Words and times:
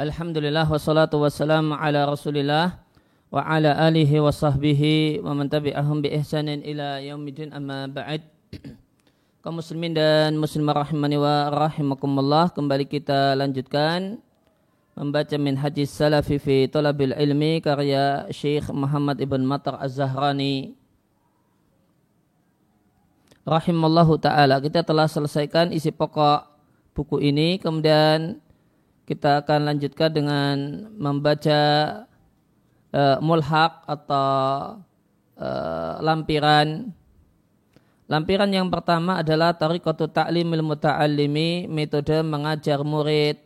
Alhamdulillah 0.00 0.64
wassalatu 0.64 1.20
wassalamu 1.20 1.76
ala 1.76 2.08
rasulillah 2.08 2.80
wa 3.28 3.44
ala 3.44 3.76
alihi 3.84 4.16
wa 4.16 4.32
sahbihi 4.32 5.20
wa 5.20 5.36
man 5.36 5.52
tabi'ahum 5.52 6.00
bi 6.00 6.08
ihsanin 6.16 6.64
ila 6.64 7.04
yaumidin 7.04 7.52
amma 7.52 7.84
ba'd. 7.84 8.24
Kaum 9.44 9.60
muslimin 9.60 9.92
dan 9.92 10.40
muslimah 10.40 10.88
rahimani 10.88 11.20
wa 11.20 11.52
rahimakumullah 11.52 12.48
kembali 12.48 12.88
kita 12.88 13.36
lanjutkan 13.36 14.24
membaca 14.96 15.36
min 15.36 15.60
hadis 15.60 15.92
salafi 15.92 16.40
fi 16.40 16.64
talabil 16.64 17.12
ilmi 17.12 17.60
karya 17.60 18.24
Syekh 18.32 18.72
Muhammad 18.72 19.20
Ibn 19.20 19.44
Matar 19.44 19.84
Az-Zahrani. 19.84 20.72
Rahimallahu 23.44 24.16
taala 24.16 24.64
kita 24.64 24.80
telah 24.80 25.04
selesaikan 25.04 25.76
isi 25.76 25.92
pokok 25.92 26.48
buku 26.96 27.20
ini 27.20 27.60
kemudian 27.60 28.40
kita 29.10 29.42
akan 29.42 29.74
lanjutkan 29.74 30.14
dengan 30.14 30.54
membaca 30.94 31.60
uh, 32.94 33.18
mulhaq 33.18 33.82
atau 33.90 34.30
uh, 35.34 35.98
lampiran. 35.98 36.94
Lampiran 38.06 38.54
yang 38.54 38.70
pertama 38.70 39.18
adalah 39.18 39.50
tariqatu 39.58 40.06
ta'limil 40.14 40.62
muta'allimi, 40.62 41.66
metode 41.66 42.22
mengajar 42.22 42.86
murid 42.86 43.42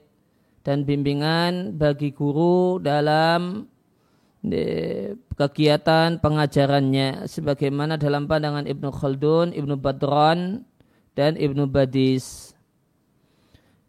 dan 0.60 0.84
bimbingan 0.84 1.72
bagi 1.80 2.12
guru 2.12 2.76
dalam 2.76 3.64
kegiatan 5.40 6.20
pengajarannya 6.20 7.24
sebagaimana 7.24 7.96
dalam 7.96 8.28
pandangan 8.28 8.68
Ibnu 8.68 8.92
Khaldun, 8.92 9.56
Ibnu 9.56 9.80
Badran 9.80 10.68
dan 11.16 11.40
Ibnu 11.40 11.64
Badis. 11.72 12.43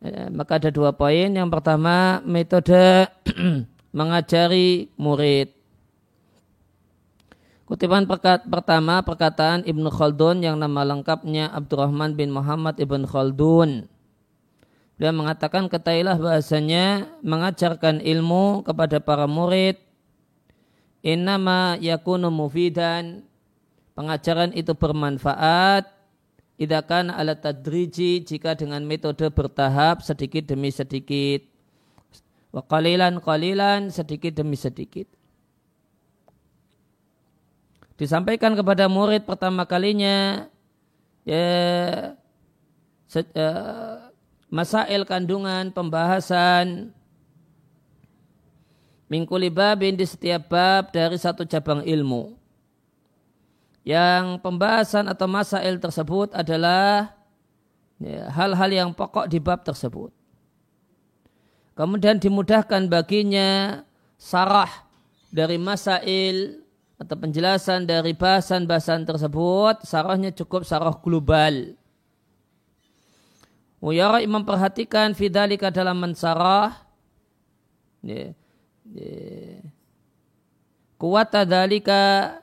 Ya, 0.05 0.29
maka 0.29 0.61
ada 0.61 0.69
dua 0.69 0.93
poin. 0.93 1.33
Yang 1.33 1.49
pertama 1.49 2.21
metode 2.21 3.09
mengajari 3.97 4.93
murid. 4.95 5.49
Kutipan 7.65 8.05
perkat, 8.05 8.45
pertama 8.45 9.01
perkataan 9.01 9.65
Ibnu 9.65 9.89
Khaldun 9.89 10.45
yang 10.45 10.61
nama 10.61 10.85
lengkapnya 10.85 11.49
Abdurrahman 11.49 12.13
bin 12.13 12.29
Muhammad 12.29 12.77
Ibn 12.77 13.09
Khaldun. 13.09 13.89
Dia 15.01 15.09
mengatakan 15.09 15.65
ketailah 15.65 16.15
bahasanya 16.15 17.09
mengajarkan 17.25 17.99
ilmu 18.05 18.63
kepada 18.63 19.01
para 19.01 19.25
murid 19.25 19.81
innama 21.05 21.75
yakunu 21.81 22.29
mufidan 22.31 23.25
pengajaran 23.97 24.55
itu 24.55 24.71
bermanfaat 24.71 25.94
Idakan 26.55 27.11
ala 27.11 27.35
tadriji 27.35 28.23
jika 28.23 28.55
dengan 28.55 28.79
metode 28.87 29.27
bertahap 29.27 29.99
sedikit 29.99 30.47
demi 30.47 30.71
sedikit. 30.71 31.43
Wa 32.55 32.63
qalilan 32.63 33.19
qalilan 33.19 33.91
sedikit 33.91 34.31
demi 34.31 34.55
sedikit. 34.55 35.11
Disampaikan 37.99 38.55
kepada 38.55 38.87
murid 38.87 39.27
pertama 39.27 39.67
kalinya 39.67 40.47
ya 41.27 41.47
se, 43.07 43.23
uh, 43.35 44.11
masail 44.47 45.03
kandungan 45.03 45.71
pembahasan 45.75 46.95
mingkuli 49.11 49.51
babin 49.51 49.99
di 49.99 50.07
setiap 50.07 50.47
bab 50.51 50.91
dari 50.95 51.19
satu 51.19 51.43
cabang 51.43 51.83
ilmu 51.83 52.44
yang 53.85 54.41
pembahasan 54.41 55.05
atau 55.05 55.29
masail 55.29 55.77
tersebut 55.77 56.33
adalah 56.33 57.13
ya, 58.01 58.33
hal-hal 58.33 58.69
ya, 58.73 58.81
yang 58.83 58.91
pokok 58.97 59.29
di 59.29 59.37
bab 59.37 59.61
tersebut. 59.61 60.09
Kemudian 61.77 62.17
dimudahkan 62.17 62.89
baginya 62.89 63.83
sarah 64.17 64.71
dari 65.29 65.61
masail 65.61 66.65
atau 66.97 67.13
penjelasan 67.13 67.85
dari 67.85 68.17
bahasan-bahasan 68.17 69.05
tersebut, 69.05 69.85
sarahnya 69.85 70.33
cukup 70.33 70.65
sarah 70.65 70.95
global. 70.97 71.77
Wuyara 73.83 74.23
memperhatikan 74.25 75.13
fidalika 75.13 75.69
dalam 75.69 76.01
mensarah 76.01 76.73
ya, 78.01 78.33
ya, 78.89 79.61
kuwata 80.97 81.45
dalika 81.45 82.39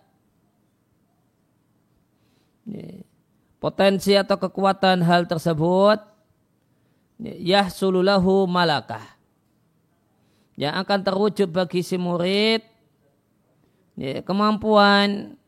potensi 3.62 4.18
atau 4.18 4.36
kekuatan 4.38 5.02
hal 5.06 5.26
tersebut 5.30 6.02
yahsululahu 7.22 8.50
malakah. 8.50 9.02
Yang 10.58 10.74
akan 10.84 11.00
terwujud 11.06 11.48
bagi 11.48 11.80
si 11.80 11.96
murid 11.96 12.62
kemampuan 14.26 15.38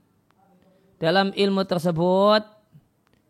dalam 1.02 1.34
ilmu 1.34 1.66
tersebut 1.66 2.42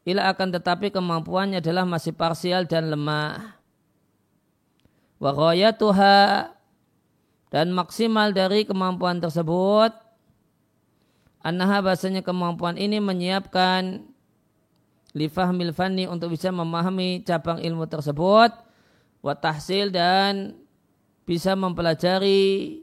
ila 0.05 0.23
akan 0.31 0.49
tetapi 0.61 0.93
kemampuannya 0.93 1.65
adalah 1.65 1.89
masih 1.89 2.13
parsial 2.13 2.69
dan 2.69 2.93
lemah. 2.93 3.57
Wa 5.17 5.33
dan 7.55 7.71
maksimal 7.71 8.35
dari 8.35 8.67
kemampuan 8.69 9.23
tersebut 9.23 9.95
Anaha 11.45 11.85
bahasanya 11.85 12.25
kemampuan 12.25 12.81
ini 12.81 13.05
menyiapkan 13.05 14.09
lifahmil 15.13 15.77
fanni 15.77 16.09
untuk 16.09 16.33
bisa 16.33 16.49
memahami 16.49 17.21
cabang 17.21 17.61
ilmu 17.61 17.85
tersebut 17.85 18.51
wa 19.21 19.35
tahsil 19.37 19.93
dan 19.93 20.57
bisa 21.29 21.53
mempelajari 21.53 22.81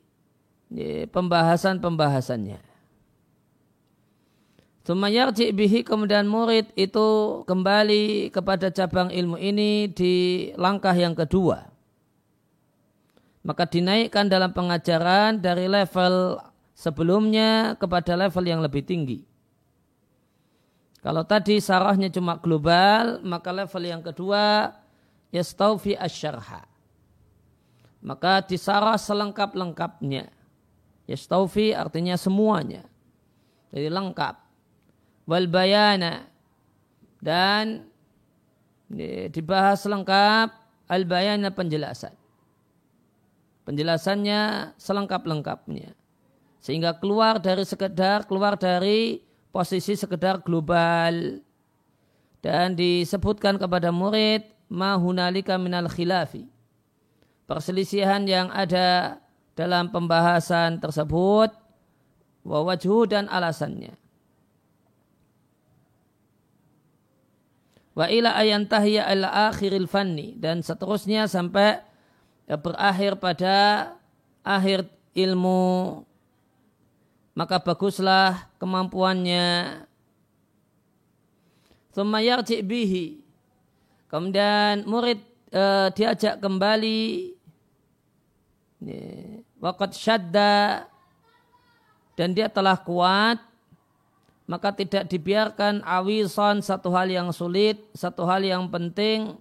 pembahasan-pembahasannya. 1.09 2.61
Sumayarji 4.81 5.53
bihi 5.53 5.85
kemudian 5.85 6.25
murid 6.25 6.73
itu 6.73 7.41
kembali 7.45 8.33
kepada 8.33 8.73
cabang 8.73 9.13
ilmu 9.13 9.37
ini 9.37 9.89
di 9.89 10.49
langkah 10.57 10.93
yang 10.93 11.13
kedua. 11.13 11.69
Maka 13.41 13.65
dinaikkan 13.65 14.29
dalam 14.29 14.53
pengajaran 14.53 15.41
dari 15.41 15.65
level 15.65 16.37
sebelumnya 16.81 17.77
kepada 17.77 18.17
level 18.17 18.41
yang 18.41 18.65
lebih 18.65 18.81
tinggi. 18.81 19.21
Kalau 21.05 21.21
tadi 21.21 21.61
sarahnya 21.61 22.09
cuma 22.09 22.41
global, 22.41 23.21
maka 23.21 23.53
level 23.53 23.83
yang 23.85 24.01
kedua 24.01 24.73
yastaufi 25.29 25.93
asyarha. 25.93 26.65
Maka 28.01 28.41
disarah 28.41 28.97
selengkap-lengkapnya. 28.97 30.33
Yastaufi 31.05 31.69
artinya 31.77 32.17
semuanya. 32.17 32.81
Jadi 33.69 33.89
lengkap. 33.93 34.35
Wal 35.29 35.45
bayana. 35.45 36.25
Dan 37.21 37.85
dibahas 39.29 39.85
lengkap 39.85 40.49
al 40.89 41.03
bayana 41.05 41.53
penjelasan. 41.53 42.17
Penjelasannya 43.69 44.73
selengkap-lengkapnya. 44.81 46.00
Sehingga 46.61 47.01
keluar 47.01 47.41
dari 47.41 47.65
sekedar, 47.65 48.29
keluar 48.29 48.53
dari 48.53 49.17
posisi 49.49 49.97
sekedar 49.97 50.45
global. 50.45 51.41
Dan 52.41 52.77
disebutkan 52.77 53.57
kepada 53.57 53.89
murid, 53.89 54.45
mahunalika 54.69 55.57
minal 55.57 55.89
khilafi. 55.89 56.45
Perselisihan 57.49 58.23
yang 58.29 58.53
ada 58.53 59.17
dalam 59.57 59.89
pembahasan 59.89 60.77
tersebut, 60.77 61.49
wawajhu 62.45 63.09
dan 63.09 63.25
alasannya. 63.25 63.97
Wa 67.91 68.07
ila 68.07 68.37
ayantahiya 68.37 69.09
ala 69.09 69.51
akhiril 69.51 69.89
fanni. 69.89 70.37
Dan 70.37 70.61
seterusnya 70.61 71.25
sampai 71.25 71.81
berakhir 72.47 73.19
pada 73.19 73.57
akhir 74.45 74.87
ilmu 75.13 76.01
maka 77.31 77.59
baguslah 77.63 78.51
kemampuannya. 78.59 79.79
Sumayarji 81.91 82.63
bihi. 82.63 83.19
Kemudian 84.07 84.87
murid 84.87 85.19
e, 85.51 85.63
diajak 85.95 86.39
kembali 86.39 87.35
wakat 89.61 89.91
syadda 89.95 90.87
dan 92.15 92.33
dia 92.35 92.51
telah 92.51 92.75
kuat 92.79 93.39
maka 94.49 94.75
tidak 94.75 95.07
dibiarkan 95.07 95.79
awison 95.87 96.59
satu 96.59 96.91
hal 96.91 97.07
yang 97.07 97.31
sulit, 97.31 97.79
satu 97.95 98.27
hal 98.27 98.43
yang 98.43 98.67
penting, 98.67 99.39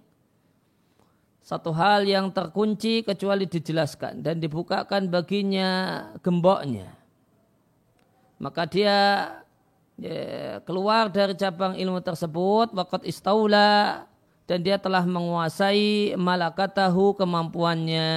satu 1.43 1.75
hal 1.75 2.07
yang 2.07 2.31
terkunci 2.31 3.03
kecuali 3.03 3.43
dijelaskan 3.43 4.23
dan 4.23 4.39
dibukakan 4.39 5.11
baginya 5.11 6.07
gemboknya 6.23 7.00
maka 8.41 8.65
dia 8.65 8.97
ya, 10.01 10.57
keluar 10.65 11.13
dari 11.13 11.37
cabang 11.37 11.77
ilmu 11.77 12.01
tersebut 12.01 12.73
waqat 12.73 13.05
istaula 13.05 14.09
dan 14.49 14.65
dia 14.65 14.81
telah 14.81 15.05
menguasai 15.05 16.17
malakatahu 16.17 17.13
kemampuannya 17.21 18.09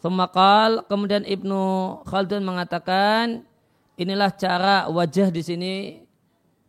Semakal 0.00 0.88
kemudian 0.88 1.28
Ibnu 1.28 1.60
Khaldun 2.08 2.40
mengatakan 2.40 3.44
inilah 4.00 4.32
cara 4.32 4.88
wajah 4.88 5.28
di 5.28 5.44
sini 5.44 5.74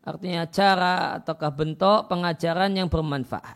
artinya 0.03 0.43
cara 0.51 1.15
ataukah 1.15 1.51
bentuk 1.55 2.11
pengajaran 2.11 2.75
yang 2.75 2.91
bermanfaat. 2.91 3.55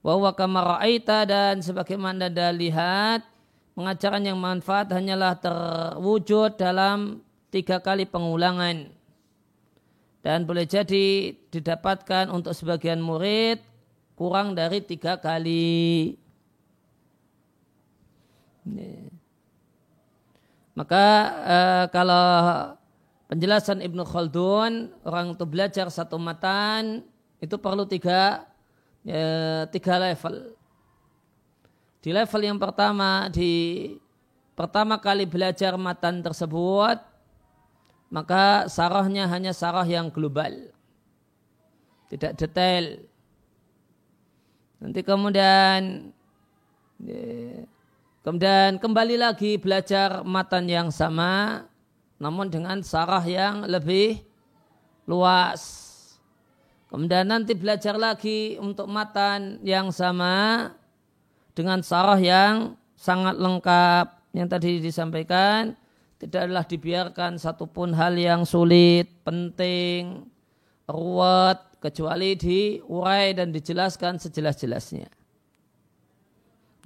Wa 0.00 0.32
kamaraita 0.32 1.28
dan 1.28 1.60
sebagaimana 1.60 2.32
Anda 2.32 2.48
lihat 2.48 3.20
pengajaran 3.78 4.26
yang 4.26 4.42
manfaat 4.42 4.90
hanyalah 4.90 5.38
terwujud 5.38 6.58
dalam 6.58 7.22
tiga 7.54 7.78
kali 7.78 8.10
pengulangan 8.10 8.90
dan 10.18 10.42
boleh 10.42 10.66
jadi 10.66 11.30
didapatkan 11.46 12.26
untuk 12.34 12.58
sebagian 12.58 12.98
murid 12.98 13.62
kurang 14.18 14.58
dari 14.58 14.82
tiga 14.82 15.14
kali. 15.14 16.18
Maka 20.74 21.06
uh, 21.46 21.84
kalau 21.94 22.26
penjelasan 23.30 23.78
Ibnu 23.78 24.02
Khaldun 24.02 24.90
orang 25.06 25.38
untuk 25.38 25.54
belajar 25.54 25.86
satu 25.86 26.18
matan 26.18 27.06
itu 27.38 27.54
perlu 27.62 27.86
tiga 27.86 28.42
ya, 29.06 29.70
tiga 29.70 30.02
level. 30.02 30.57
Di 31.98 32.14
level 32.14 32.42
yang 32.46 32.58
pertama 32.58 33.26
di 33.30 33.94
pertama 34.54 34.98
kali 34.98 35.26
belajar 35.26 35.74
matan 35.78 36.22
tersebut 36.22 36.98
maka 38.08 38.66
sarahnya 38.70 39.28
hanya 39.28 39.52
sarah 39.52 39.84
yang 39.84 40.08
global. 40.08 40.72
Tidak 42.08 42.32
detail. 42.40 43.04
Nanti 44.80 45.00
kemudian 45.04 46.08
ya, 47.02 47.68
Kemudian 48.28 48.76
kembali 48.76 49.16
lagi 49.16 49.56
belajar 49.56 50.20
matan 50.20 50.68
yang 50.68 50.92
sama, 50.92 51.64
namun 52.20 52.52
dengan 52.52 52.84
sarah 52.84 53.24
yang 53.24 53.64
lebih 53.64 54.20
luas. 55.08 55.96
Kemudian 56.92 57.24
nanti 57.24 57.56
belajar 57.56 57.96
lagi 57.96 58.60
untuk 58.60 58.84
matan 58.84 59.64
yang 59.64 59.88
sama 59.88 60.68
dengan 61.58 61.82
sarah 61.82 62.22
yang 62.22 62.78
sangat 62.94 63.34
lengkap. 63.34 64.30
Yang 64.30 64.48
tadi 64.54 64.70
disampaikan, 64.78 65.74
tidaklah 66.22 66.62
dibiarkan 66.62 67.42
satupun 67.42 67.90
hal 67.98 68.14
yang 68.14 68.46
sulit, 68.46 69.10
penting, 69.26 70.30
ruwet, 70.86 71.58
kecuali 71.82 72.38
diurai 72.38 73.34
dan 73.34 73.50
dijelaskan 73.50 74.22
sejelas-jelasnya. 74.22 75.10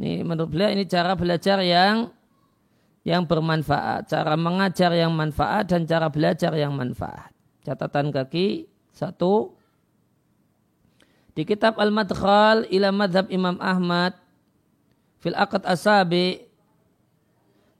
Ini 0.00 0.24
menurut 0.24 0.48
beliau 0.48 0.72
ini 0.72 0.88
cara 0.88 1.12
belajar 1.12 1.60
yang 1.60 2.08
yang 3.02 3.26
bermanfaat, 3.26 4.08
cara 4.08 4.38
mengajar 4.38 4.94
yang 4.94 5.10
manfaat 5.12 5.68
dan 5.68 5.84
cara 5.84 6.06
belajar 6.08 6.54
yang 6.54 6.72
manfaat. 6.72 7.34
Catatan 7.66 8.14
kaki 8.14 8.70
satu 8.94 9.58
di 11.34 11.42
kitab 11.42 11.80
Al-Madkhal 11.82 12.70
ila 12.70 12.88
Madhab 12.94 13.26
Imam 13.32 13.58
Ahmad 13.58 14.21
fil 15.22 15.38
Aqad 15.38 15.62
Asabi 15.64 16.42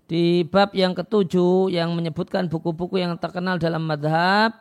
di 0.07 0.47
bab 0.47 0.71
yang 0.73 0.95
ketujuh 0.95 1.75
yang 1.75 1.91
menyebutkan 1.93 2.47
buku-buku 2.47 3.03
yang 3.03 3.19
terkenal 3.19 3.59
dalam 3.59 3.83
madhab 3.83 4.55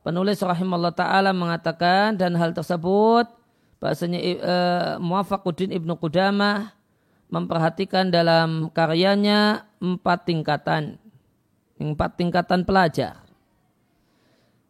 penulis 0.00 0.40
rahimahullah 0.40 0.96
ta'ala 0.96 1.36
mengatakan 1.36 2.16
dan 2.16 2.32
hal 2.40 2.56
tersebut 2.56 3.28
bahasanya 3.80 4.20
uh, 4.20 4.92
Muafaquddin 5.00 5.76
Ibnu 5.76 5.96
Qudamah 6.00 6.80
memperhatikan 7.30 8.10
dalam 8.10 8.68
karyanya 8.74 9.64
empat 9.78 10.28
tingkatan. 10.28 10.98
Empat 11.80 12.20
tingkatan 12.20 12.66
pelajar. 12.66 13.24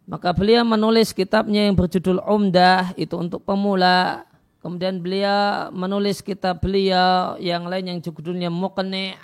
Maka 0.06 0.30
beliau 0.30 0.62
menulis 0.62 1.10
kitabnya 1.10 1.66
yang 1.66 1.74
berjudul 1.74 2.22
Umdah 2.22 2.94
itu 2.94 3.18
untuk 3.18 3.42
pemula. 3.42 4.29
Kemudian 4.60 5.00
beliau 5.00 5.72
menulis 5.72 6.20
kitab 6.20 6.60
beliau 6.60 7.40
yang 7.40 7.64
lain 7.64 7.96
yang 7.96 7.98
judulnya 8.04 8.52
Muqni' 8.52 9.16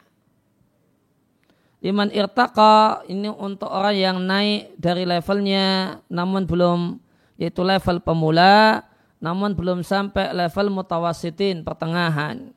Liman 1.86 2.10
irtaqa 2.10 3.06
ini 3.06 3.30
untuk 3.30 3.70
orang 3.70 3.94
yang 3.94 4.18
naik 4.18 4.74
dari 4.74 5.06
levelnya 5.06 6.00
namun 6.10 6.42
belum 6.42 6.98
yaitu 7.38 7.62
level 7.62 8.02
pemula 8.02 8.82
namun 9.22 9.54
belum 9.54 9.86
sampai 9.86 10.34
level 10.34 10.72
mutawasitin 10.72 11.62
pertengahan. 11.62 12.50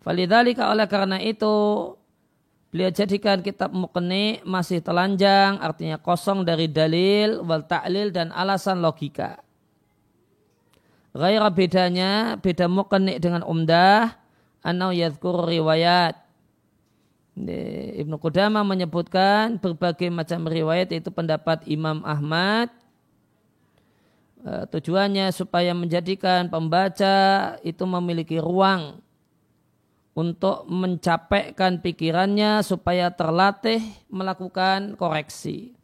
Falidhalika 0.00 0.72
oleh 0.72 0.88
karena 0.88 1.20
itu 1.20 1.52
beliau 2.72 2.88
jadikan 2.88 3.44
kitab 3.44 3.68
Muqni 3.74 4.40
masih 4.46 4.80
telanjang 4.80 5.60
artinya 5.60 6.00
kosong 6.00 6.46
dari 6.46 6.72
dalil 6.72 7.44
wal 7.44 7.68
ta'lil 7.68 8.16
dan 8.16 8.32
alasan 8.32 8.80
logika. 8.80 9.42
Gairah 11.10 11.50
bedanya 11.50 12.38
beda 12.38 12.70
Muqni 12.70 13.18
dengan 13.18 13.42
umdah 13.42 14.14
anau 14.62 14.94
yadhkur 14.94 15.46
riwayat. 15.48 16.16
Ibnu 17.40 18.20
Qudamah 18.20 18.66
menyebutkan 18.66 19.56
berbagai 19.58 20.12
macam 20.12 20.44
riwayat 20.44 20.92
yaitu 20.92 21.08
pendapat 21.08 21.64
Imam 21.64 22.04
Ahmad 22.04 22.68
Eh, 24.40 24.64
tujuannya 24.72 25.36
supaya 25.36 25.76
menjadikan 25.76 26.48
pembaca 26.48 27.16
itu 27.60 27.84
memiliki 27.84 28.40
ruang 28.40 29.04
untuk 30.16 30.64
mencapaikan 30.64 31.84
pikirannya 31.84 32.64
supaya 32.64 33.12
terlatih 33.12 33.84
melakukan 34.08 34.96
koreksi. 34.96 35.76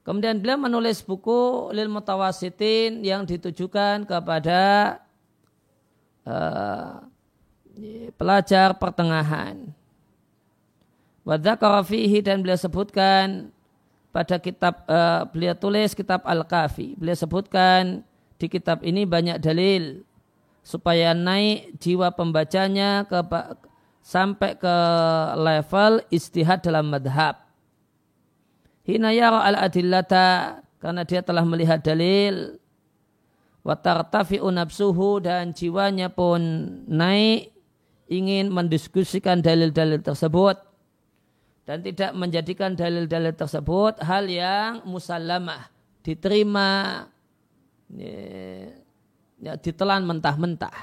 Kemudian 0.00 0.40
beliau 0.40 0.56
menulis 0.56 1.04
buku 1.04 1.70
Lil 1.76 1.92
Mutawasitin 1.92 3.04
yang 3.04 3.28
ditujukan 3.28 4.08
kepada 4.08 4.96
uh, 6.24 7.04
pelajar 8.16 8.76
pertengahan. 8.80 9.68
Wadzakara 11.20 11.84
dan 12.24 12.40
beliau 12.40 12.56
sebutkan 12.56 13.52
pada 14.10 14.40
kitab 14.40 14.88
uh, 14.88 15.28
beliau 15.28 15.52
tulis 15.52 15.92
kitab 15.92 16.24
Al-Kafi. 16.24 16.96
Beliau 16.96 17.16
sebutkan 17.20 18.00
di 18.40 18.46
kitab 18.48 18.80
ini 18.80 19.04
banyak 19.04 19.36
dalil 19.36 20.00
supaya 20.64 21.12
naik 21.12 21.76
jiwa 21.76 22.08
pembacanya 22.16 23.04
ke 23.04 23.20
sampai 24.00 24.56
ke 24.56 24.76
level 25.36 26.00
istihad 26.08 26.64
dalam 26.64 26.88
madhab. 26.88 27.49
Hina 28.88 29.12
yara 29.12 29.44
al-adillata 29.44 30.60
karena 30.80 31.02
dia 31.04 31.20
telah 31.20 31.44
melihat 31.44 31.84
dalil. 31.84 32.56
Watartafi'u 33.60 34.48
nafsuhu 34.48 35.20
dan 35.20 35.52
jiwanya 35.52 36.08
pun 36.08 36.40
naik 36.88 37.52
ingin 38.08 38.48
mendiskusikan 38.48 39.44
dalil-dalil 39.44 40.00
tersebut. 40.00 40.56
Dan 41.68 41.84
tidak 41.86 42.16
menjadikan 42.16 42.74
dalil-dalil 42.74 43.36
tersebut 43.36 44.00
hal 44.02 44.26
yang 44.26 44.82
musallamah 44.88 45.70
diterima 46.02 47.04
ya, 47.94 48.16
ya, 49.38 49.52
ditelan 49.54 50.02
mentah-mentah. 50.02 50.74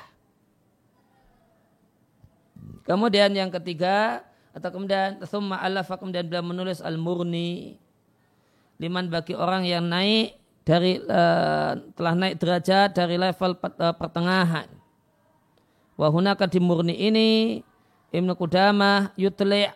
Kemudian 2.87 3.35
yang 3.35 3.51
ketiga 3.51 4.23
atau 4.55 4.71
kemudian 4.71 5.19
summa 5.27 5.59
alafa 5.59 5.99
kemudian 5.99 6.23
beliau 6.23 6.45
menulis 6.45 6.79
al-murni 6.79 7.75
liman 8.77 9.09
bagi 9.09 9.33
orang 9.33 9.65
yang 9.65 9.89
naik 9.89 10.37
dari 10.67 10.99
uh, 10.99 11.79
telah 11.95 12.13
naik 12.13 12.37
derajat 12.37 12.93
dari 12.93 13.15
level 13.15 13.55
uh, 13.55 13.95
pertengahan. 13.95 14.67
Wahunaka 15.97 16.45
di 16.45 16.61
murni 16.61 16.93
ini 16.93 17.29
Ibnu 18.13 18.37
Qudamah 18.37 19.17
yutli' 19.17 19.71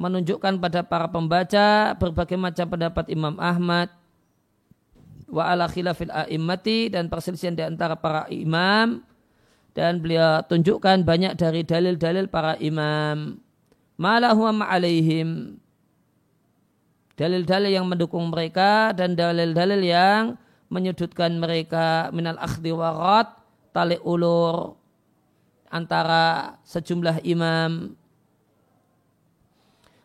menunjukkan 0.00 0.58
pada 0.58 0.80
para 0.82 1.06
pembaca 1.06 1.94
berbagai 2.00 2.38
macam 2.40 2.66
pendapat 2.66 3.06
Imam 3.12 3.36
Ahmad. 3.36 3.92
Wa 5.32 5.52
ala 5.52 5.68
khilafil 5.68 6.12
a'immati 6.12 6.92
dan 6.92 7.08
perselisihan 7.08 7.56
di 7.56 7.64
antara 7.64 7.96
para 7.96 8.28
imam. 8.28 9.00
Dan 9.72 10.04
beliau 10.04 10.44
tunjukkan 10.44 11.08
banyak 11.08 11.32
dari 11.40 11.64
dalil-dalil 11.64 12.28
para 12.28 12.60
imam. 12.60 13.40
Malahu 13.96 14.44
ma'alaihim 14.52 15.56
dalil-dalil 17.22 17.70
yang 17.70 17.86
mendukung 17.86 18.34
mereka 18.34 18.90
dan 18.90 19.14
dalil-dalil 19.14 19.78
yang 19.78 20.34
menyudutkan 20.66 21.38
mereka. 21.38 22.10
Minal 22.10 22.34
akhdi 22.42 22.74
warat 22.74 23.30
tali 23.70 23.94
ulur 24.02 24.74
antara 25.70 26.58
sejumlah 26.66 27.22
imam. 27.22 27.94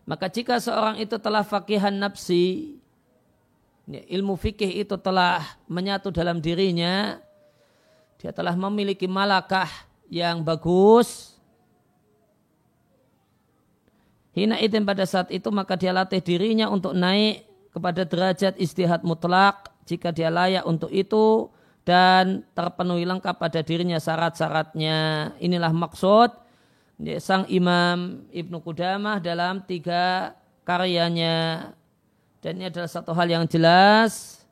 Maka 0.06 0.30
jika 0.30 0.62
seorang 0.62 1.02
itu 1.02 1.18
telah 1.18 1.42
fakihan 1.42 1.92
nafsi, 1.92 2.78
ilmu 3.90 4.38
fikih 4.38 4.86
itu 4.86 4.96
telah 5.02 5.42
menyatu 5.68 6.14
dalam 6.14 6.38
dirinya, 6.40 7.20
dia 8.22 8.30
telah 8.32 8.56
memiliki 8.56 9.10
malakah 9.10 9.68
yang 10.08 10.46
bagus, 10.46 11.36
hina 14.38 14.62
itin 14.62 14.86
pada 14.86 15.02
saat 15.10 15.34
itu 15.34 15.50
maka 15.50 15.74
dia 15.74 15.90
latih 15.90 16.22
dirinya 16.22 16.70
untuk 16.70 16.94
naik 16.94 17.50
kepada 17.74 18.06
derajat 18.06 18.54
istihad 18.62 19.02
mutlak 19.02 19.74
jika 19.90 20.14
dia 20.14 20.30
layak 20.30 20.62
untuk 20.70 20.94
itu 20.94 21.50
dan 21.88 22.44
terpenuhi 22.52 23.08
lengkap 23.08 23.40
pada 23.40 23.64
dirinya 23.64 23.96
syarat-syaratnya. 23.96 25.32
Inilah 25.40 25.72
maksud 25.72 26.36
sang 27.24 27.48
Imam 27.48 28.28
Ibnu 28.28 28.60
Qudamah 28.60 29.24
dalam 29.24 29.64
tiga 29.64 30.36
karyanya. 30.68 31.72
Dan 32.44 32.60
ini 32.60 32.68
adalah 32.68 32.92
satu 32.92 33.16
hal 33.16 33.32
yang 33.32 33.48
jelas 33.48 34.44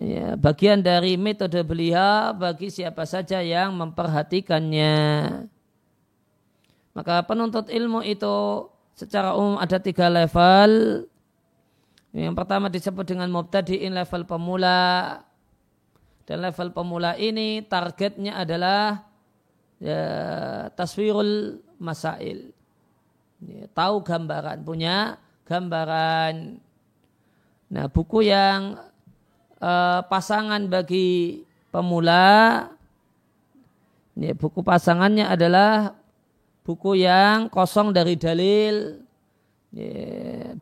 ya, 0.00 0.34
bagian 0.34 0.82
dari 0.82 1.14
metode 1.14 1.62
beliau 1.62 2.34
bagi 2.34 2.66
siapa 2.72 3.06
saja 3.06 3.38
yang 3.38 3.70
memperhatikannya. 3.78 4.98
Maka 6.90 7.22
penuntut 7.22 7.70
ilmu 7.70 8.02
itu 8.02 8.66
secara 9.00 9.32
umum 9.32 9.56
ada 9.56 9.80
tiga 9.80 10.12
level. 10.12 11.02
Yang 12.12 12.34
pertama 12.36 12.68
disebut 12.68 13.08
dengan 13.08 13.32
mubtadi'in 13.32 13.96
level 13.96 14.28
pemula. 14.28 15.24
Dan 16.28 16.44
level 16.44 16.68
pemula 16.76 17.16
ini 17.16 17.64
targetnya 17.64 18.36
adalah 18.44 19.08
ya, 19.80 20.02
taswirul 20.76 21.64
masail. 21.80 22.52
Ya, 23.40 23.64
tahu 23.72 24.04
gambaran, 24.04 24.60
punya 24.60 25.16
gambaran. 25.48 26.60
Nah, 27.72 27.86
buku 27.88 28.28
yang 28.28 28.76
uh, 29.62 30.00
pasangan 30.04 30.60
bagi 30.68 31.40
pemula, 31.72 32.68
ya, 34.18 34.34
buku 34.36 34.60
pasangannya 34.60 35.24
adalah 35.24 35.96
buku 36.70 37.02
yang 37.02 37.50
kosong 37.50 37.90
dari 37.90 38.14
dalil, 38.14 39.02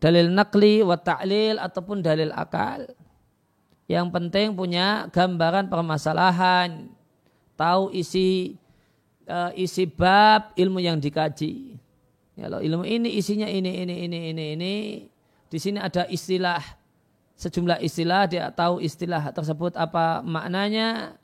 dalil 0.01 0.33
nakli, 0.33 0.81
wa 0.81 0.97
ta'lil, 0.97 1.61
ataupun 1.61 2.01
dalil 2.01 2.33
akal. 2.33 2.89
Yang 3.85 4.09
penting 4.09 4.57
punya 4.57 5.13
gambaran 5.13 5.69
permasalahan, 5.69 6.89
tahu 7.61 7.93
isi 7.93 8.57
uh, 9.29 9.53
isi 9.53 9.85
bab 9.85 10.57
ilmu 10.57 10.81
yang 10.81 10.97
dikaji. 10.97 11.77
Ya, 12.37 12.49
Kalau 12.49 12.65
ilmu 12.65 12.89
ini 12.89 13.21
isinya 13.21 13.49
ini 13.49 13.85
ini 13.85 14.09
ini 14.09 14.19
ini 14.33 14.45
ini 14.57 14.75
di 15.49 15.59
sini 15.61 15.77
ada 15.81 16.09
istilah 16.09 16.61
sejumlah 17.37 17.85
istilah 17.85 18.29
dia 18.29 18.49
tahu 18.53 18.81
istilah 18.81 19.33
tersebut 19.33 19.77
apa 19.77 20.21
maknanya 20.25 21.17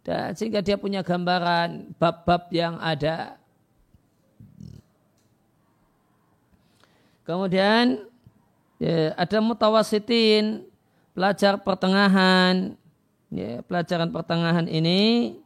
dan 0.00 0.32
sehingga 0.32 0.64
dia 0.64 0.80
punya 0.80 1.04
gambaran 1.04 1.96
bab-bab 1.96 2.48
yang 2.52 2.80
ada. 2.80 3.39
Kemudian 7.30 8.10
ya, 8.82 9.14
ada 9.14 9.38
mutawasitin 9.38 10.66
pelajar 11.14 11.62
pertengahan 11.62 12.74
ya, 13.30 13.62
pelajaran 13.62 14.10
pertengahan 14.10 14.66
ini 14.66 15.38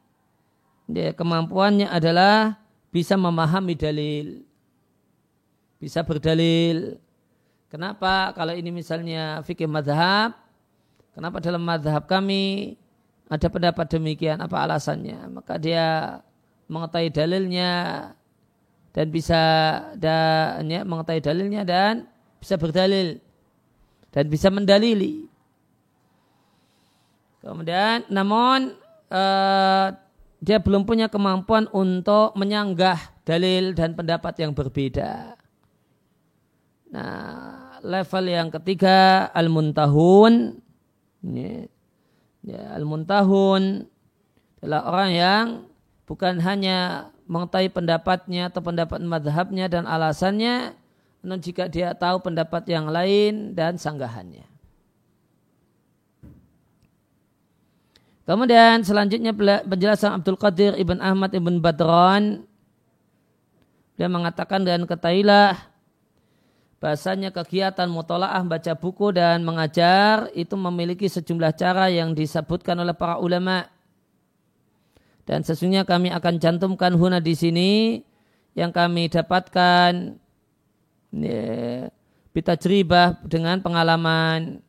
dia 0.88 1.12
kemampuannya 1.12 1.84
adalah 1.92 2.56
bisa 2.88 3.20
memahami 3.20 3.76
dalil. 3.76 4.48
Bisa 5.76 6.00
berdalil. 6.00 6.96
Kenapa 7.68 8.32
kalau 8.32 8.56
ini 8.56 8.72
misalnya 8.72 9.44
fikih 9.44 9.68
madhab, 9.68 10.32
kenapa 11.12 11.36
dalam 11.44 11.60
madhab 11.60 12.08
kami 12.08 12.76
ada 13.28 13.44
pendapat 13.52 13.92
demikian, 13.92 14.40
apa 14.40 14.56
alasannya? 14.56 15.20
Maka 15.28 15.60
dia 15.60 16.16
mengetahui 16.64 17.12
dalilnya 17.12 17.70
dan 18.94 19.06
bisa 19.10 19.42
dan 19.98 20.62
ya, 20.70 20.86
mengetahui 20.86 21.20
dalilnya 21.20 21.66
dan 21.66 22.06
bisa 22.38 22.54
berdalil 22.54 23.18
dan 24.14 24.24
bisa 24.30 24.48
mendalili. 24.54 25.26
Kemudian 27.42 28.06
namun 28.08 28.72
uh, 29.10 29.88
dia 30.38 30.58
belum 30.62 30.86
punya 30.86 31.10
kemampuan 31.10 31.66
untuk 31.74 32.32
menyanggah 32.38 32.96
dalil 33.26 33.74
dan 33.74 33.98
pendapat 33.98 34.38
yang 34.38 34.54
berbeda. 34.54 35.34
Nah, 36.94 37.80
level 37.82 38.24
yang 38.30 38.48
ketiga 38.54 39.28
al-muntahun. 39.34 40.62
Ya, 42.44 42.62
al-muntahun 42.76 43.88
adalah 44.60 44.80
orang 44.88 45.10
yang 45.10 45.44
bukan 46.04 46.38
hanya 46.44 47.08
mengetahui 47.24 47.72
pendapatnya 47.72 48.52
atau 48.52 48.60
pendapat 48.60 49.00
madhabnya 49.00 49.66
dan 49.68 49.88
alasannya, 49.88 50.76
namun 51.24 51.40
jika 51.40 51.68
dia 51.68 51.96
tahu 51.96 52.20
pendapat 52.20 52.68
yang 52.68 52.88
lain 52.88 53.56
dan 53.56 53.80
sanggahannya. 53.80 54.44
Kemudian 58.24 58.80
selanjutnya 58.80 59.36
penjelasan 59.68 60.16
Abdul 60.16 60.40
Qadir 60.40 60.72
Ibn 60.80 60.96
Ahmad 60.96 61.36
Ibn 61.36 61.60
Badran 61.60 62.48
dia 63.94 64.08
mengatakan 64.10 64.66
dan 64.66 64.88
ketailah 64.88 65.54
bahasanya 66.82 67.30
kegiatan 67.30 67.86
mutolaah 67.86 68.42
baca 68.42 68.72
buku 68.74 69.14
dan 69.14 69.46
mengajar 69.46 70.28
itu 70.34 70.52
memiliki 70.58 71.06
sejumlah 71.06 71.54
cara 71.54 71.88
yang 71.88 72.12
disebutkan 72.12 72.74
oleh 72.80 72.92
para 72.92 73.20
ulama 73.22 73.70
dan 75.24 75.40
sesungguhnya 75.40 75.88
kami 75.88 76.12
akan 76.12 76.36
cantumkan 76.36 76.92
huna 76.96 77.18
di 77.20 77.32
sini 77.32 77.70
yang 78.52 78.70
kami 78.70 79.08
dapatkan 79.08 80.20
ya, 81.16 81.88
ceribah 82.60 83.16
dengan 83.24 83.58
pengalaman. 83.64 84.60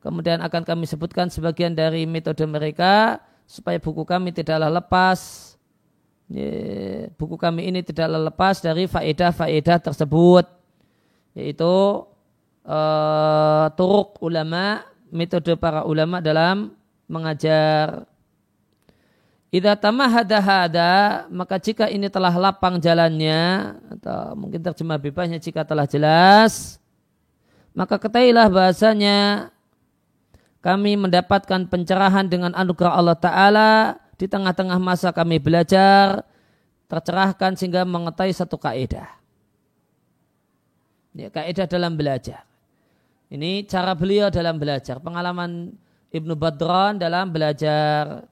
Kemudian 0.00 0.38
akan 0.40 0.62
kami 0.62 0.86
sebutkan 0.86 1.28
sebagian 1.28 1.74
dari 1.74 2.06
metode 2.06 2.46
mereka 2.46 3.20
supaya 3.46 3.76
buku 3.82 4.06
kami 4.06 4.30
tidaklah 4.30 4.70
lepas 4.70 5.54
buku 7.14 7.38
kami 7.38 7.70
ini 7.70 7.86
tidaklah 7.86 8.18
lepas 8.18 8.58
dari 8.58 8.90
faedah-faedah 8.90 9.78
tersebut 9.78 10.46
yaitu 11.38 11.74
uh, 12.66 13.66
turuk 13.78 14.18
ulama 14.18 14.82
metode 15.14 15.54
para 15.54 15.86
ulama 15.86 16.18
dalam 16.18 16.74
mengajar 17.06 18.10
Idza 19.56 19.72
tamahada 19.72 20.36
hada 20.36 20.92
maka 21.32 21.56
jika 21.56 21.88
ini 21.88 22.12
telah 22.12 22.34
lapang 22.36 22.76
jalannya 22.76 23.72
atau 23.96 24.36
mungkin 24.36 24.60
terjemah 24.60 25.00
bebasnya 25.00 25.40
jika 25.40 25.64
telah 25.64 25.88
jelas 25.88 26.76
maka 27.72 27.96
ketahuilah 27.96 28.52
bahasanya 28.52 29.48
kami 30.60 30.98
mendapatkan 31.00 31.64
pencerahan 31.72 32.28
dengan 32.28 32.52
anugerah 32.52 33.00
Allah 33.00 33.16
Ta'ala 33.16 33.70
di 34.18 34.26
tengah-tengah 34.26 34.76
masa 34.82 35.14
kami 35.14 35.38
belajar 35.38 36.26
tercerahkan 36.90 37.54
sehingga 37.54 37.86
mengetahui 37.86 38.34
satu 38.34 38.58
kaidah. 38.58 39.06
Ya, 41.14 41.30
kaidah 41.30 41.70
dalam 41.70 41.94
belajar. 41.94 42.42
Ini 43.30 43.66
cara 43.66 43.94
beliau 43.94 44.26
dalam 44.30 44.58
belajar. 44.58 44.98
Pengalaman 45.02 45.74
Ibnu 46.10 46.34
Badran 46.34 46.98
dalam 46.98 47.30
belajar. 47.30 48.26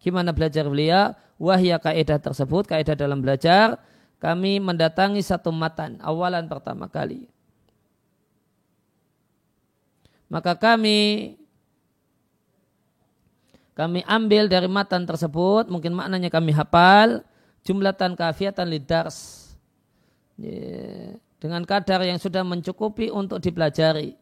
Gimana 0.00 0.32
belajar 0.32 0.64
beliau? 0.64 1.12
Wahya 1.40 1.76
kaidah 1.80 2.20
tersebut, 2.20 2.68
kaidah 2.68 2.96
dalam 2.96 3.20
belajar. 3.20 3.80
Kami 4.20 4.60
mendatangi 4.60 5.20
satu 5.24 5.48
matan 5.48 5.96
awalan 6.04 6.44
pertama 6.44 6.88
kali 6.88 7.28
maka 10.30 10.54
kami 10.54 11.34
kami 13.74 14.06
ambil 14.06 14.46
dari 14.46 14.70
matan 14.70 15.02
tersebut, 15.08 15.66
mungkin 15.66 15.96
maknanya 15.96 16.30
kami 16.30 16.54
hafal, 16.54 17.26
jumlatan 17.66 18.14
kafiatan 18.14 18.68
lidars. 18.70 19.50
Dengan 21.40 21.64
kadar 21.64 22.04
yang 22.04 22.20
sudah 22.20 22.44
mencukupi 22.44 23.08
untuk 23.08 23.40
dipelajari. 23.40 24.20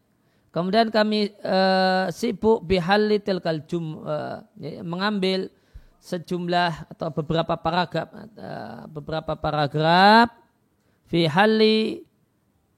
Kemudian 0.49 0.87
kami 0.89 1.35
uh, 1.43 2.07
sibuk 2.09 2.63
bihalli 2.63 3.19
tilkal 3.19 3.59
jum, 3.67 3.99
uh, 4.07 4.41
mengambil 4.81 5.51
sejumlah 5.99 6.95
atau 6.95 7.11
beberapa 7.11 7.59
paragraf 7.59 8.07
uh, 8.11 8.87
beberapa 8.87 9.35
paragraf 9.35 10.31
fi 11.11 11.27
halli 11.27 12.07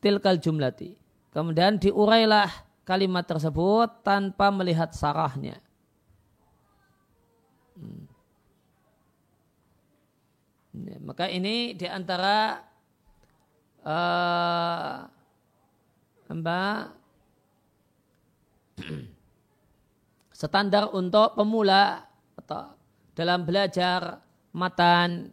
tilkal 0.01 0.41
jumlati. 0.41 0.97
Kemudian 1.31 1.79
diurailah 1.79 2.49
kalimat 2.83 3.23
tersebut 3.23 4.03
tanpa 4.03 4.51
melihat 4.51 4.91
sarahnya. 4.91 5.61
Hmm. 7.77 8.09
Ya, 10.71 10.97
maka 11.03 11.27
ini 11.27 11.75
di 11.75 11.83
antara 11.87 12.63
uh, 13.83 15.07
mbak 16.31 16.95
standar 20.39 20.89
untuk 20.95 21.35
pemula 21.35 22.10
dalam 23.17 23.43
belajar 23.43 24.19
matan. 24.51 25.31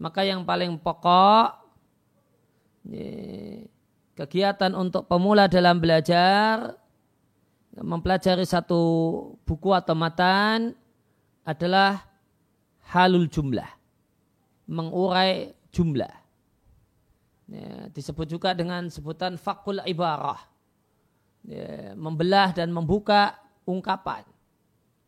Maka 0.00 0.24
yang 0.24 0.48
paling 0.48 0.80
pokok 0.80 1.60
kegiatan 4.16 4.72
untuk 4.72 5.04
pemula 5.04 5.44
dalam 5.46 5.76
belajar 5.76 6.72
mempelajari 7.76 8.48
satu 8.48 8.80
buku 9.44 9.70
atau 9.76 9.92
matan 9.92 10.72
adalah 11.44 12.08
halul 12.88 13.28
jumlah 13.28 13.80
mengurai 14.70 15.50
jumlah. 15.74 16.14
Ya, 17.50 17.90
disebut 17.90 18.30
juga 18.30 18.54
dengan 18.54 18.86
sebutan 18.86 19.34
fakul 19.34 19.82
ibarah. 19.82 20.38
Membelah 21.98 22.54
dan 22.54 22.70
membuka 22.70 23.34
ungkapan 23.66 24.22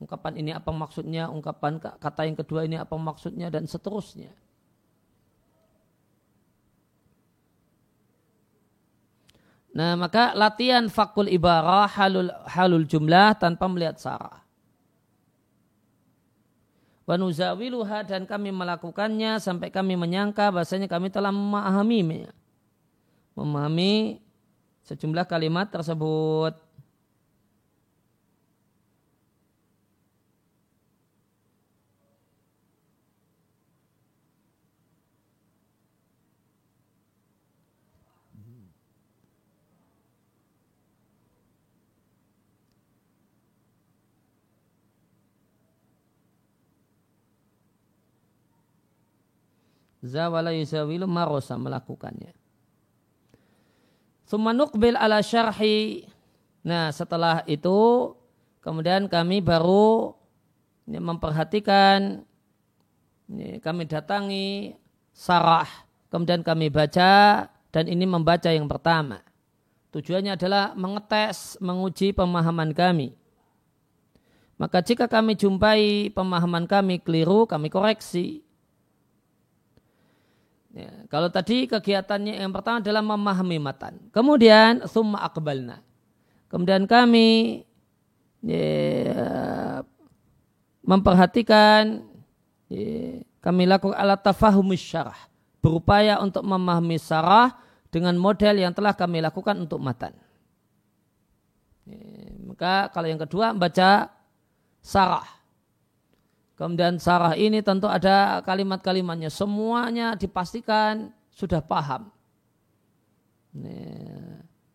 ungkapan 0.02 0.35
ini 0.42 0.50
apa 0.50 0.71
maksudnya 0.75 1.30
ungkapan 1.30 1.78
kata 1.78 2.26
yang 2.26 2.37
kedua 2.37 2.66
ini 2.66 2.76
apa 2.76 2.94
maksudnya 2.99 3.49
dan 3.49 3.64
seterusnya 3.71 4.35
Nah 9.73 9.97
maka 9.97 10.37
latihan 10.37 10.85
fakul 10.92 11.32
ibarah 11.32 11.88
halul, 11.88 12.28
halul 12.44 12.85
jumlah 12.85 13.32
tanpa 13.40 13.64
melihat 13.73 13.97
sarah. 13.97 14.44
Wanuzawiluha 17.09 18.06
dan 18.06 18.28
kami 18.28 18.54
melakukannya 18.54 19.42
sampai 19.42 19.75
kami 19.75 19.99
menyangka 19.99 20.52
bahasanya 20.54 20.87
kami 20.87 21.11
telah 21.11 21.35
memahami 21.35 22.30
memahami 23.35 24.23
sejumlah 24.87 25.26
kalimat 25.26 25.66
tersebut. 25.73 26.54
Zawala 50.02 50.50
yusawilu 50.52 51.06
marosa 51.06 51.54
melakukannya. 51.56 52.35
Sumanukbil 54.26 54.99
ala 54.99 55.23
syarhi. 55.23 56.04
Nah 56.66 56.90
setelah 56.90 57.47
itu 57.47 58.12
kemudian 58.62 59.06
kami 59.06 59.42
baru 59.42 60.14
ini, 60.90 60.99
memperhatikan 60.99 62.23
ini, 63.30 63.59
kami 63.62 63.87
datangi 63.87 64.75
sarah 65.14 65.66
kemudian 66.12 66.44
kami 66.44 66.68
baca 66.68 67.47
dan 67.73 67.85
ini 67.88 68.04
membaca 68.04 68.52
yang 68.52 68.68
pertama. 68.68 69.25
Tujuannya 69.92 70.37
adalah 70.37 70.73
mengetes, 70.73 71.56
menguji 71.61 72.16
pemahaman 72.16 72.73
kami. 72.73 73.12
Maka 74.56 74.80
jika 74.80 75.09
kami 75.09 75.37
jumpai 75.37 76.12
pemahaman 76.12 76.64
kami 76.64 77.00
keliru, 77.00 77.44
kami 77.44 77.68
koreksi. 77.68 78.40
Ya, 80.72 81.04
kalau 81.12 81.28
tadi 81.28 81.68
kegiatannya 81.68 82.40
yang 82.40 82.48
pertama 82.48 82.80
adalah 82.80 83.04
memahami 83.04 83.61
matan. 83.61 84.00
Kemudian 84.08 84.88
summa 84.88 85.20
akbalna. 85.20 85.85
Kemudian 86.48 86.88
kami 86.88 87.61
ya, 88.40 89.85
memperhatikan 90.80 92.08
ya, 92.72 93.20
kami 93.44 93.68
lakukan 93.68 94.00
alat 94.00 94.24
tafahumus 94.24 94.80
syarah. 94.80 95.28
Berupaya 95.61 96.16
untuk 96.24 96.40
memahami 96.40 96.96
syarah 96.96 97.52
dengan 97.92 98.16
model 98.16 98.56
yang 98.56 98.72
telah 98.72 98.96
kami 98.96 99.20
lakukan 99.20 99.61
untuk 99.61 99.76
matan. 99.76 100.16
Ya, 101.85 102.32
maka 102.48 102.88
kalau 102.96 103.12
yang 103.12 103.20
kedua 103.20 103.52
membaca 103.52 104.08
sarah 104.80 105.41
Kemudian 106.62 106.94
sarah 107.03 107.35
ini 107.35 107.59
tentu 107.59 107.90
ada 107.90 108.38
kalimat-kalimatnya. 108.46 109.35
Semuanya 109.35 110.14
dipastikan 110.14 111.11
sudah 111.35 111.59
paham. 111.59 112.07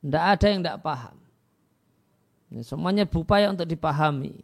Tidak 0.04 0.26
ada 0.36 0.46
yang 0.52 0.60
tidak 0.60 0.84
paham. 0.84 1.16
Ini, 2.52 2.60
semuanya 2.68 3.08
berupaya 3.08 3.48
untuk 3.48 3.64
dipahami. 3.64 4.44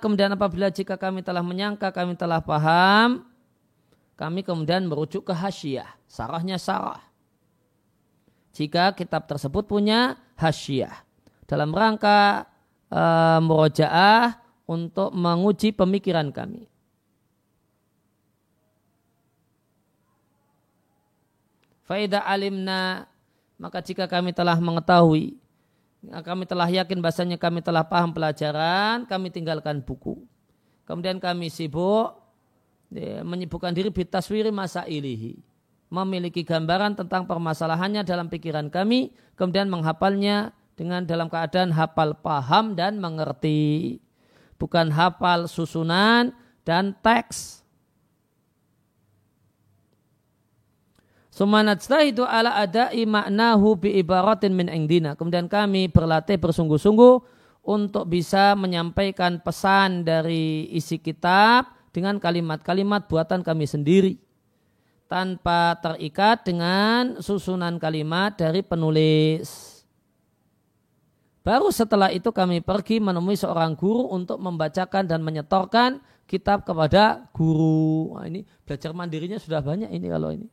kemudian 0.00 0.32
apabila 0.32 0.72
jika 0.72 0.96
kami 0.96 1.20
telah 1.20 1.44
menyangka, 1.44 1.92
kami 1.92 2.16
telah 2.16 2.40
paham, 2.40 3.28
kami 4.16 4.40
kemudian 4.40 4.88
merujuk 4.88 5.28
ke 5.28 5.36
hasyiah. 5.36 5.92
Sarahnya 6.08 6.56
sarah. 6.56 7.04
Jika 8.56 8.96
kitab 8.96 9.28
tersebut 9.28 9.68
punya 9.68 10.16
hasyiah. 10.40 11.04
Dalam 11.44 11.68
rangka 11.76 12.48
uh, 12.90 13.38
murojaah 13.40 14.38
untuk 14.66 15.10
menguji 15.14 15.74
pemikiran 15.74 16.30
kami. 16.30 16.70
Faidah 21.90 22.22
alimna 22.22 23.10
maka 23.58 23.82
jika 23.82 24.06
kami 24.06 24.30
telah 24.30 24.56
mengetahui 24.56 25.34
kami 26.24 26.48
telah 26.48 26.64
yakin 26.64 27.02
bahasanya 27.04 27.36
kami 27.36 27.60
telah 27.60 27.84
paham 27.84 28.14
pelajaran 28.16 29.04
kami 29.04 29.28
tinggalkan 29.28 29.84
buku 29.84 30.22
kemudian 30.88 31.20
kami 31.20 31.52
sibuk 31.52 32.16
ya, 32.88 33.20
menyibukkan 33.20 33.76
diri 33.76 33.92
bitaswiri 33.92 34.48
masa 34.48 34.88
ilihi 34.88 35.36
memiliki 35.92 36.40
gambaran 36.40 36.96
tentang 36.96 37.28
permasalahannya 37.28 38.00
dalam 38.06 38.32
pikiran 38.32 38.72
kami 38.72 39.12
kemudian 39.36 39.68
menghafalnya 39.68 40.56
dengan 40.80 41.04
dalam 41.04 41.28
keadaan 41.28 41.76
hafal 41.76 42.16
paham 42.16 42.72
dan 42.72 42.96
mengerti. 42.96 44.00
Bukan 44.56 44.88
hafal 44.88 45.44
susunan 45.44 46.32
dan 46.64 46.96
teks. 47.04 47.60
itu 51.40 52.24
ala 52.24 52.56
adai 52.56 53.04
maknahu 53.04 53.76
bi 53.76 54.00
ibaratin 54.00 54.56
min 54.56 54.72
indina. 54.72 55.12
Kemudian 55.16 55.52
kami 55.52 55.92
berlatih 55.92 56.40
bersungguh-sungguh 56.40 57.14
untuk 57.64 58.08
bisa 58.08 58.56
menyampaikan 58.56 59.36
pesan 59.40 60.04
dari 60.04 60.68
isi 60.72 60.96
kitab 60.96 61.76
dengan 61.92 62.16
kalimat-kalimat 62.16 63.04
buatan 63.08 63.44
kami 63.44 63.68
sendiri 63.68 64.16
tanpa 65.08 65.76
terikat 65.80 66.44
dengan 66.44 67.20
susunan 67.20 67.76
kalimat 67.76 68.36
dari 68.36 68.64
penulis. 68.64 69.69
Baru 71.40 71.72
setelah 71.72 72.12
itu 72.12 72.28
kami 72.28 72.60
pergi 72.60 73.00
menemui 73.00 73.32
seorang 73.32 73.72
guru 73.72 74.12
untuk 74.12 74.36
membacakan 74.36 75.08
dan 75.08 75.24
menyetorkan 75.24 76.04
kitab 76.28 76.68
kepada 76.68 77.24
guru. 77.32 78.12
Nah, 78.14 78.28
ini 78.28 78.44
belajar 78.68 78.92
mandirinya 78.92 79.40
sudah 79.40 79.64
banyak 79.64 79.88
ini 79.88 80.06
kalau 80.06 80.30
ini. 80.36 80.48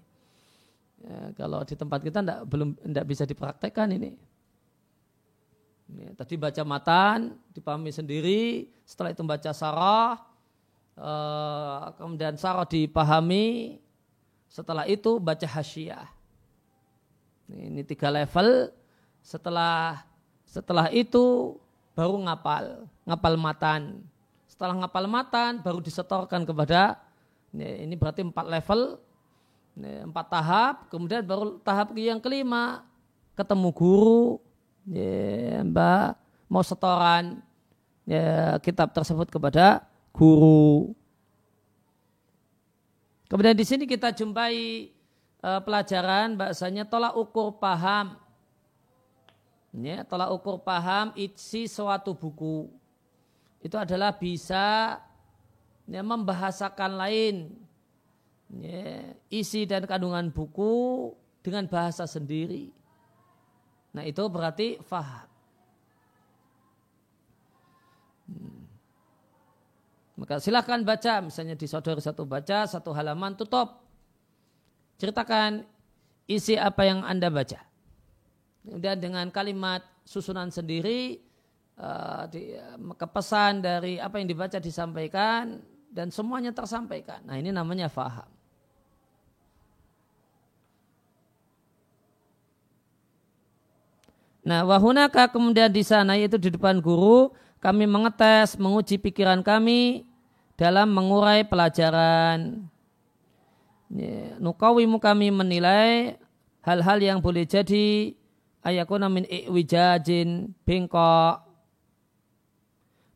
Ya, 1.04 1.20
kalau 1.36 1.62
di 1.68 1.76
tempat 1.76 2.00
kita 2.02 2.24
enggak, 2.24 2.42
belum 2.48 2.70
tidak 2.80 3.06
bisa 3.06 3.24
dipraktekkan 3.28 4.00
ini. 4.00 4.16
ini. 5.92 6.04
Tadi 6.16 6.40
baca 6.40 6.64
matan, 6.64 7.36
dipahami 7.52 7.92
sendiri. 7.92 8.72
Setelah 8.88 9.12
itu 9.12 9.22
baca 9.28 9.52
sarah, 9.52 10.24
eh, 10.96 11.84
kemudian 12.00 12.40
sarah 12.40 12.66
dipahami. 12.66 13.78
Setelah 14.48 14.88
itu 14.88 15.20
baca 15.20 15.46
hasyiah. 15.46 16.08
Ini 17.52 17.84
tiga 17.84 18.08
level. 18.08 18.72
Setelah 19.20 20.08
setelah 20.48 20.88
itu 20.90 21.56
baru 21.92 22.16
ngapal, 22.24 22.88
ngapal 23.04 23.36
matan. 23.36 23.82
Setelah 24.48 24.74
ngapal 24.80 25.06
matan 25.06 25.60
baru 25.62 25.84
disetorkan 25.84 26.48
kepada 26.48 26.98
ini 27.54 27.94
berarti 28.00 28.24
empat 28.24 28.46
level, 28.48 28.98
empat 29.78 30.26
tahap. 30.32 30.76
Kemudian 30.88 31.22
baru 31.22 31.60
tahap 31.62 31.94
yang 32.00 32.24
kelima 32.24 32.88
ketemu 33.38 33.70
guru, 33.76 34.42
ya, 34.90 35.62
mbak 35.62 36.18
mau 36.50 36.64
setoran 36.64 37.44
ya, 38.08 38.58
kitab 38.64 38.96
tersebut 38.96 39.28
kepada 39.30 39.84
guru. 40.16 40.96
Kemudian 43.28 43.54
di 43.54 43.68
sini 43.68 43.84
kita 43.84 44.16
jumpai 44.16 44.88
uh, 45.44 45.60
pelajaran 45.60 46.40
bahasanya 46.40 46.88
tolak 46.88 47.12
ukur 47.14 47.60
paham 47.60 48.16
ya, 49.78 50.02
tolak 50.04 50.34
ukur 50.34 50.58
paham 50.66 51.14
isi 51.14 51.70
suatu 51.70 52.18
buku 52.18 52.66
itu 53.62 53.76
adalah 53.78 54.14
bisa 54.14 54.98
ya, 55.86 56.02
membahasakan 56.02 56.92
lain 56.98 57.36
ya, 58.58 59.14
isi 59.30 59.66
dan 59.70 59.86
kandungan 59.86 60.30
buku 60.34 61.14
dengan 61.42 61.66
bahasa 61.70 62.06
sendiri. 62.06 62.74
Nah 63.94 64.04
itu 64.06 64.22
berarti 64.30 64.78
faham. 64.86 65.26
Maka 70.18 70.42
silahkan 70.42 70.82
baca, 70.82 71.30
misalnya 71.30 71.54
di 71.54 71.70
saudara 71.70 72.02
satu 72.02 72.26
baca, 72.26 72.66
satu 72.66 72.90
halaman 72.90 73.38
tutup. 73.38 73.86
Ceritakan 74.98 75.62
isi 76.26 76.58
apa 76.58 76.90
yang 76.90 77.06
Anda 77.06 77.30
baca. 77.30 77.62
Dan 78.68 79.00
dengan 79.00 79.32
kalimat 79.32 79.80
susunan 80.04 80.52
sendiri, 80.52 81.24
di, 82.28 82.42
uh, 82.58 82.96
kepesan 83.00 83.64
dari 83.64 83.96
apa 83.96 84.20
yang 84.20 84.28
dibaca 84.28 84.60
disampaikan, 84.60 85.64
dan 85.88 86.12
semuanya 86.12 86.52
tersampaikan. 86.52 87.24
Nah 87.24 87.40
ini 87.40 87.56
namanya 87.56 87.88
faham. 87.88 88.28
Nah, 94.48 94.64
wahunaka 94.64 95.28
kemudian 95.28 95.68
di 95.68 95.84
sana 95.84 96.16
yaitu 96.16 96.40
di 96.40 96.48
depan 96.48 96.80
guru 96.80 97.36
kami 97.60 97.84
mengetes, 97.84 98.56
menguji 98.56 98.96
pikiran 98.96 99.44
kami 99.44 100.08
dalam 100.56 100.88
mengurai 100.88 101.44
pelajaran. 101.44 102.64
Nukawimu 104.40 105.04
kami 105.04 105.36
menilai 105.36 106.16
hal-hal 106.64 106.98
yang 107.04 107.20
boleh 107.20 107.44
jadi 107.44 108.16
ayakuna 108.68 109.08
min 109.08 109.24
iwijajin 109.24 110.52
bengkok. 110.68 111.48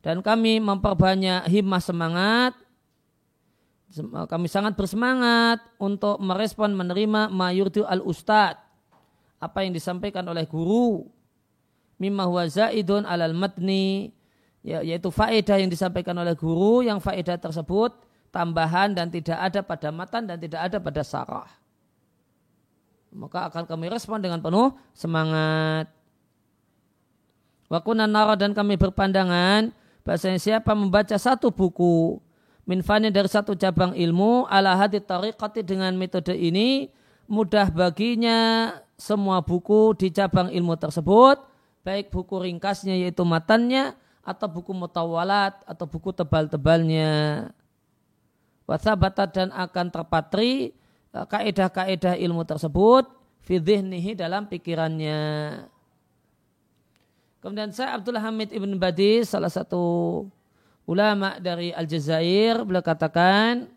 Dan 0.01 0.23
kami 0.23 0.63
memperbanyak 0.63 1.45
himmah 1.51 1.83
semangat. 1.83 2.53
Kami 4.01 4.47
sangat 4.47 4.79
bersemangat 4.79 5.59
untuk 5.75 6.15
merespon 6.23 6.71
menerima 6.71 7.27
mayurdu 7.27 7.83
al 7.83 7.99
ustad 8.07 8.55
apa 9.37 9.67
yang 9.67 9.75
disampaikan 9.75 10.23
oleh 10.31 10.47
guru. 10.47 11.05
Mimma 11.99 12.25
huwa 12.25 12.47
zaidun 12.47 13.03
alal 13.03 13.35
matni. 13.35 14.15
Ya, 14.61 14.85
yaitu 14.85 15.09
faedah 15.09 15.57
yang 15.57 15.73
disampaikan 15.73 16.13
oleh 16.21 16.37
guru 16.37 16.85
yang 16.85 17.01
faedah 17.01 17.33
tersebut 17.41 17.97
tambahan 18.29 18.93
dan 18.93 19.09
tidak 19.09 19.37
ada 19.41 19.65
pada 19.65 19.89
matan 19.89 20.29
dan 20.29 20.37
tidak 20.37 20.69
ada 20.69 20.77
pada 20.77 21.01
sarah. 21.01 21.49
Maka 23.11 23.51
akan 23.51 23.67
kami 23.67 23.91
respon 23.91 24.23
dengan 24.23 24.39
penuh 24.39 24.71
semangat. 24.95 25.91
Wakunan 27.71 28.07
nara 28.07 28.35
dan 28.35 28.51
kami 28.51 28.75
berpandangan 28.75 29.71
bahasanya 30.03 30.39
siapa 30.39 30.75
membaca 30.75 31.15
satu 31.15 31.53
buku 31.55 32.19
minfani 32.67 33.13
dari 33.13 33.31
satu 33.31 33.55
cabang 33.55 33.95
ilmu 33.95 34.43
ala 34.51 34.75
hati 34.75 34.99
tariqati 34.99 35.63
dengan 35.63 35.95
metode 35.95 36.35
ini 36.35 36.91
mudah 37.31 37.71
baginya 37.71 38.71
semua 38.99 39.39
buku 39.39 39.95
di 39.95 40.11
cabang 40.11 40.51
ilmu 40.51 40.75
tersebut 40.75 41.39
baik 41.81 42.11
buku 42.11 42.43
ringkasnya 42.43 42.97
yaitu 42.97 43.23
matannya 43.23 43.95
atau 44.21 44.47
buku 44.47 44.71
mutawalat 44.71 45.57
atau 45.65 45.85
buku 45.89 46.13
tebal-tebalnya. 46.13 47.49
Wasabata 48.69 49.27
dan 49.27 49.49
akan 49.51 49.89
terpatri 49.89 50.77
kaedah-kaedah 51.11 52.15
ilmu 52.15 52.47
tersebut 52.47 53.07
fidhihnihi 53.43 54.15
dalam 54.15 54.47
pikirannya. 54.47 55.19
Kemudian 57.41 57.73
saya 57.73 57.97
Abdullah 57.97 58.21
Hamid 58.21 58.53
Ibn 58.53 58.71
Badis 58.77 59.33
salah 59.33 59.49
satu 59.49 59.83
ulama 60.85 61.41
dari 61.41 61.73
Aljazair 61.73 62.61
beliau 62.61 62.85
katakan 62.85 63.67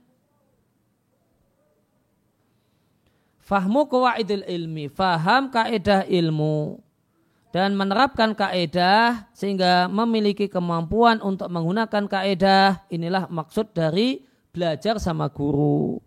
Fahmu 3.45 3.85
kawaidil 3.93 4.41
ilmi, 4.49 4.89
faham 4.89 5.53
kaedah 5.53 6.09
ilmu 6.09 6.81
dan 7.53 7.77
menerapkan 7.77 8.33
kaedah 8.33 9.29
sehingga 9.37 9.85
memiliki 9.93 10.49
kemampuan 10.49 11.21
untuk 11.21 11.53
menggunakan 11.53 12.09
kaedah 12.09 12.89
inilah 12.89 13.29
maksud 13.29 13.77
dari 13.77 14.25
belajar 14.49 14.97
sama 14.97 15.29
guru. 15.29 16.01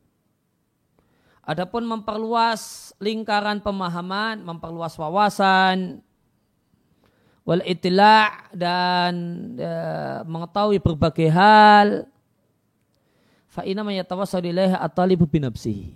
Adapun 1.47 1.87
memperluas 1.87 2.91
lingkaran 2.99 3.63
pemahaman, 3.63 4.43
memperluas 4.43 4.99
wawasan, 4.99 6.03
wal 7.47 7.63
itila' 7.63 8.51
dan 8.51 9.15
e, 9.55 9.71
mengetahui 10.27 10.83
berbagai 10.83 11.31
hal, 11.31 12.03
fa 13.47 13.63
inna 13.63 13.87
at-talibu 13.87 15.23
binafsihi. 15.23 15.95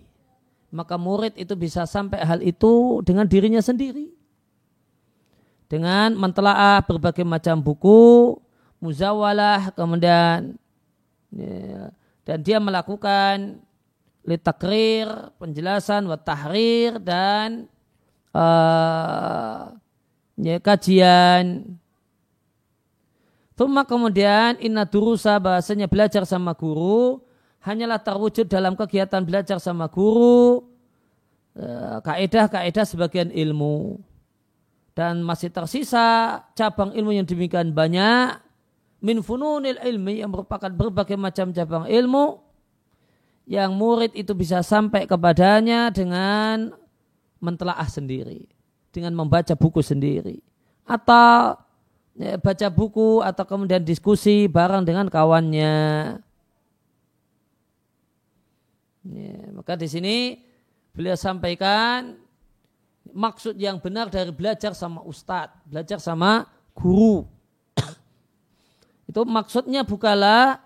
Maka 0.72 0.96
murid 0.96 1.36
itu 1.36 1.52
bisa 1.60 1.84
sampai 1.84 2.24
hal 2.24 2.40
itu 2.40 3.04
dengan 3.04 3.28
dirinya 3.28 3.60
sendiri 3.60 4.22
dengan 5.72 6.12
mentelaah 6.20 6.84
berbagai 6.84 7.24
macam 7.24 7.64
buku, 7.64 8.36
muzawalah, 8.84 9.72
kemudian 9.72 10.60
ya, 11.32 11.96
dan 12.28 12.38
dia 12.44 12.60
melakukan 12.60 13.64
litakrir, 14.22 15.10
penjelasan, 15.42 16.06
watahrir 16.06 17.02
dan 17.02 17.66
uh, 18.34 19.74
ya, 20.38 20.58
kajian. 20.62 21.78
Tuma 23.58 23.86
kemudian 23.86 24.58
inna 24.58 24.86
durusa 24.90 25.38
bahasanya 25.38 25.86
belajar 25.86 26.26
sama 26.26 26.54
guru. 26.58 27.22
Hanyalah 27.62 28.02
terwujud 28.02 28.50
dalam 28.50 28.74
kegiatan 28.74 29.22
belajar 29.22 29.62
sama 29.62 29.86
guru. 29.86 30.66
Uh, 31.54 32.02
kaedah-kaedah 32.02 32.86
sebagian 32.88 33.30
ilmu. 33.30 34.02
Dan 34.98 35.22
masih 35.22 35.54
tersisa 35.54 36.42
cabang 36.58 36.90
ilmu 36.94 37.14
yang 37.14 37.26
demikian 37.26 37.70
banyak. 37.70 38.42
Min 39.02 39.22
fununil 39.22 39.82
ilmi 39.82 40.22
yang 40.22 40.30
merupakan 40.30 40.70
berbagai 40.70 41.18
macam 41.18 41.50
cabang 41.54 41.90
ilmu 41.90 42.51
yang 43.50 43.74
murid 43.74 44.14
itu 44.14 44.32
bisa 44.38 44.62
sampai 44.62 45.10
kepadanya 45.10 45.90
dengan 45.90 46.74
mentelaah 47.42 47.88
sendiri 47.90 48.46
dengan 48.94 49.16
membaca 49.18 49.56
buku 49.58 49.82
sendiri 49.82 50.40
atau 50.86 51.58
ya, 52.18 52.38
baca 52.38 52.68
buku 52.70 53.24
atau 53.24 53.44
kemudian 53.48 53.82
diskusi 53.82 54.46
bareng 54.46 54.86
dengan 54.86 55.10
kawannya 55.10 55.76
ya, 59.06 59.38
maka 59.56 59.74
di 59.80 59.88
sini 59.90 60.18
beliau 60.94 61.16
sampaikan 61.16 62.22
maksud 63.10 63.58
yang 63.58 63.82
benar 63.82 64.08
dari 64.08 64.30
belajar 64.30 64.78
sama 64.78 65.04
ustadz, 65.04 65.58
belajar 65.68 65.98
sama 65.98 66.48
guru. 66.78 67.28
Itu 69.10 69.28
maksudnya 69.28 69.84
bukanlah, 69.84 70.62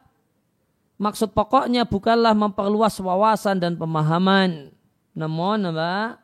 maksud 0.95 1.31
pokoknya 1.35 1.87
bukanlah 1.87 2.33
memperluas 2.35 2.99
wawasan 2.99 3.59
dan 3.59 3.73
pemahaman. 3.75 4.71
Namun 5.15 5.71
apa? 5.71 6.19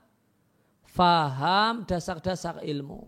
Faham 0.91 1.88
dasar-dasar 1.88 2.60
ilmu. 2.63 3.07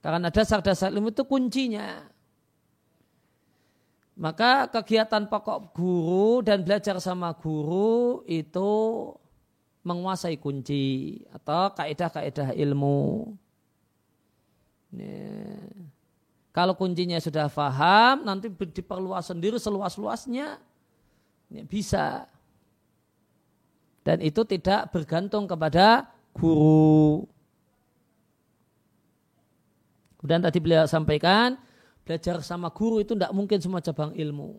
Karena 0.00 0.32
dasar-dasar 0.32 0.88
ilmu 0.94 1.12
itu 1.12 1.26
kuncinya. 1.28 2.08
Maka 4.16 4.72
kegiatan 4.72 5.28
pokok 5.28 5.76
guru 5.76 6.40
dan 6.40 6.64
belajar 6.64 6.96
sama 7.04 7.36
guru 7.36 8.24
itu 8.24 8.72
menguasai 9.84 10.40
kunci 10.40 11.20
atau 11.28 11.68
kaidah-kaidah 11.76 12.56
ilmu. 12.56 13.36
Ya. 14.96 15.68
Kalau 16.56 16.72
kuncinya 16.72 17.20
sudah 17.20 17.52
faham, 17.52 18.24
nanti 18.24 18.48
diperluas 18.48 19.28
sendiri 19.28 19.60
seluas-luasnya, 19.60 20.56
ya, 21.52 21.62
bisa. 21.68 22.24
Dan 24.00 24.24
itu 24.24 24.40
tidak 24.48 24.88
bergantung 24.88 25.44
kepada 25.44 26.08
guru. 26.32 27.28
Kemudian 30.16 30.40
tadi 30.40 30.56
beliau 30.56 30.88
sampaikan, 30.88 31.60
belajar 32.08 32.40
sama 32.40 32.72
guru 32.72 33.04
itu 33.04 33.12
tidak 33.12 33.36
mungkin 33.36 33.60
semua 33.60 33.84
cabang 33.84 34.16
ilmu. 34.16 34.56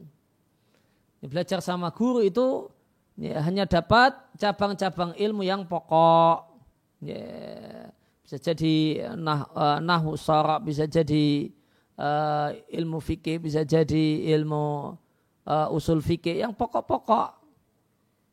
Belajar 1.26 1.66
sama 1.66 1.90
guru 1.90 2.22
itu 2.22 2.70
ya, 3.18 3.42
hanya 3.42 3.66
dapat 3.66 4.14
cabang-cabang 4.38 5.18
ilmu 5.18 5.42
yang 5.42 5.66
pokok 5.66 6.46
ya, 7.02 7.26
bisa 8.22 8.38
jadi 8.38 8.76
nah 9.18 9.50
uh, 9.50 9.82
nahu 9.82 10.14
bisa 10.62 10.86
jadi 10.86 11.57
uh, 11.98 12.54
ilmu 12.70 13.02
fikih 13.02 13.42
bisa 13.42 13.66
jadi 13.66 14.32
ilmu 14.38 14.96
uh, 15.50 15.68
usul 15.74 16.00
fikih 16.00 16.46
yang 16.46 16.54
pokok-pokok. 16.54 17.30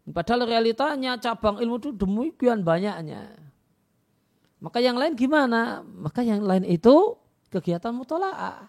Padahal 0.04 0.44
realitanya 0.44 1.16
cabang 1.16 1.56
ilmu 1.58 1.80
itu 1.80 1.90
demikian 1.96 2.60
banyaknya. 2.60 3.40
Maka 4.60 4.80
yang 4.80 5.00
lain 5.00 5.16
gimana? 5.16 5.80
Maka 5.80 6.20
yang 6.20 6.44
lain 6.44 6.64
itu 6.68 7.16
kegiatan 7.48 7.92
mutolaah. 7.92 8.68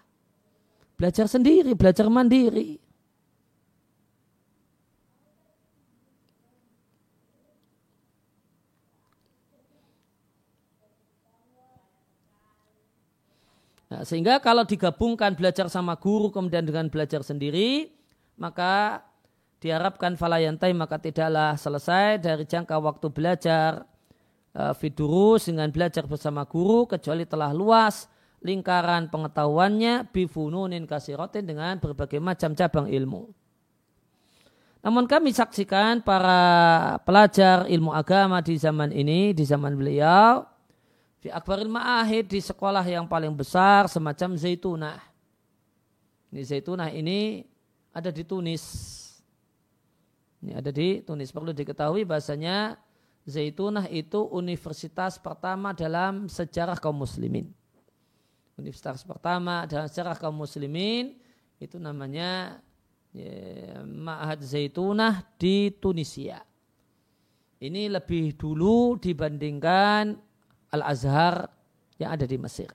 Belajar 0.95 1.27
sendiri 1.27 1.75
belajar 1.75 2.07
mandiri 2.07 2.79
Nah, 13.95 14.03
sehingga 14.03 14.43
kalau 14.43 14.67
digabungkan 14.67 15.39
belajar 15.39 15.71
sama 15.71 15.95
guru 15.95 16.27
kemudian 16.27 16.67
dengan 16.67 16.91
belajar 16.91 17.23
sendiri, 17.23 17.95
maka 18.35 19.07
diharapkan 19.63 20.19
falayantai 20.19 20.75
maka 20.75 20.99
tidaklah 20.99 21.55
selesai 21.55 22.19
dari 22.19 22.43
jangka 22.43 22.75
waktu 22.75 23.07
belajar 23.07 23.87
uh, 24.51 24.75
fidurus 24.75 25.47
dengan 25.47 25.71
belajar 25.71 26.03
bersama 26.03 26.43
guru 26.43 26.83
kecuali 26.91 27.23
telah 27.23 27.55
luas 27.55 28.11
lingkaran 28.43 29.07
pengetahuannya 29.07 30.11
bifununin 30.11 30.83
kasirotin 30.83 31.47
dengan 31.47 31.79
berbagai 31.79 32.19
macam 32.19 32.51
cabang 32.51 32.91
ilmu. 32.91 33.31
Namun 34.83 35.07
kami 35.07 35.31
saksikan 35.31 36.03
para 36.03 36.99
pelajar 37.07 37.63
ilmu 37.71 37.95
agama 37.95 38.43
di 38.43 38.59
zaman 38.59 38.91
ini, 38.91 39.31
di 39.31 39.47
zaman 39.47 39.71
beliau, 39.79 40.43
di 41.25 41.33
akbaril 41.33 41.73
ma'ahid 41.73 42.29
di 42.29 42.37
sekolah 42.37 42.85
yang 42.85 43.09
paling 43.09 43.33
besar 43.33 43.89
semacam 43.89 44.37
Zaitunah. 44.37 45.01
Ini 46.29 46.41
Zaitunah 46.45 46.93
ini 46.93 47.41
ada 47.89 48.13
di 48.13 48.21
Tunis. 48.21 48.61
Ini 50.45 50.53
ada 50.53 50.69
di 50.69 51.01
Tunis. 51.01 51.33
Perlu 51.33 51.49
diketahui 51.49 52.05
bahasanya 52.05 52.77
Zaitunah 53.25 53.89
itu 53.89 54.21
universitas 54.29 55.17
pertama 55.17 55.73
dalam 55.73 56.29
sejarah 56.29 56.77
kaum 56.77 57.01
muslimin. 57.01 57.49
Universitas 58.53 59.01
pertama 59.01 59.65
dalam 59.65 59.89
sejarah 59.89 60.21
kaum 60.21 60.37
muslimin 60.37 61.17
itu 61.57 61.81
namanya 61.81 62.61
ya, 63.09 63.81
Ma'had 63.81 64.45
Zaitunah 64.45 65.25
di 65.41 65.73
Tunisia. 65.73 66.45
Ini 67.57 67.89
lebih 67.89 68.37
dulu 68.37 69.01
dibandingkan 69.01 70.21
Al-Azhar 70.75 71.47
yang 71.95 72.11
ada 72.11 72.27
di 72.27 72.35
Mesir. 72.35 72.69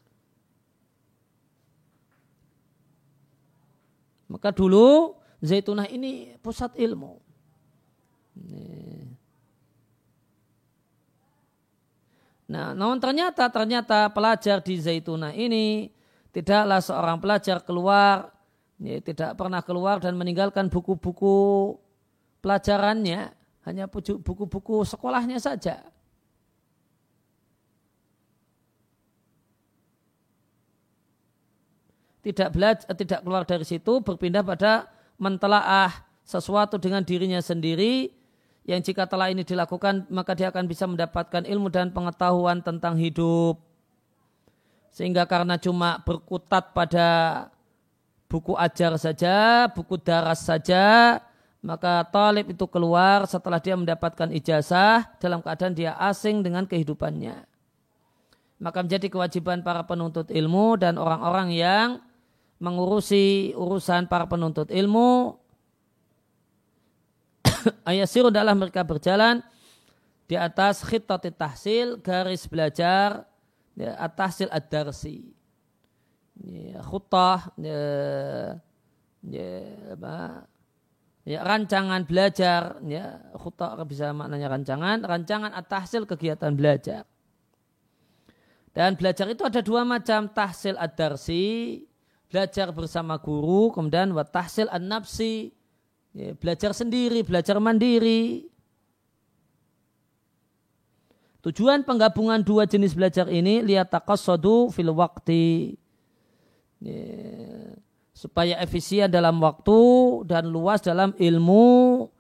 Maka 4.30 4.54
dulu 4.54 5.18
Zaitunah 5.40 5.88
ini 5.88 6.36
pusat 6.38 6.76
ilmu. 6.76 7.18
Nah, 12.50 12.74
namun 12.74 12.98
ternyata 12.98 13.46
ternyata 13.46 14.10
pelajar 14.10 14.58
di 14.58 14.74
Zaitunah 14.78 15.30
ini 15.34 15.90
tidaklah 16.34 16.82
seorang 16.82 17.18
pelajar 17.22 17.62
keluar, 17.62 18.30
ya, 18.82 18.98
tidak 19.02 19.38
pernah 19.38 19.62
keluar 19.62 20.02
dan 20.02 20.18
meninggalkan 20.18 20.66
buku-buku 20.66 21.78
pelajarannya, 22.42 23.30
hanya 23.66 23.84
buku-buku 23.90 24.82
sekolahnya 24.82 25.38
saja. 25.38 25.82
Tidak 32.20 32.48
belajar, 32.52 32.87
tidak 32.92 33.20
keluar 33.24 33.48
dari 33.48 33.64
situ, 33.64 34.04
berpindah 34.04 34.44
pada 34.44 34.92
mentelaah 35.16 36.04
sesuatu 36.24 36.76
dengan 36.76 37.00
dirinya 37.02 37.40
sendiri 37.40 38.12
yang 38.68 38.85
jika 38.85 39.09
telah 39.09 39.33
ini 39.33 39.42
dilakukan 39.42 40.06
maka 40.12 40.37
dia 40.37 40.52
akan 40.52 40.64
bisa 40.68 40.85
mendapatkan 40.87 41.42
ilmu 41.42 41.72
dan 41.72 41.90
pengetahuan 41.90 42.61
tentang 42.61 42.94
hidup. 43.00 43.59
Sehingga 44.92 45.24
karena 45.24 45.56
cuma 45.56 46.02
berkutat 46.02 46.76
pada 46.76 47.09
buku 48.30 48.54
ajar 48.54 48.94
saja, 48.98 49.66
buku 49.70 49.98
daras 49.98 50.44
saja, 50.44 51.18
maka 51.62 52.06
talib 52.09 52.52
itu 52.52 52.66
keluar 52.70 53.26
setelah 53.26 53.59
dia 53.62 53.78
mendapatkan 53.78 54.30
ijazah 54.35 55.09
dalam 55.18 55.40
keadaan 55.42 55.74
dia 55.74 55.94
asing 55.98 56.42
dengan 56.42 56.66
kehidupannya. 56.66 57.46
Maka 58.61 58.85
menjadi 58.85 59.09
kewajiban 59.09 59.64
para 59.64 59.83
penuntut 59.88 60.28
ilmu 60.28 60.76
dan 60.76 61.00
orang-orang 61.00 61.48
yang 61.54 61.88
mengurusi 62.61 63.57
urusan 63.57 64.07
para 64.07 64.29
penuntut 64.29 64.68
ilmu. 64.68 65.35
Ayasiru 67.88 68.29
adalah 68.29 68.53
mereka 68.53 68.85
berjalan 68.85 69.40
di 70.29 70.38
atas 70.38 70.85
khittati 70.87 71.35
tahsil 71.35 71.99
garis 71.99 72.46
belajar 72.46 73.27
ya, 73.75 73.96
tahsil 74.12 74.46
ad-darsi. 74.53 75.33
Ya, 76.40 76.81
khutah 76.81 77.53
ya, 77.61 77.83
ya, 79.29 79.51
apa, 79.92 80.49
ya, 81.29 81.44
rancangan 81.44 82.09
belajar 82.09 82.81
ya 82.88 83.20
khutah 83.37 83.77
bisa 83.85 84.09
maknanya 84.16 84.49
rancangan 84.49 85.05
rancangan 85.05 85.53
at-tahsil 85.53 86.09
kegiatan 86.09 86.53
belajar. 86.57 87.05
Dan 88.70 88.94
belajar 88.94 89.27
itu 89.27 89.42
ada 89.42 89.61
dua 89.61 89.83
macam 89.83 90.31
tahsil 90.31 90.79
ad-darsi 90.79 91.83
belajar 92.30 92.70
bersama 92.70 93.18
guru 93.18 93.74
kemudian 93.74 94.14
wa 94.14 94.22
tahsil 94.22 94.70
an-nafsi 94.70 95.50
Ya, 96.10 96.34
belajar 96.34 96.74
sendiri, 96.74 97.22
belajar 97.22 97.62
mandiri. 97.62 98.50
Tujuan 101.40 101.86
penggabungan 101.86 102.42
dua 102.42 102.66
jenis 102.66 102.92
belajar 102.92 103.30
ini 103.30 103.62
lihat 103.62 103.94
taqassadu 103.94 104.74
fil 104.74 104.90
waqti. 104.90 105.78
Ya, 106.82 107.06
supaya 108.10 108.58
efisien 108.60 109.06
dalam 109.06 109.38
waktu 109.38 109.80
dan 110.26 110.50
luas 110.50 110.82
dalam 110.82 111.14
ilmu 111.16 112.10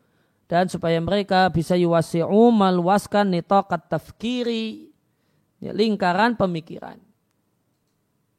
dan 0.46 0.70
supaya 0.70 0.96
mereka 1.02 1.50
bisa 1.52 1.74
yuwasi'u 1.76 2.48
meluaskan 2.54 3.36
nitaqat 3.36 3.90
tafkiri 3.90 4.88
ya, 5.58 5.74
lingkaran 5.74 6.38
pemikiran. 6.38 6.96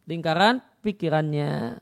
Lingkaran 0.08 0.64
pikirannya. 0.82 1.78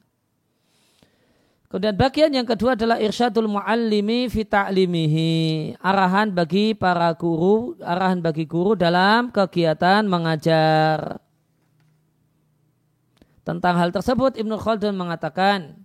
Kemudian 1.70 1.94
bagian 1.94 2.34
yang 2.34 2.50
kedua 2.50 2.74
adalah 2.74 2.98
irsyadul 2.98 3.46
muallimi 3.46 4.26
fi 4.26 4.42
ta'limihi. 4.42 5.78
Arahan 5.78 6.34
bagi 6.34 6.74
para 6.74 7.14
guru, 7.14 7.78
arahan 7.78 8.26
bagi 8.26 8.50
guru 8.50 8.74
dalam 8.74 9.30
kegiatan 9.30 10.02
mengajar. 10.10 11.22
Tentang 13.46 13.78
hal 13.78 13.94
tersebut 13.94 14.38
Ibnu 14.42 14.58
Khaldun 14.58 14.98
mengatakan, 14.98 15.78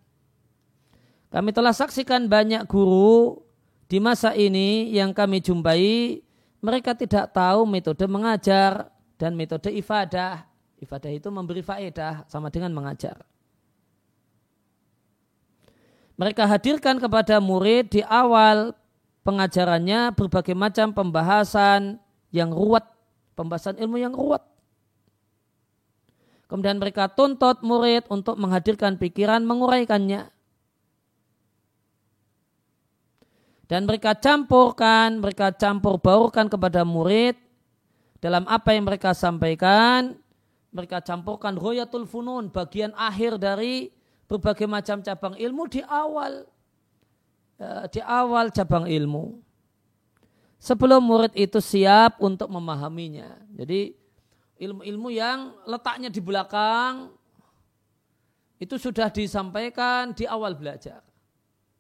kami 1.29 1.53
telah 1.53 1.77
saksikan 1.77 2.33
banyak 2.33 2.65
guru 2.65 3.45
di 3.85 4.01
masa 4.01 4.33
ini 4.33 4.89
yang 4.89 5.13
kami 5.13 5.45
jumpai, 5.45 6.25
mereka 6.65 6.97
tidak 6.97 7.29
tahu 7.37 7.69
metode 7.69 8.09
mengajar 8.09 8.89
dan 9.21 9.37
metode 9.37 9.69
ifadah. 9.69 10.49
Ifadah 10.85 11.11
itu 11.11 11.33
memberi 11.33 11.65
faedah 11.65 12.29
sama 12.29 12.53
dengan 12.53 12.77
mengajar 12.77 13.25
mereka 16.15 16.47
hadirkan 16.47 17.03
kepada 17.03 17.43
murid 17.43 17.91
di 17.91 18.01
awal 18.07 18.75
pengajarannya 19.27 20.15
berbagai 20.15 20.55
macam 20.55 20.95
pembahasan 20.95 21.99
yang 22.31 22.55
ruwet, 22.55 22.87
pembahasan 23.35 23.79
ilmu 23.83 23.99
yang 23.99 24.15
ruwet. 24.15 24.43
Kemudian 26.47 26.79
mereka 26.79 27.11
tuntut 27.11 27.67
murid 27.67 28.07
untuk 28.07 28.39
menghadirkan 28.39 28.95
pikiran 28.95 29.43
menguraikannya. 29.43 30.31
Dan 33.65 33.89
mereka 33.89 34.15
campurkan, 34.15 35.19
mereka 35.19 35.51
campur 35.57 35.99
baurkan 35.99 36.47
kepada 36.47 36.85
murid 36.85 37.35
dalam 38.23 38.45
apa 38.47 38.77
yang 38.77 38.87
mereka 38.87 39.17
sampaikan. 39.17 40.15
Mereka 40.75 41.07
campurkan 41.07 41.55
royatul 41.55 42.03
funun, 42.03 42.51
bagian 42.51 42.91
akhir 42.99 43.39
dari 43.39 43.95
berbagai 44.27 44.67
macam 44.67 44.99
cabang 44.99 45.39
ilmu 45.39 45.71
di 45.71 45.79
awal 45.87 46.51
ya, 47.61 47.87
di 47.87 48.01
awal 48.03 48.51
cabang 48.51 48.91
ilmu 48.91 49.39
sebelum 50.59 51.05
murid 51.05 51.31
itu 51.39 51.63
siap 51.63 52.19
untuk 52.19 52.51
memahaminya. 52.51 53.39
Jadi 53.55 53.95
ilmu-ilmu 54.59 55.09
yang 55.15 55.55
letaknya 55.69 56.11
di 56.11 56.19
belakang 56.19 57.15
itu 58.59 58.75
sudah 58.81 59.13
disampaikan 59.13 60.11
di 60.11 60.25
awal 60.25 60.57
belajar. 60.57 61.05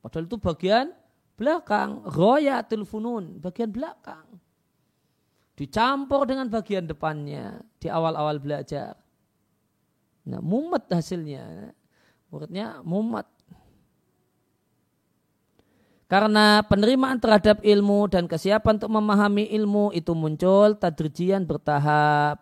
Padahal 0.05 0.29
itu 0.29 0.37
bagian 0.37 0.93
belakang, 1.35 2.05
royatul 2.13 2.85
funun, 2.85 3.41
bagian 3.41 3.73
belakang. 3.73 4.27
Dicampur 5.55 6.27
dengan 6.27 6.51
bagian 6.51 6.85
depannya 6.85 7.63
di 7.85 7.93
awal-awal 7.93 8.41
belajar. 8.41 8.97
Nah, 10.25 10.41
mumet 10.41 10.89
hasilnya 10.89 11.77
muridnya 12.33 12.81
mumat. 12.81 13.29
Karena 16.09 16.65
penerimaan 16.65 17.21
terhadap 17.21 17.61
ilmu 17.61 18.09
dan 18.09 18.25
kesiapan 18.25 18.81
untuk 18.81 18.93
memahami 18.93 19.53
ilmu 19.53 19.93
itu 19.93 20.13
muncul 20.17 20.77
tadrijian 20.77 21.45
bertahap. 21.45 22.41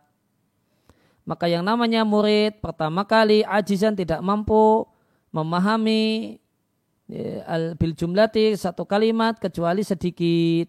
Maka 1.23 1.47
yang 1.47 1.63
namanya 1.63 2.03
murid 2.03 2.59
pertama 2.59 3.07
kali 3.07 3.47
ajizan 3.47 3.95
tidak 3.95 4.19
mampu 4.19 4.83
memahami 5.31 6.37
ya, 7.07 7.47
al 7.47 7.79
bil 7.79 7.95
jumlati 7.95 8.59
satu 8.59 8.83
kalimat 8.83 9.39
kecuali 9.39 9.87
sedikit. 9.87 10.67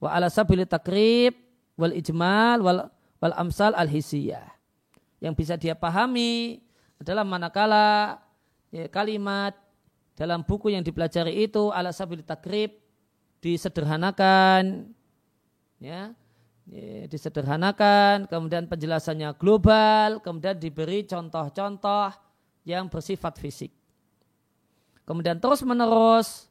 Wa 0.00 0.16
ala 0.16 0.32
sabili 0.32 0.64
takrib 0.64 1.47
wal 1.78 1.94
ijmal 1.94 2.58
wal, 2.60 2.90
wal 3.22 3.34
amsal 3.38 3.72
al 3.78 3.86
hisiyah. 3.86 4.44
Yang 5.22 5.34
bisa 5.38 5.54
dia 5.54 5.78
pahami 5.78 6.62
adalah 6.98 7.22
manakala 7.22 8.18
ya, 8.74 8.90
kalimat 8.90 9.54
dalam 10.18 10.42
buku 10.42 10.74
yang 10.74 10.82
dipelajari 10.82 11.46
itu 11.46 11.70
ala 11.70 11.94
sabil 11.94 12.26
takrib 12.26 12.74
disederhanakan 13.38 14.90
ya, 15.78 16.10
ya 16.66 17.06
disederhanakan 17.06 18.26
kemudian 18.26 18.66
penjelasannya 18.66 19.30
global 19.38 20.18
kemudian 20.18 20.58
diberi 20.58 21.06
contoh-contoh 21.06 22.10
yang 22.66 22.90
bersifat 22.90 23.38
fisik 23.38 23.70
kemudian 25.06 25.38
terus 25.38 25.62
menerus 25.62 26.47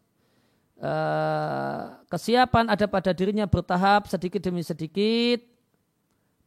uh, 0.81 2.01
kesiapan 2.09 2.69
ada 2.69 2.85
pada 2.89 3.11
dirinya 3.13 3.45
bertahap 3.49 4.09
sedikit 4.09 4.41
demi 4.41 4.61
sedikit. 4.61 5.41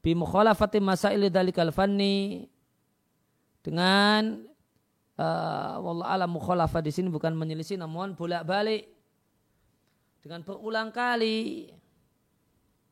Bi 0.00 0.16
mukhalafati 0.16 0.80
masail 0.80 1.28
dalikal 1.28 1.70
fanni. 1.70 2.48
Dengan 3.60 4.40
uh, 5.20 5.74
wallah 5.84 6.08
alam 6.08 6.32
mukhalafah 6.32 6.80
di 6.80 6.88
sini 6.88 7.12
bukan 7.12 7.36
menyelisih 7.36 7.76
namun 7.76 8.16
bolak-balik. 8.16 8.88
Dengan 10.20 10.44
berulang 10.44 10.92
kali 10.92 11.72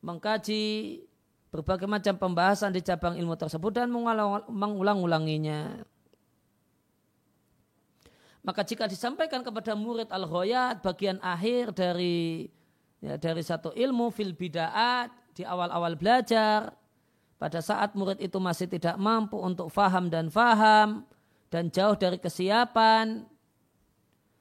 mengkaji 0.01 0.65
berbagai 1.49 1.89
macam 1.89 2.15
pembahasan 2.17 2.73
di 2.73 2.81
cabang 2.85 3.17
ilmu 3.17 3.33
tersebut 3.33 3.73
dan 3.73 3.89
mengulang-ulanginya. 4.49 5.81
Maka 8.39 8.63
jika 8.63 8.87
disampaikan 8.87 9.43
kepada 9.43 9.75
murid 9.75 10.07
al-ghoyat 10.07 10.79
bagian 10.79 11.19
akhir 11.19 11.75
dari 11.75 12.47
ya, 13.03 13.19
dari 13.19 13.43
satu 13.43 13.75
ilmu 13.75 14.09
fil 14.15 14.31
bida'at 14.31 15.11
di 15.35 15.43
awal-awal 15.43 15.99
belajar 15.99 16.71
pada 17.35 17.59
saat 17.59 17.95
murid 17.99 18.19
itu 18.23 18.39
masih 18.39 18.71
tidak 18.71 18.95
mampu 18.95 19.35
untuk 19.35 19.67
faham 19.67 20.07
dan 20.07 20.31
faham 20.31 21.03
dan 21.51 21.67
jauh 21.67 21.99
dari 21.99 22.15
kesiapan 22.15 23.27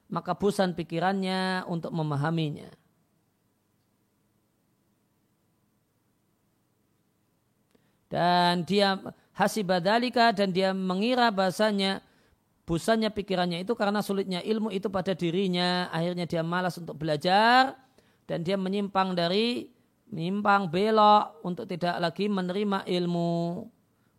maka 0.08 0.32
bosan 0.32 0.72
pikirannya 0.72 1.68
untuk 1.68 1.92
memahaminya. 1.92 2.72
Dan 8.08 8.64
dia 8.64 8.96
hasibadalika 9.37 10.32
dan 10.32 10.48
dia 10.48 10.72
mengira 10.72 11.28
bahasanya 11.28 12.00
bosannya 12.68 13.09
pikirannya 13.09 13.64
itu 13.64 13.72
karena 13.72 14.04
sulitnya 14.04 14.44
ilmu 14.44 14.68
itu 14.68 14.92
pada 14.92 15.16
dirinya. 15.16 15.88
Akhirnya 15.88 16.28
dia 16.28 16.44
malas 16.44 16.76
untuk 16.76 17.00
belajar 17.00 17.81
dan 18.28 18.44
dia 18.44 18.61
menyimpang 18.61 19.16
dari 19.16 19.72
menyimpang 20.12 20.68
belok 20.68 21.40
untuk 21.40 21.64
tidak 21.64 21.96
lagi 21.96 22.28
menerima 22.28 22.85
ilmu. 22.85 23.64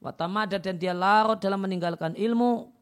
Watamada 0.02 0.58
dan 0.58 0.82
dia 0.82 0.98
larut 0.98 1.38
dalam 1.38 1.62
meninggalkan 1.62 2.18
ilmu. 2.18 2.74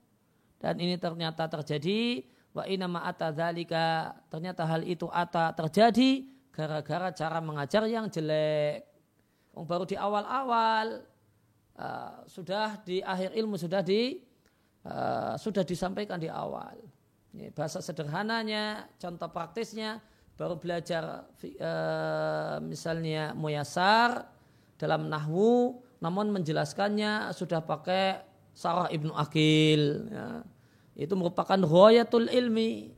Dan 0.64 0.80
ini 0.80 0.96
ternyata 0.96 1.52
terjadi 1.52 2.24
wa 2.56 2.64
inama 2.64 3.04
ata 3.04 3.30
dzalika 3.30 4.16
ternyata 4.32 4.66
hal 4.66 4.82
itu 4.88 5.06
ata 5.12 5.54
terjadi 5.54 6.26
gara-gara 6.56 7.12
cara 7.12 7.44
mengajar 7.44 7.84
yang 7.92 8.08
jelek. 8.08 8.88
Baru 9.58 9.84
di 9.84 10.00
awal-awal 10.00 11.04
uh, 11.76 12.24
sudah 12.30 12.80
di 12.88 13.04
akhir 13.04 13.36
ilmu 13.36 13.58
sudah 13.60 13.82
di 13.82 14.22
uh, 14.88 15.36
sudah 15.36 15.68
disampaikan 15.68 16.18
di 16.18 16.32
awal. 16.32 16.80
Ini 17.36 17.52
bahasa 17.52 17.84
sederhananya, 17.84 18.88
contoh 18.98 19.28
praktisnya 19.30 20.00
baru 20.40 20.56
belajar 20.56 21.28
uh, 21.60 22.58
misalnya 22.64 23.36
muyasar 23.36 24.32
dalam 24.80 25.12
nahwu 25.12 25.82
namun 26.00 26.30
menjelaskannya 26.30 27.34
sudah 27.34 27.60
pakai 27.66 28.22
Sarah 28.54 28.90
Ibnu 28.90 29.14
Akil 29.14 30.08
ya 30.14 30.46
itu 30.98 31.14
merupakan 31.14 31.62
ghayatul 31.62 32.28
ilmi. 32.34 32.90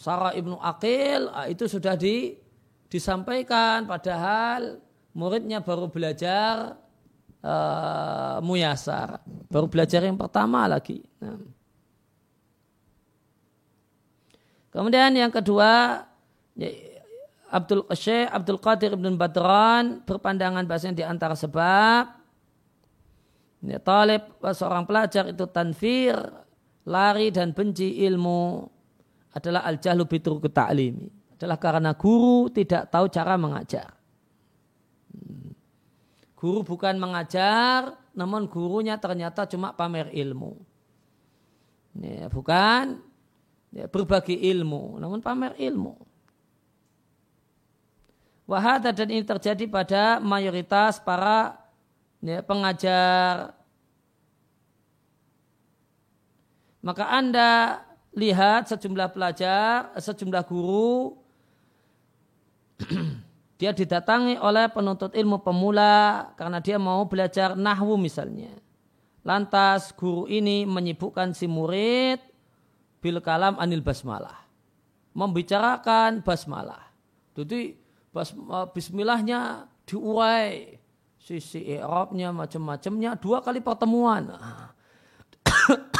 Sarah 0.00 0.32
ibnu 0.32 0.56
Akil 0.64 1.28
ah, 1.28 1.44
itu 1.44 1.68
sudah 1.68 1.92
di, 1.92 2.40
disampaikan 2.88 3.84
padahal 3.84 4.80
muridnya 5.12 5.60
baru 5.60 5.92
belajar 5.92 6.80
uh, 7.42 8.38
muyasar, 8.42 9.22
baru 9.50 9.66
belajar 9.70 10.02
yang 10.04 10.16
pertama 10.16 10.64
lagi. 10.66 11.02
Nah. 11.22 11.40
Kemudian 14.68 15.10
yang 15.16 15.32
kedua 15.32 16.04
ya, 16.54 16.70
Abdul 17.48 17.88
Syekh 17.96 18.28
Abdul 18.28 18.60
Qadir 18.60 18.92
ibn 18.94 19.16
Badran 19.16 20.04
berpandangan 20.04 20.68
bahasanya 20.68 20.96
di 21.00 21.04
antara 21.04 21.32
sebab 21.32 22.18
Ya, 23.58 23.82
talib 23.82 24.22
seorang 24.38 24.86
pelajar 24.86 25.26
itu 25.34 25.42
tanfir, 25.50 26.14
lari 26.86 27.34
dan 27.34 27.50
benci 27.50 28.06
ilmu 28.06 28.70
adalah 29.34 29.66
al-jahlu 29.66 30.06
bitru 30.06 30.38
ta'limi. 30.38 31.10
Adalah 31.38 31.58
karena 31.58 31.90
guru 31.98 32.46
tidak 32.54 32.86
tahu 32.90 33.10
cara 33.10 33.34
mengajar. 33.34 33.90
Hmm. 35.10 35.47
Guru 36.38 36.62
bukan 36.62 36.94
mengajar, 37.02 37.98
namun 38.14 38.46
gurunya 38.46 38.94
ternyata 38.94 39.42
cuma 39.50 39.74
pamer 39.74 40.06
ilmu. 40.14 40.54
Ya, 41.98 42.30
bukan 42.30 43.02
ya, 43.74 43.90
berbagi 43.90 44.38
ilmu, 44.54 45.02
namun 45.02 45.18
pamer 45.18 45.58
ilmu. 45.58 45.98
Wahada 48.46 48.94
dan 48.94 49.10
ini 49.10 49.26
terjadi 49.26 49.66
pada 49.66 50.22
mayoritas 50.22 51.02
para 51.02 51.58
ya, 52.22 52.38
pengajar 52.40 53.52
maka 56.78 57.04
anda 57.12 57.82
lihat 58.14 58.70
sejumlah 58.72 59.12
pelajar 59.12 59.92
sejumlah 60.00 60.42
guru 60.48 61.18
dia 63.58 63.74
didatangi 63.74 64.38
oleh 64.38 64.70
penuntut 64.70 65.10
ilmu 65.18 65.42
pemula 65.42 66.30
karena 66.38 66.62
dia 66.62 66.78
mau 66.78 67.02
belajar 67.10 67.58
nahwu 67.58 67.98
misalnya. 67.98 68.54
Lantas 69.26 69.90
guru 69.98 70.30
ini 70.30 70.62
menyibukkan 70.62 71.34
si 71.34 71.50
murid 71.50 72.22
bil 73.02 73.18
kalam 73.18 73.58
anil 73.58 73.82
basmalah. 73.82 74.46
Membicarakan 75.10 76.22
basmalah. 76.22 76.86
Jadi 77.34 77.74
bas, 78.14 78.30
bismillahnya 78.70 79.66
diurai 79.82 80.78
sisi 81.18 81.66
Arabnya 81.82 82.30
macam-macamnya 82.30 83.18
dua 83.18 83.42
kali 83.42 83.58
pertemuan. 83.58 84.38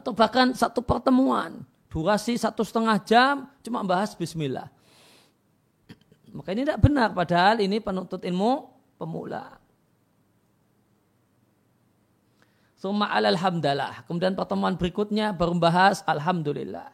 Atau 0.00 0.16
bahkan 0.16 0.56
satu 0.56 0.80
pertemuan. 0.80 1.60
Durasi 1.92 2.40
satu 2.40 2.64
setengah 2.64 2.96
jam 3.04 3.52
cuma 3.60 3.84
bahas 3.84 4.16
Bismillah 4.16 4.75
maka 6.36 6.52
ini 6.52 6.68
tidak 6.68 6.84
benar 6.84 7.16
padahal 7.16 7.64
ini 7.64 7.80
penuntut 7.80 8.20
ilmu 8.20 8.68
pemula 9.00 9.66
Suma 12.76 13.08
alhamdulillah. 13.08 14.04
Kemudian 14.04 14.36
pertemuan 14.36 14.76
berikutnya 14.76 15.32
baru 15.32 15.56
bahas 15.56 16.04
Alhamdulillah. 16.04 16.92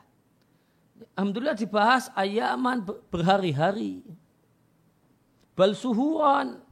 Alhamdulillah 1.19 1.59
dibahas 1.59 2.07
ayaman 2.15 2.87
berhari-hari. 3.11 4.07
Balsuhuan 5.59 6.63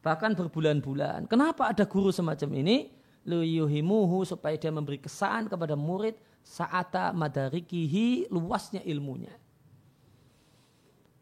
bahkan 0.00 0.32
berbulan-bulan. 0.32 1.28
Kenapa 1.28 1.70
ada 1.70 1.84
guru 1.84 2.08
semacam 2.08 2.50
ini? 2.64 2.90
Luyuhimuhu 3.24 4.24
supaya 4.24 4.56
dia 4.56 4.72
memberi 4.72 5.00
kesan 5.00 5.48
kepada 5.48 5.76
murid 5.76 6.16
saata 6.44 7.12
madarikihi 7.12 8.32
luasnya 8.32 8.80
ilmunya. 8.84 9.32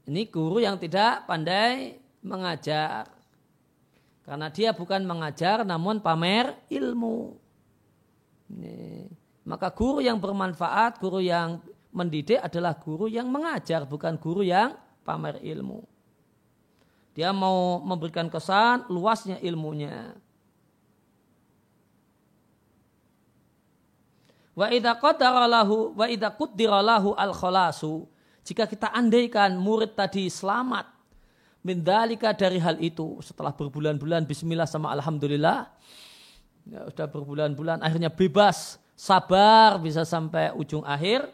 Ini 0.03 0.27
guru 0.27 0.59
yang 0.59 0.79
tidak 0.83 1.31
pandai 1.31 1.99
mengajar. 2.23 3.07
Karena 4.23 4.51
dia 4.51 4.71
bukan 4.75 5.03
mengajar 5.03 5.63
namun 5.67 6.03
pamer 6.03 6.55
ilmu. 6.71 7.39
Ini. 8.51 9.11
Maka 9.43 9.75
guru 9.75 9.99
yang 9.99 10.23
bermanfaat, 10.23 11.03
guru 11.03 11.19
yang 11.19 11.59
mendidik 11.91 12.39
adalah 12.39 12.79
guru 12.79 13.11
yang 13.11 13.27
mengajar, 13.27 13.83
bukan 13.87 14.15
guru 14.19 14.47
yang 14.47 14.79
pamer 15.03 15.43
ilmu. 15.43 15.83
Dia 17.13 17.35
mau 17.35 17.83
memberikan 17.83 18.31
kesan 18.31 18.89
luasnya 18.89 19.37
ilmunya. 19.43 20.17
Wa 24.53 24.69
idza 24.69 24.97
qadara 24.97 25.49
lahu 25.49 25.97
wa 25.97 26.07
idza 26.09 26.33
qaddara 26.33 26.81
al 27.01 27.33
khalasu 27.33 28.05
jika 28.43 28.67
kita 28.67 28.91
andaikan 28.91 29.55
murid 29.59 29.95
tadi 29.95 30.27
selamat 30.27 30.87
mendalika 31.63 32.35
dari 32.35 32.59
hal 32.59 32.79
itu 32.83 33.23
setelah 33.23 33.55
berbulan-bulan 33.55 34.27
bismillah 34.27 34.67
sama 34.67 34.91
alhamdulillah 34.95 35.71
ya 36.67 36.87
sudah 36.91 37.09
berbulan-bulan 37.11 37.83
akhirnya 37.83 38.11
bebas 38.11 38.83
sabar 38.99 39.79
bisa 39.79 40.03
sampai 40.03 40.51
ujung 40.55 40.83
akhir 40.83 41.27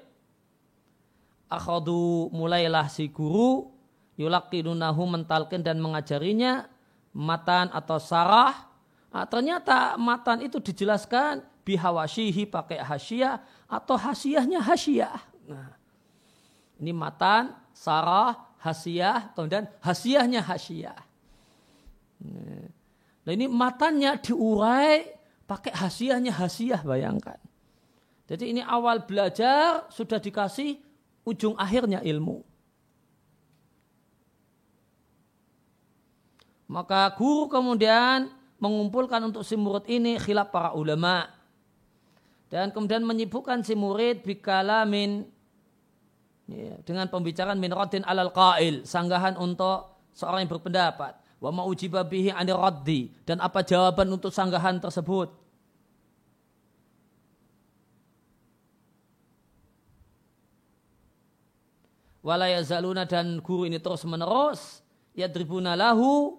akhadu 1.49 2.29
mulailah 2.33 2.93
si 2.93 3.09
guru 3.09 3.73
yulaqinunahu 4.21 5.03
mentalkin 5.09 5.65
dan 5.65 5.81
mengajarinya 5.81 6.69
matan 7.17 7.73
atau 7.73 7.97
sarah 7.97 8.69
Nah, 9.09 9.25
ternyata 9.25 9.97
matan 9.97 10.45
itu 10.45 10.61
dijelaskan 10.61 11.41
bihawashihi 11.65 12.45
pakai 12.49 12.81
hasyiah 12.81 13.41
atau 13.65 13.97
hasyiahnya 13.97 14.61
hasyiah. 14.61 15.17
Nah, 15.49 15.73
ini 16.79 16.95
matan, 16.95 17.55
sarah, 17.75 18.39
hasyiah, 18.63 19.35
kemudian 19.35 19.67
hasyiahnya 19.83 20.43
hasyiah. 20.43 20.99
Nah 23.23 23.33
ini 23.35 23.47
matanya 23.51 24.19
diurai 24.19 25.07
pakai 25.47 25.75
hasyiahnya 25.75 26.35
hasyiah 26.35 26.83
bayangkan. 26.83 27.39
Jadi 28.29 28.53
ini 28.53 28.61
awal 28.61 29.09
belajar 29.09 29.89
sudah 29.89 30.21
dikasih 30.21 30.77
ujung 31.25 31.57
akhirnya 31.57 32.05
ilmu. 32.05 32.45
Maka 36.69 37.09
guru 37.17 37.49
kemudian 37.49 38.29
mengumpulkan 38.61 39.25
untuk 39.25 39.41
si 39.41 39.57
murid 39.57 39.89
ini 39.89 40.21
khilaf 40.21 40.53
para 40.53 40.77
ulama. 40.77 41.33
Dan 42.53 42.69
kemudian 42.73 43.05
menyibukkan 43.05 43.65
si 43.65 43.73
murid 43.73 44.21
bikalamin 44.21 45.25
ya, 46.49 46.75
dengan 46.83 47.07
pembicaraan 47.13 47.61
min 47.61 47.71
radin 47.71 48.03
alal 48.09 48.33
qail, 48.33 48.83
sanggahan 48.89 49.37
untuk 49.37 50.09
seorang 50.17 50.45
yang 50.45 50.51
berpendapat. 50.51 51.15
Wa 51.39 51.55
ma'ujiba 51.55 52.03
bihi 52.03 52.35
anir 52.35 52.59
raddi. 52.59 53.13
Dan 53.23 53.39
apa 53.39 53.63
jawaban 53.63 54.11
untuk 54.11 54.35
sanggahan 54.35 54.83
tersebut. 54.83 55.31
Walayazaluna 62.19 63.07
dan 63.07 63.39
guru 63.39 63.65
ini 63.71 63.79
terus 63.79 64.03
menerus 64.05 64.83
yadribuna 65.17 65.79
lahu 65.79 66.37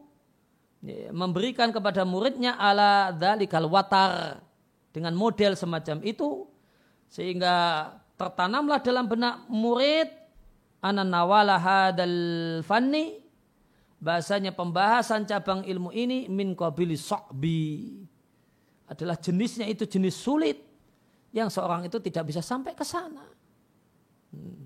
ya, 0.83 1.09
memberikan 1.09 1.71
kepada 1.73 2.03
muridnya 2.03 2.53
ala 2.59 3.15
dalikal 3.15 3.65
watar 3.65 4.43
dengan 4.93 5.15
model 5.17 5.57
semacam 5.57 6.03
itu 6.05 6.45
sehingga 7.09 7.89
tertanamlah 8.19 8.83
dalam 8.83 9.07
benak 9.07 9.47
murid 9.47 10.11
anan 10.83 11.07
nawala 11.07 11.55
hadal 11.55 12.59
fanni 12.67 13.23
bahasanya 14.03 14.51
pembahasan 14.51 15.23
cabang 15.23 15.63
ilmu 15.63 15.95
ini 15.95 16.27
min 16.27 16.51
qabili 16.51 16.99
sokbi 16.99 18.03
adalah 18.91 19.15
jenisnya 19.15 19.71
itu 19.71 19.87
jenis 19.87 20.19
sulit 20.19 20.59
yang 21.31 21.47
seorang 21.47 21.87
itu 21.87 22.01
tidak 22.03 22.27
bisa 22.27 22.41
sampai 22.41 22.73
ke 22.75 22.83
sana. 22.83 23.23
Hmm. 24.33 24.65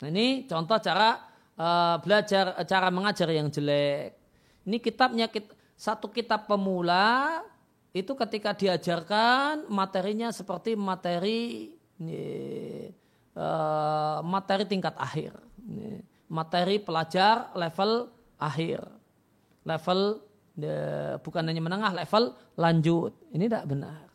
Nah 0.00 0.08
ini 0.08 0.46
contoh 0.48 0.78
cara 0.80 1.20
uh, 1.58 1.96
belajar, 2.00 2.56
cara 2.64 2.88
mengajar 2.88 3.28
yang 3.34 3.50
jelek. 3.52 4.16
Ini 4.64 4.76
kitabnya 4.78 5.26
satu 5.74 6.08
kitab 6.08 6.46
pemula 6.46 7.42
itu 7.90 8.14
ketika 8.14 8.54
diajarkan 8.54 9.66
materinya 9.66 10.30
seperti 10.30 10.78
materi 10.78 11.74
uh, 13.34 14.18
materi 14.22 14.62
tingkat 14.62 14.94
akhir, 14.94 15.34
materi 16.30 16.78
pelajar 16.78 17.50
level 17.58 18.06
akhir, 18.38 18.86
level 19.66 20.22
uh, 20.62 21.14
bukan 21.18 21.42
hanya 21.50 21.58
menengah, 21.58 21.90
level 21.90 22.30
lanjut. 22.54 23.10
Ini 23.34 23.50
tidak 23.50 23.66
benar. 23.66 24.06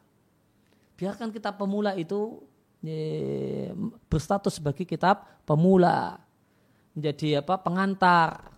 Biarkan 0.96 1.36
kitab 1.36 1.60
pemula 1.60 2.00
itu 2.00 2.40
berstatus 4.08 4.64
sebagai 4.64 4.88
kitab 4.88 5.44
pemula. 5.44 6.16
Menjadi 6.96 7.44
apa 7.44 7.60
pengantar. 7.60 8.56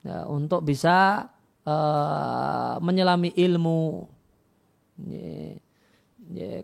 Ya, 0.00 0.24
untuk 0.26 0.64
bisa 0.64 1.28
uh, 1.62 2.80
menyelami 2.80 3.36
ilmu 3.36 4.08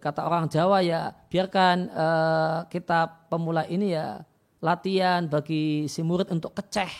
kata 0.01 0.21
orang 0.25 0.47
Jawa 0.47 0.85
ya 0.85 1.11
biarkan 1.33 1.77
uh, 1.91 2.59
kitab 2.71 3.29
pemula 3.33 3.65
ini 3.67 3.97
ya 3.97 4.23
latihan 4.63 5.27
bagi 5.27 5.91
si 5.91 6.01
murid 6.01 6.31
untuk 6.33 6.55
keceh 6.57 6.91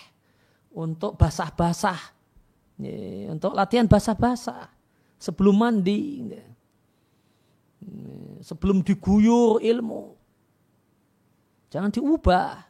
untuk 0.77 1.17
basah-basah 1.17 2.13
untuk 3.33 3.57
latihan 3.57 3.89
basah-basah 3.89 4.69
sebelum 5.17 5.57
mandi 5.57 6.29
sebelum 8.43 8.83
diguyur 8.83 9.63
ilmu. 9.63 10.15
Jangan 11.71 11.91
diubah. 11.91 12.63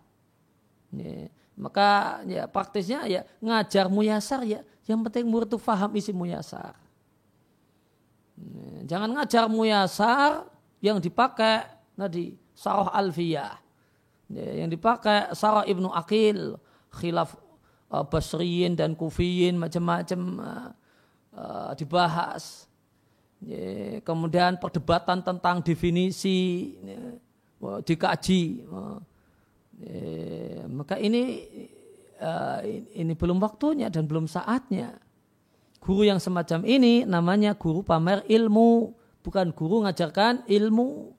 Maka 1.56 2.20
ya 2.28 2.44
praktisnya 2.48 3.08
ya 3.08 3.24
ngajar 3.40 3.88
muyasar 3.88 4.44
ya. 4.44 4.60
Yang 4.86 5.00
penting 5.10 5.24
murid 5.26 5.48
itu 5.50 5.58
faham 5.58 5.90
isi 5.96 6.12
muyasar. 6.14 6.76
Jangan 8.86 9.10
ngajar 9.16 9.48
muyasar 9.48 10.44
yang 10.84 11.00
dipakai 11.00 11.64
tadi 11.96 12.36
sarah 12.52 12.92
alfiyah. 12.92 13.56
Ya, 14.26 14.64
yang 14.64 14.68
dipakai 14.68 15.32
sarah 15.32 15.64
ibnu 15.64 15.88
akil 15.94 16.58
khilaf 16.90 17.38
uh, 17.94 18.02
basriyin 18.02 18.74
dan 18.74 18.98
kufiyin 18.98 19.54
macam-macam 19.54 20.20
uh, 20.42 20.68
uh, 21.36 21.70
dibahas 21.78 22.66
Ya, 23.44 24.00
kemudian 24.00 24.56
perdebatan 24.56 25.20
tentang 25.20 25.60
definisi 25.60 26.72
ya, 26.80 27.20
dikaji. 27.84 28.64
Maka 30.72 30.96
ini 30.96 31.44
ini 32.96 33.12
belum 33.12 33.36
waktunya 33.36 33.92
dan 33.92 34.08
belum 34.08 34.24
saatnya. 34.24 34.96
Guru 35.86 36.02
yang 36.02 36.18
semacam 36.18 36.66
ini 36.66 37.06
namanya 37.06 37.54
guru 37.54 37.86
pamer 37.86 38.26
ilmu, 38.26 38.90
bukan 39.22 39.54
guru 39.54 39.86
ngajarkan 39.86 40.42
ilmu. 40.50 41.14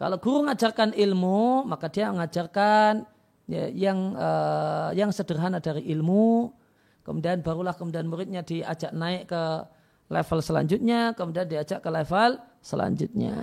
Kalau 0.00 0.16
guru 0.16 0.48
ngajarkan 0.48 0.96
ilmu, 0.96 1.68
maka 1.68 1.92
dia 1.92 2.08
mengajarkan 2.08 3.04
ya, 3.44 3.68
yang 3.68 4.16
uh, 4.16 4.96
yang 4.96 5.12
sederhana 5.12 5.60
dari 5.60 5.84
ilmu. 5.92 6.56
Kemudian 7.04 7.44
barulah 7.44 7.76
kemudian 7.76 8.08
muridnya 8.08 8.40
diajak 8.40 8.96
naik 8.96 9.28
ke 9.28 9.42
level 10.08 10.40
selanjutnya, 10.40 11.12
kemudian 11.12 11.44
diajak 11.44 11.84
ke 11.84 11.90
level 11.92 12.40
selanjutnya. 12.64 13.36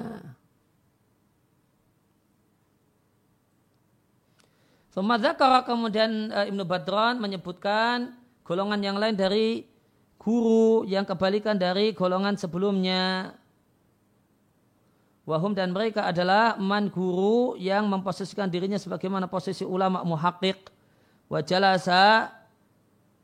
Sumadzakara 4.89 5.61
kemudian 5.61 6.33
uh, 6.33 6.49
Ibnu 6.49 6.65
Badran 6.65 7.21
menyebutkan 7.21 8.17
golongan 8.41 8.81
yang 8.81 8.97
lain 8.97 9.13
dari 9.13 9.74
guru 10.25 10.89
yang 10.89 11.05
kebalikan 11.05 11.53
dari 11.53 11.93
golongan 11.93 12.33
sebelumnya. 12.33 13.33
Wahum 15.25 15.53
dan 15.53 15.73
mereka 15.73 16.05
adalah 16.09 16.57
man 16.57 16.89
guru 16.89 17.53
yang 17.57 17.85
memposisikan 17.85 18.49
dirinya 18.49 18.77
sebagaimana 18.77 19.29
posisi 19.29 19.65
ulama 19.65 20.05
muhakkik 20.05 20.69
wajalasa 21.29 22.29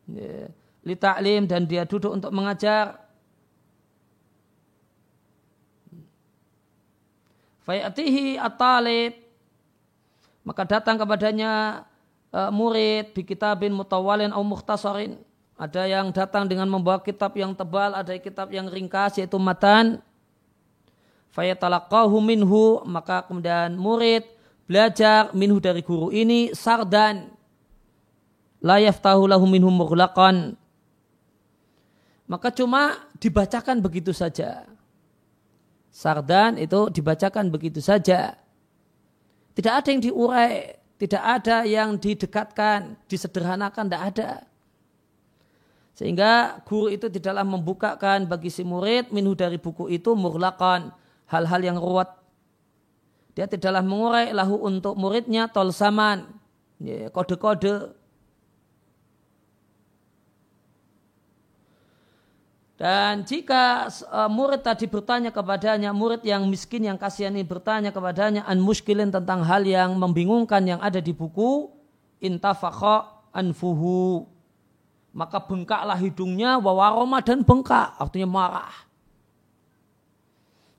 ya, 0.10 0.50
li 0.82 0.96
ta'lim 0.98 1.46
dan 1.46 1.70
dia 1.70 1.86
duduk 1.86 2.10
untuk 2.10 2.34
mengajar 2.34 2.98
Fayatihi 7.62 8.42
at-talib 8.42 9.22
maka 10.42 10.66
datang 10.66 10.98
kepadanya 10.98 11.86
uh, 12.34 12.50
murid 12.50 13.14
di 13.14 13.22
kitabin 13.22 13.70
mutawalin 13.70 14.34
atau 14.34 14.42
mukhtasarin. 14.42 15.22
Ada 15.62 15.86
yang 15.86 16.10
datang 16.10 16.50
dengan 16.50 16.66
membawa 16.66 16.98
kitab 16.98 17.38
yang 17.38 17.54
tebal, 17.54 17.94
ada 17.94 18.18
kitab 18.18 18.50
yang 18.50 18.66
ringkas 18.66 19.22
yaitu 19.22 19.38
matan. 19.38 20.02
Fayatalaqahu 21.38 22.18
minhu, 22.18 22.82
maka 22.90 23.22
kemudian 23.30 23.78
murid 23.78 24.26
belajar 24.66 25.30
minhu 25.38 25.62
dari 25.62 25.86
guru 25.86 26.10
ini 26.10 26.50
sardan. 26.58 27.30
La 28.58 28.82
yaftahu 28.82 29.30
lahu 29.30 29.46
minhu 29.46 29.70
mughlaqan. 29.70 30.58
Maka 32.26 32.50
cuma 32.50 32.98
dibacakan 33.22 33.86
begitu 33.86 34.18
saja. 34.18 34.66
Sardan 35.94 36.58
itu 36.58 36.90
dibacakan 36.90 37.54
begitu 37.54 37.86
saja. 37.86 38.34
Tidak 39.54 39.74
ada 39.78 39.88
yang 39.94 40.02
diurai, 40.02 40.74
tidak 40.98 41.22
ada 41.22 41.70
yang 41.70 42.02
didekatkan, 42.02 42.98
disederhanakan, 43.06 43.86
tidak 43.86 44.04
ada. 44.10 44.32
Sehingga 46.02 46.66
guru 46.66 46.90
itu 46.90 47.14
tidaklah 47.14 47.46
membukakan 47.46 48.26
bagi 48.26 48.50
si 48.50 48.66
murid 48.66 49.14
minhu 49.14 49.38
dari 49.38 49.62
buku 49.62 49.86
itu 49.94 50.18
murlakan 50.18 50.90
hal-hal 51.30 51.62
yang 51.62 51.78
ruwet. 51.78 52.10
Dia 53.38 53.46
tidaklah 53.46 53.86
mengurai 53.86 54.34
lahu 54.34 54.58
untuk 54.66 54.98
muridnya 54.98 55.46
tolsaman, 55.46 56.26
ya, 56.82 57.14
kode-kode 57.14 58.02
Dan 62.82 63.22
jika 63.30 63.94
uh, 64.10 64.26
murid 64.26 64.66
tadi 64.66 64.90
bertanya 64.90 65.30
kepadanya, 65.30 65.94
murid 65.94 66.26
yang 66.26 66.50
miskin 66.50 66.90
yang 66.90 66.98
kasihan 66.98 67.30
ini 67.30 67.46
bertanya 67.46 67.94
kepadanya 67.94 68.42
an 68.50 68.58
muskilin 68.58 69.14
tentang 69.14 69.46
hal 69.46 69.62
yang 69.62 69.94
membingungkan 70.02 70.66
yang 70.66 70.82
ada 70.82 70.98
di 70.98 71.14
buku, 71.14 71.70
intafakha 72.18 73.06
anfuhu. 73.38 74.26
Maka 75.12 75.44
bengkaklah 75.44 76.00
hidungnya 76.00 76.58
wawaroma 76.58 77.20
dan 77.20 77.44
bengkak. 77.44 77.96
Artinya 78.00 78.28
marah. 78.28 78.74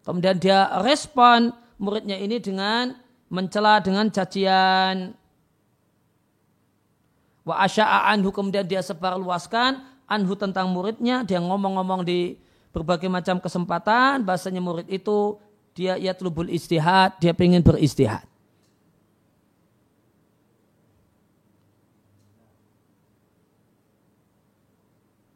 Kemudian 0.03 0.37
dia 0.41 0.67
respon 0.83 1.53
muridnya 1.79 2.19
ini 2.19 2.43
dengan 2.43 2.97
mencela 3.31 3.79
dengan 3.79 4.09
cacian. 4.09 5.15
Wa 7.45 7.63
asya'a 7.67 8.11
anhu 8.11 8.33
kemudian 8.33 8.67
dia 8.67 8.81
sebar 8.81 9.15
luaskan 9.21 9.85
anhu 10.09 10.35
tentang 10.35 10.73
muridnya. 10.73 11.23
Dia 11.23 11.39
ngomong-ngomong 11.39 12.03
di 12.03 12.41
berbagai 12.73 13.07
macam 13.13 13.37
kesempatan 13.39 14.25
bahasanya 14.25 14.65
murid 14.65 14.89
itu 14.89 15.37
dia 15.77 16.01
yatlubul 16.01 16.49
istihad 16.49 17.13
dia 17.21 17.37
ingin 17.37 17.61
beristihad 17.61 18.25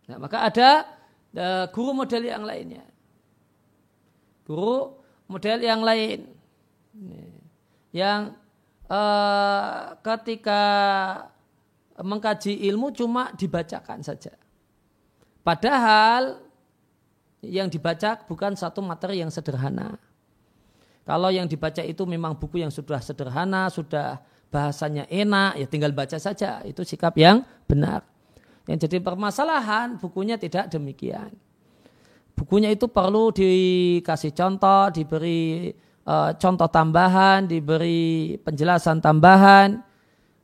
Nah, 0.06 0.16
maka 0.22 0.46
ada 0.46 0.70
uh, 1.34 1.66
guru 1.74 1.90
model 1.92 2.22
yang 2.22 2.46
lainnya. 2.46 2.86
Guru 4.46 4.94
model 5.26 5.58
yang 5.62 5.82
lain. 5.82 6.30
Yang 7.90 8.38
uh, 8.86 9.98
ketika 10.00 10.62
mengkaji 11.98 12.66
ilmu 12.70 12.94
cuma 12.94 13.34
dibacakan 13.34 14.04
saja. 14.04 14.32
Padahal 15.42 16.42
yang 17.42 17.70
dibaca 17.70 18.18
bukan 18.26 18.58
satu 18.58 18.82
materi 18.82 19.22
yang 19.22 19.30
sederhana. 19.30 19.98
Kalau 21.06 21.30
yang 21.30 21.46
dibaca 21.46 21.86
itu 21.86 22.02
memang 22.02 22.34
buku 22.34 22.66
yang 22.66 22.74
sudah 22.74 22.98
sederhana, 22.98 23.70
sudah 23.70 24.18
bahasanya 24.50 25.06
enak, 25.06 25.62
ya 25.62 25.66
tinggal 25.70 25.94
baca 25.94 26.18
saja. 26.18 26.66
Itu 26.66 26.82
sikap 26.82 27.14
yang 27.14 27.46
benar. 27.70 28.02
Yang 28.66 28.90
jadi 28.90 28.98
permasalahan 28.98 29.96
bukunya 29.96 30.34
tidak 30.34 30.66
demikian. 30.70 31.30
Bukunya 32.36 32.68
itu 32.74 32.90
perlu 32.90 33.32
dikasih 33.32 34.34
contoh, 34.36 34.92
diberi 34.92 35.72
uh, 36.04 36.36
contoh 36.36 36.68
tambahan, 36.68 37.48
diberi 37.48 38.36
penjelasan 38.42 39.00
tambahan. 39.00 39.80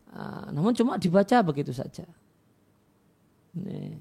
Uh, 0.08 0.46
namun 0.54 0.72
cuma 0.72 0.96
dibaca 0.96 1.42
begitu 1.42 1.74
saja. 1.74 2.06
Nih. 3.58 4.00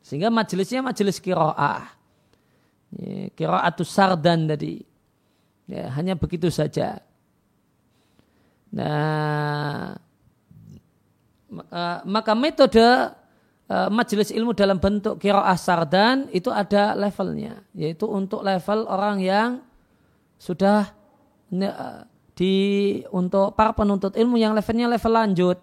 Sehingga 0.00 0.26
majelisnya 0.32 0.82
majelis 0.82 1.22
kiroah. 1.22 1.86
Kiroatus 3.38 3.90
sardan 3.90 4.50
tadi. 4.50 4.82
Ya, 5.70 5.86
hanya 5.94 6.18
begitu 6.18 6.50
saja. 6.50 6.98
Nah, 8.74 9.94
maka 12.06 12.32
metode 12.38 12.78
uh, 13.66 13.88
majelis 13.90 14.30
ilmu 14.30 14.54
dalam 14.54 14.78
bentuk 14.78 15.18
kiroah 15.18 15.58
sardan 15.58 16.30
itu 16.30 16.48
ada 16.50 16.94
levelnya, 16.94 17.62
yaitu 17.74 18.06
untuk 18.06 18.46
level 18.46 18.86
orang 18.86 19.18
yang 19.18 19.50
sudah 20.38 20.94
uh, 21.52 22.06
di 22.38 22.54
untuk 23.10 23.52
para 23.58 23.74
penuntut 23.74 24.14
ilmu 24.16 24.38
yang 24.38 24.54
levelnya 24.54 24.88
level 24.88 25.12
lanjut. 25.12 25.58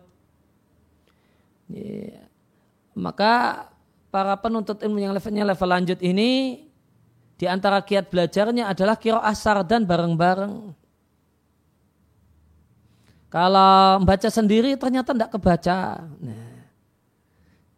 Maka 2.95 3.65
para 4.07 4.39
penuntut 4.39 4.79
ilmu 4.79 5.01
yang 5.01 5.11
levelnya 5.11 5.43
level 5.43 5.67
lanjut 5.67 5.99
ini 5.99 6.63
di 7.37 7.45
antara 7.45 7.81
kiat 7.85 8.09
belajarnya 8.09 8.71
adalah 8.71 8.97
kiroah 8.97 9.35
sardan 9.37 9.85
bareng-bareng. 9.85 10.73
Kalau 13.37 14.01
membaca 14.01 14.29
sendiri 14.33 14.73
ternyata 14.81 15.13
tidak 15.13 15.29
kebaca. 15.37 16.09
Nah, 16.09 16.57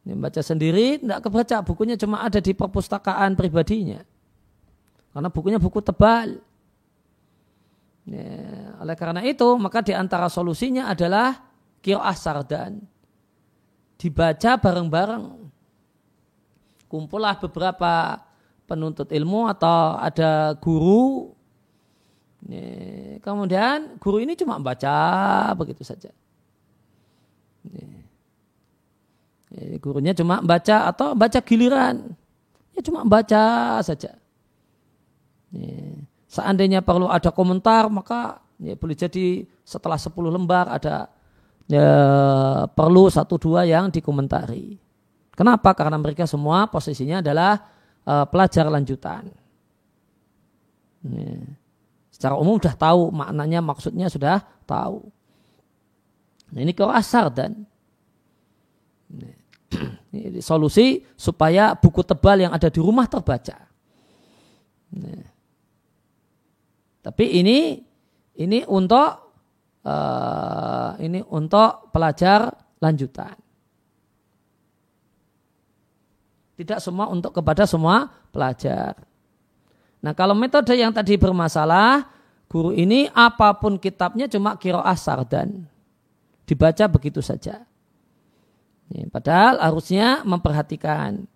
membaca 0.08 0.40
sendiri 0.40 1.04
tidak 1.04 1.20
kebaca. 1.28 1.60
Bukunya 1.68 2.00
cuma 2.00 2.24
ada 2.24 2.40
di 2.40 2.56
perpustakaan 2.56 3.36
pribadinya. 3.36 4.00
Karena 5.12 5.28
bukunya 5.28 5.60
buku 5.60 5.84
tebal. 5.84 6.40
Ya, 8.08 8.72
oleh 8.80 8.96
karena 8.96 9.20
itu, 9.28 9.44
maka 9.60 9.84
di 9.84 9.92
antara 9.92 10.32
solusinya 10.32 10.88
adalah 10.88 11.36
kiro'ah 11.84 12.16
sardan. 12.16 12.80
Dibaca 14.00 14.56
bareng-bareng. 14.64 15.44
Kumpullah 16.88 17.36
beberapa 17.36 18.24
penuntut 18.64 19.12
ilmu 19.12 19.52
atau 19.52 20.00
ada 20.00 20.56
guru 20.56 21.36
Nih, 22.48 23.20
kemudian 23.20 24.00
guru 24.00 24.24
ini 24.24 24.38
cuma 24.40 24.56
baca 24.62 24.96
begitu 25.60 25.84
saja. 25.84 26.12
Nih. 27.68 28.08
gurunya 29.82 30.14
cuma 30.14 30.40
baca 30.40 30.88
atau 30.88 31.18
baca 31.18 31.40
giliran. 31.44 32.16
Ya 32.78 32.82
cuma 32.86 33.04
baca 33.04 33.78
saja. 33.84 34.16
Nih. 35.52 36.06
Seandainya 36.30 36.86
perlu 36.86 37.10
ada 37.10 37.34
komentar 37.34 37.90
maka 37.90 38.40
ya 38.62 38.78
boleh 38.78 38.94
jadi 38.94 39.50
setelah 39.66 39.98
10 39.98 40.14
lembar 40.30 40.70
ada 40.70 41.10
ya, 41.66 41.90
perlu 42.70 43.10
satu 43.10 43.36
dua 43.42 43.66
yang 43.66 43.90
dikomentari. 43.90 44.78
Kenapa? 45.34 45.74
Karena 45.74 45.98
mereka 45.98 46.30
semua 46.30 46.70
posisinya 46.70 47.20
adalah 47.26 47.58
uh, 48.06 48.26
pelajar 48.30 48.70
lanjutan. 48.70 49.34
Nih 51.10 51.59
secara 52.20 52.36
umum 52.36 52.60
sudah 52.60 52.76
tahu 52.76 53.16
maknanya 53.16 53.64
maksudnya 53.64 54.12
sudah 54.12 54.44
tahu. 54.68 55.08
Nah, 56.52 56.60
ini 56.60 56.76
kau 56.76 56.92
asar 56.92 57.32
dan 57.32 57.64
ini 60.12 60.44
solusi 60.44 61.00
supaya 61.16 61.80
buku 61.80 62.04
tebal 62.04 62.44
yang 62.44 62.52
ada 62.52 62.68
di 62.68 62.84
rumah 62.84 63.08
terbaca. 63.08 63.56
Nah. 65.00 65.32
Tapi 67.00 67.40
ini 67.40 67.80
ini 68.36 68.68
untuk 68.68 69.32
uh, 69.88 70.92
ini 71.00 71.24
untuk 71.24 71.88
pelajar 71.96 72.52
lanjutan. 72.84 73.40
Tidak 76.60 76.84
semua 76.84 77.08
untuk 77.08 77.32
kepada 77.32 77.64
semua 77.64 78.12
pelajar. 78.36 79.00
Nah 80.00 80.16
kalau 80.16 80.32
metode 80.32 80.72
yang 80.80 80.96
tadi 80.96 81.20
bermasalah, 81.20 82.08
guru 82.48 82.72
ini 82.72 83.12
apa 83.12 83.52
pun 83.60 83.76
kitabnya 83.76 84.32
cuma 84.32 84.56
kiroah 84.56 84.96
sardan. 84.96 85.68
Dibaca 86.48 86.86
begitu 86.88 87.20
saja. 87.20 87.68
Padahal 89.14 89.62
harusnya 89.62 90.26
memperhatikan. 90.26 91.30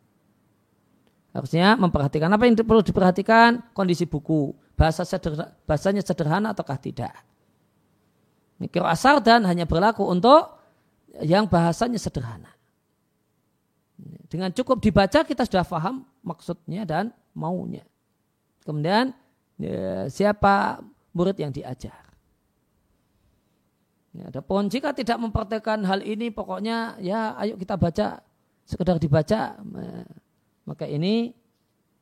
Harusnya 1.33 1.77
memperhatikan 1.77 2.29
apa 2.33 2.45
yang 2.45 2.57
perlu 2.57 2.81
diperhatikan 2.81 3.61
kondisi 3.77 4.09
buku. 4.09 4.57
Bahasa 4.73 5.05
sederhana, 5.05 5.53
bahasanya 5.69 6.01
sederhana 6.01 6.47
ataukah 6.49 6.81
tidak. 6.81 7.13
Kiroah 8.57 8.97
sardan 8.97 9.45
hanya 9.45 9.67
berlaku 9.69 10.07
untuk 10.07 10.55
yang 11.21 11.45
bahasanya 11.45 12.01
sederhana. 12.01 12.49
Dengan 14.31 14.49
cukup 14.49 14.81
dibaca 14.81 15.21
kita 15.21 15.45
sudah 15.45 15.61
paham 15.61 16.09
maksudnya 16.25 16.89
dan 16.89 17.13
maunya. 17.37 17.85
Kemudian 18.63 19.11
ya, 19.59 20.07
siapa 20.07 20.79
murid 21.11 21.37
yang 21.37 21.51
diajar. 21.51 21.99
Ya, 24.13 24.29
adapun 24.29 24.69
jika 24.69 24.93
tidak 24.95 25.17
memperhatikan 25.19 25.83
hal 25.83 26.01
ini, 26.05 26.29
pokoknya 26.29 26.97
ya 27.01 27.33
ayo 27.43 27.57
kita 27.59 27.75
baca, 27.75 28.21
sekedar 28.63 29.01
dibaca, 29.01 29.57
maka 30.63 30.85
ini 30.87 31.33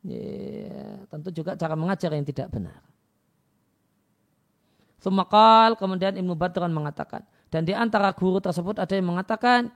ya, 0.04 1.02
tentu 1.08 1.32
juga 1.34 1.58
cara 1.58 1.74
mengajar 1.74 2.12
yang 2.14 2.28
tidak 2.28 2.52
benar. 2.52 2.84
Semakal 5.02 5.80
kemudian 5.82 6.14
Ibnu 6.14 6.38
Badran 6.38 6.70
mengatakan, 6.70 7.26
dan 7.50 7.66
di 7.66 7.74
antara 7.74 8.14
guru 8.14 8.38
tersebut 8.38 8.78
ada 8.78 8.94
yang 8.94 9.10
mengatakan, 9.10 9.74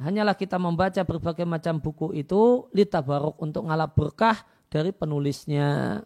hanyalah 0.00 0.32
kita 0.32 0.56
membaca 0.56 1.02
berbagai 1.04 1.44
macam 1.44 1.76
buku 1.82 2.16
itu 2.16 2.70
litabaruk 2.72 3.36
untuk 3.42 3.68
ngalap 3.68 3.92
berkah 3.92 4.38
dari 4.76 4.92
penulisnya. 4.92 6.00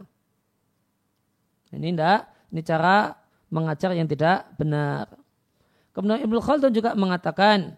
Ini 1.75 1.91
tidak, 1.91 2.31
ini 2.55 2.61
cara 2.63 3.19
mengajar 3.51 3.91
yang 3.99 4.07
tidak 4.07 4.47
benar. 4.55 5.11
Kemudian 5.91 6.23
Ibnu 6.23 6.39
Khaldun 6.39 6.71
juga 6.71 6.95
mengatakan, 6.95 7.75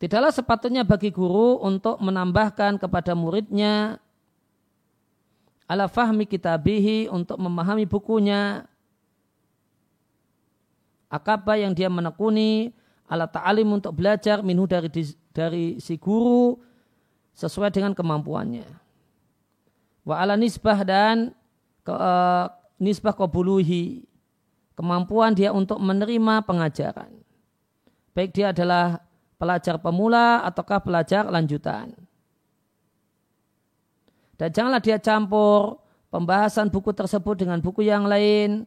tidaklah 0.00 0.32
sepatutnya 0.32 0.88
bagi 0.88 1.12
guru 1.12 1.60
untuk 1.60 2.00
menambahkan 2.00 2.80
kepada 2.80 3.12
muridnya 3.12 4.00
ala 5.68 5.88
fahmi 5.88 6.28
kitabihi 6.28 7.08
untuk 7.08 7.40
memahami 7.40 7.88
bukunya 7.88 8.68
akaba 11.08 11.56
yang 11.56 11.72
dia 11.72 11.88
menekuni 11.88 12.76
ala 13.08 13.24
ta'alim 13.24 13.68
untuk 13.72 13.96
belajar 13.96 14.44
minhu 14.44 14.68
dari 14.68 14.88
dari 15.32 15.64
si 15.80 15.96
guru 15.96 16.60
sesuai 17.34 17.74
dengan 17.74 17.92
kemampuannya. 17.92 18.66
Wa 20.06 20.22
ala 20.22 20.38
nisbah 20.38 20.80
dan 20.86 21.34
ke, 21.82 21.92
uh, 21.92 22.48
nisbah 22.78 23.12
qabuluhi 23.12 24.06
kemampuan 24.78 25.34
dia 25.34 25.50
untuk 25.50 25.78
menerima 25.78 26.42
pengajaran. 26.46 27.10
Baik 28.14 28.30
dia 28.30 28.54
adalah 28.54 29.02
pelajar 29.38 29.78
pemula 29.82 30.46
ataukah 30.46 30.78
pelajar 30.82 31.26
lanjutan. 31.26 31.94
Dan 34.34 34.50
janganlah 34.50 34.82
dia 34.82 34.98
campur 34.98 35.78
pembahasan 36.10 36.70
buku 36.70 36.90
tersebut 36.94 37.38
dengan 37.38 37.58
buku 37.58 37.86
yang 37.86 38.06
lain 38.06 38.66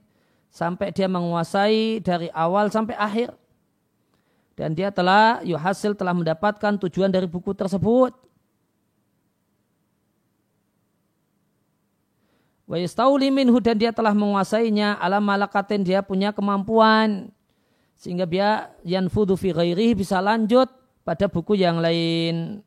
sampai 0.52 0.92
dia 0.96 1.08
menguasai 1.12 2.04
dari 2.04 2.32
awal 2.32 2.72
sampai 2.72 2.96
akhir. 2.96 3.36
Dan 4.58 4.74
dia 4.74 4.90
telah, 4.90 5.38
yuhasil 5.46 5.94
telah 5.94 6.18
mendapatkan 6.18 6.82
tujuan 6.82 7.14
dari 7.14 7.30
buku 7.30 7.54
tersebut. 7.54 8.27
Wa 12.68 12.76
minhu 13.32 13.64
dan 13.64 13.80
dia 13.80 13.96
telah 13.96 14.12
menguasainya 14.12 15.00
ala 15.00 15.24
malakatin 15.24 15.88
dia 15.88 16.04
punya 16.04 16.36
kemampuan 16.36 17.32
sehingga 17.96 18.28
dia 18.28 18.76
yanfudu 18.84 19.40
fi 19.40 19.56
ghairihi 19.56 19.96
bisa 19.96 20.20
lanjut 20.20 20.68
pada 21.08 21.32
buku 21.32 21.56
yang 21.56 21.80
lain. 21.80 22.60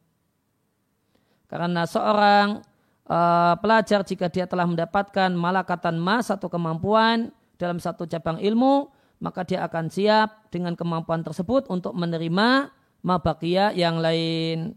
Karena 1.44 1.84
seorang 1.84 2.64
uh, 3.04 3.54
pelajar 3.60 4.00
jika 4.00 4.32
dia 4.32 4.48
telah 4.48 4.64
mendapatkan 4.64 5.28
malakatan 5.36 6.00
mas 6.00 6.32
atau 6.32 6.48
kemampuan 6.48 7.28
dalam 7.60 7.76
satu 7.76 8.08
cabang 8.08 8.40
ilmu, 8.40 8.88
maka 9.20 9.44
dia 9.44 9.68
akan 9.68 9.92
siap 9.92 10.48
dengan 10.48 10.72
kemampuan 10.72 11.20
tersebut 11.20 11.68
untuk 11.68 11.92
menerima 11.92 12.72
mabakia 13.04 13.76
yang 13.76 14.00
lain. 14.00 14.72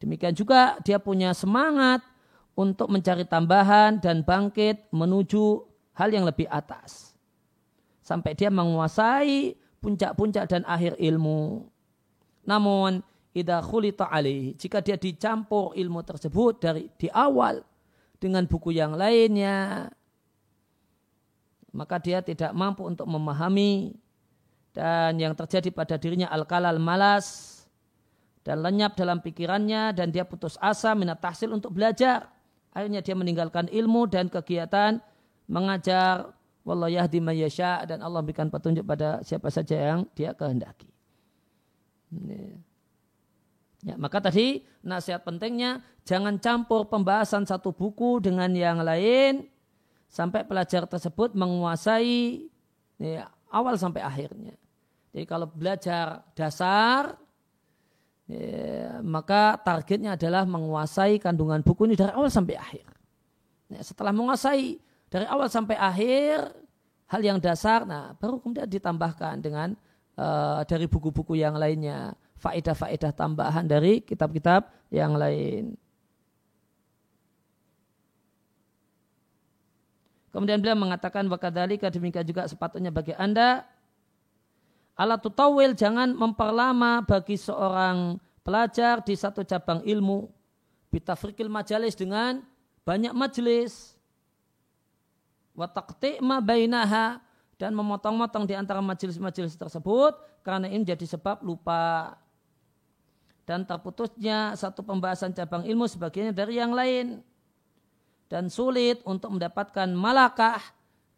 Demikian 0.00 0.32
juga 0.32 0.80
dia 0.80 0.96
punya 0.96 1.36
semangat 1.36 2.00
untuk 2.52 2.92
mencari 2.92 3.24
tambahan 3.24 4.00
dan 4.00 4.24
bangkit 4.24 4.92
menuju 4.92 5.64
hal 5.96 6.12
yang 6.12 6.28
lebih 6.28 6.48
atas. 6.48 7.16
Sampai 8.04 8.36
dia 8.36 8.52
menguasai 8.52 9.56
puncak-puncak 9.80 10.44
dan 10.50 10.62
akhir 10.68 10.98
ilmu. 11.00 11.64
Namun 12.44 13.00
idza 13.32 13.64
khulita 13.64 14.12
alaihi 14.12 14.52
jika 14.60 14.84
dia 14.84 15.00
dicampur 15.00 15.72
ilmu 15.72 16.04
tersebut 16.04 16.60
dari 16.60 16.92
di 17.00 17.08
awal 17.08 17.64
dengan 18.20 18.44
buku 18.44 18.76
yang 18.76 18.92
lainnya 18.92 19.88
maka 21.72 21.96
dia 21.96 22.20
tidak 22.20 22.52
mampu 22.52 22.84
untuk 22.84 23.08
memahami 23.08 23.96
dan 24.76 25.16
yang 25.16 25.32
terjadi 25.32 25.72
pada 25.72 25.96
dirinya 25.96 26.28
al-kalal 26.28 26.76
malas 26.76 27.58
dan 28.44 28.60
lenyap 28.60 28.92
dalam 29.00 29.24
pikirannya 29.24 29.96
dan 29.96 30.12
dia 30.12 30.28
putus 30.28 30.60
asa 30.60 30.92
minat 30.92 31.16
tahsil 31.16 31.48
untuk 31.56 31.72
belajar 31.72 32.28
akhirnya 32.72 33.04
dia 33.04 33.14
meninggalkan 33.16 33.68
ilmu 33.68 34.08
dan 34.08 34.32
kegiatan 34.32 34.98
mengajar 35.46 36.32
wallahu 36.64 36.90
yahdi 36.90 37.20
dan 37.86 37.98
Allah 38.00 38.24
berikan 38.24 38.48
petunjuk 38.48 38.86
pada 38.88 39.20
siapa 39.22 39.52
saja 39.52 39.76
yang 39.76 40.00
dia 40.16 40.32
kehendaki. 40.32 40.88
Ya, 43.82 43.98
maka 43.98 44.22
tadi 44.22 44.62
nasihat 44.84 45.26
pentingnya 45.26 45.82
jangan 46.06 46.38
campur 46.38 46.86
pembahasan 46.86 47.42
satu 47.42 47.74
buku 47.74 48.22
dengan 48.22 48.52
yang 48.54 48.78
lain 48.78 49.50
sampai 50.06 50.46
pelajar 50.46 50.86
tersebut 50.86 51.34
menguasai 51.34 52.46
ya, 53.02 53.26
awal 53.50 53.74
sampai 53.74 54.06
akhirnya. 54.06 54.54
Jadi 55.12 55.24
kalau 55.26 55.50
belajar 55.50 56.22
dasar 56.32 57.18
ya, 58.32 59.04
maka 59.04 59.60
targetnya 59.60 60.16
adalah 60.16 60.48
menguasai 60.48 61.20
kandungan 61.20 61.60
buku 61.60 61.84
ini 61.84 61.94
dari 62.00 62.16
awal 62.16 62.32
sampai 62.32 62.56
akhir. 62.56 62.88
Ya, 63.68 63.80
setelah 63.84 64.12
menguasai 64.16 64.80
dari 65.12 65.26
awal 65.28 65.52
sampai 65.52 65.76
akhir 65.76 66.56
hal 67.12 67.20
yang 67.20 67.36
dasar, 67.36 67.84
nah 67.84 68.16
baru 68.16 68.40
kemudian 68.40 68.64
ditambahkan 68.64 69.44
dengan 69.44 69.76
uh, 70.16 70.64
dari 70.64 70.88
buku-buku 70.88 71.36
yang 71.36 71.60
lainnya 71.60 72.16
faedah-faedah 72.40 73.12
tambahan 73.12 73.68
dari 73.68 74.00
kitab-kitab 74.00 74.72
yang 74.88 75.14
lain. 75.14 75.76
Kemudian 80.32 80.64
beliau 80.64 80.80
mengatakan 80.80 81.28
wakadhalika 81.28 81.92
demikian 81.92 82.24
juga 82.24 82.48
sepatutnya 82.48 82.88
bagi 82.88 83.12
anda 83.12 83.68
alat 85.02 85.18
tutawil 85.18 85.74
jangan 85.74 86.14
memperlama 86.14 87.02
bagi 87.02 87.34
seorang 87.34 88.22
pelajar 88.46 89.02
di 89.02 89.18
satu 89.18 89.42
cabang 89.42 89.82
ilmu. 89.82 90.30
Bitafrikil 90.94 91.50
majalis 91.50 91.98
dengan 91.98 92.38
banyak 92.86 93.10
majelis 93.10 93.98
watakti 95.58 96.22
ma 96.22 96.38
bainaha 96.38 97.18
dan 97.58 97.74
memotong-motong 97.74 98.46
di 98.46 98.54
antara 98.54 98.78
majelis-majelis 98.78 99.58
tersebut 99.58 100.14
karena 100.46 100.70
ini 100.70 100.86
menjadi 100.86 101.18
sebab 101.18 101.42
lupa. 101.42 102.14
Dan 103.42 103.66
terputusnya 103.66 104.54
satu 104.54 104.86
pembahasan 104.86 105.34
cabang 105.34 105.66
ilmu 105.66 105.90
sebagainya 105.90 106.30
dari 106.30 106.62
yang 106.62 106.70
lain. 106.70 107.26
Dan 108.30 108.46
sulit 108.46 109.02
untuk 109.02 109.34
mendapatkan 109.34 109.90
malakah 109.92 110.62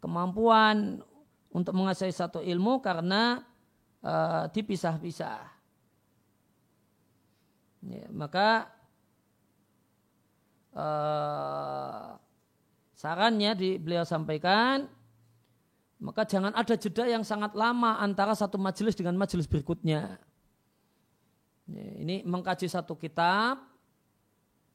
kemampuan 0.01 1.05
untuk 1.53 1.77
menguasai 1.77 2.11
satu 2.11 2.41
ilmu 2.43 2.81
karena 2.81 3.45
uh, 4.05 4.45
dipisah-pisah. 4.53 5.41
Ya, 7.85 8.05
maka 8.13 8.69
uh, 10.73 12.17
sarannya 12.93 13.51
di 13.57 13.69
beliau 13.77 14.05
sampaikan 14.05 14.89
maka 16.01 16.27
jangan 16.27 16.51
ada 16.53 16.75
jeda 16.75 17.07
yang 17.07 17.23
sangat 17.23 17.55
lama 17.55 17.97
antara 17.97 18.35
satu 18.35 18.59
majelis 18.59 18.93
dengan 18.93 19.15
majelis 19.15 19.47
berikutnya. 19.47 20.19
Ini 21.71 22.21
mengkaji 22.27 22.69
satu 22.69 22.93
kitab, 22.93 23.57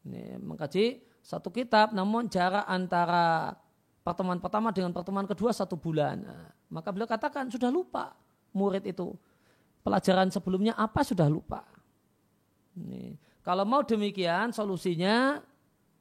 ini 0.02 0.40
mengkaji 0.42 1.04
satu 1.22 1.52
kitab, 1.52 1.94
namun 1.94 2.26
jarak 2.26 2.66
antara 2.66 3.54
pertemuan 4.00 4.40
pertama 4.42 4.74
dengan 4.74 4.90
pertemuan 4.90 5.28
kedua 5.28 5.54
satu 5.54 5.78
bulan. 5.78 6.24
Nah, 6.24 6.50
maka 6.72 6.90
beliau 6.90 7.06
katakan 7.06 7.46
sudah 7.52 7.70
lupa 7.70 8.16
murid 8.52 8.86
itu 8.86 9.14
pelajaran 9.80 10.28
sebelumnya 10.28 10.76
apa 10.76 11.00
sudah 11.04 11.26
lupa. 11.26 11.64
Ini. 12.76 13.16
Kalau 13.40 13.64
mau 13.64 13.80
demikian 13.80 14.52
solusinya 14.52 15.40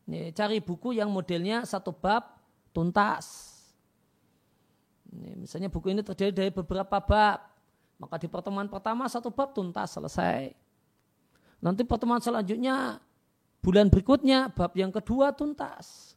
ini, 0.09 0.33
cari 0.35 0.59
buku 0.59 0.97
yang 0.97 1.13
modelnya 1.13 1.63
satu 1.63 1.93
bab 1.93 2.41
tuntas. 2.73 3.55
Ini, 5.09 5.37
misalnya 5.45 5.69
buku 5.69 5.93
ini 5.93 6.01
terdiri 6.01 6.33
dari 6.33 6.51
beberapa 6.51 6.97
bab. 7.01 7.39
Maka 7.99 8.15
di 8.15 8.27
pertemuan 8.31 8.65
pertama 8.71 9.05
satu 9.05 9.29
bab 9.29 9.51
tuntas 9.53 9.93
selesai. 9.93 10.55
Nanti 11.59 11.83
pertemuan 11.83 12.23
selanjutnya 12.23 13.03
bulan 13.59 13.91
berikutnya 13.91 14.49
bab 14.49 14.71
yang 14.75 14.91
kedua 14.91 15.35
tuntas. 15.35 16.15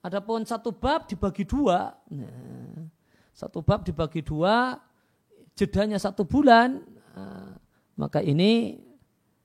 Adapun 0.00 0.48
satu 0.48 0.72
bab 0.72 1.04
dibagi 1.04 1.44
dua, 1.44 1.92
nah, 2.08 2.88
satu 3.36 3.60
bab 3.60 3.84
dibagi 3.84 4.24
dua, 4.24 4.80
jedanya 5.60 6.00
satu 6.00 6.24
bulan, 6.24 6.80
nah, 7.12 7.52
maka 8.00 8.24
ini 8.24 8.80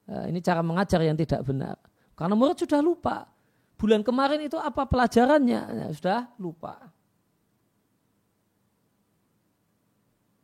nah, 0.07 0.31
ini 0.31 0.39
cara 0.39 0.63
mengajar 0.63 1.03
yang 1.03 1.19
tidak 1.19 1.43
benar. 1.43 1.75
Karena 2.15 2.39
murid 2.39 2.63
sudah 2.63 2.79
lupa. 2.79 3.27
Bulan 3.75 3.99
kemarin 3.99 4.39
itu 4.39 4.55
apa 4.55 4.87
pelajarannya? 4.87 5.61
Nah, 5.75 5.89
sudah 5.91 6.31
lupa. 6.39 6.79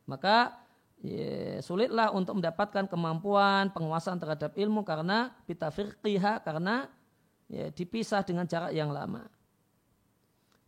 Maka 0.04 0.60
ya, 1.00 1.64
sulitlah 1.64 2.12
untuk 2.12 2.36
mendapatkan 2.36 2.84
kemampuan 2.84 3.72
penguasaan 3.72 4.20
terhadap 4.20 4.52
ilmu 4.52 4.84
karena 4.84 5.32
bitafirqiha 5.48 6.44
karena 6.44 6.92
ya, 7.48 7.72
dipisah 7.72 8.20
dengan 8.20 8.44
jarak 8.44 8.76
yang 8.76 8.92
lama. 8.92 9.24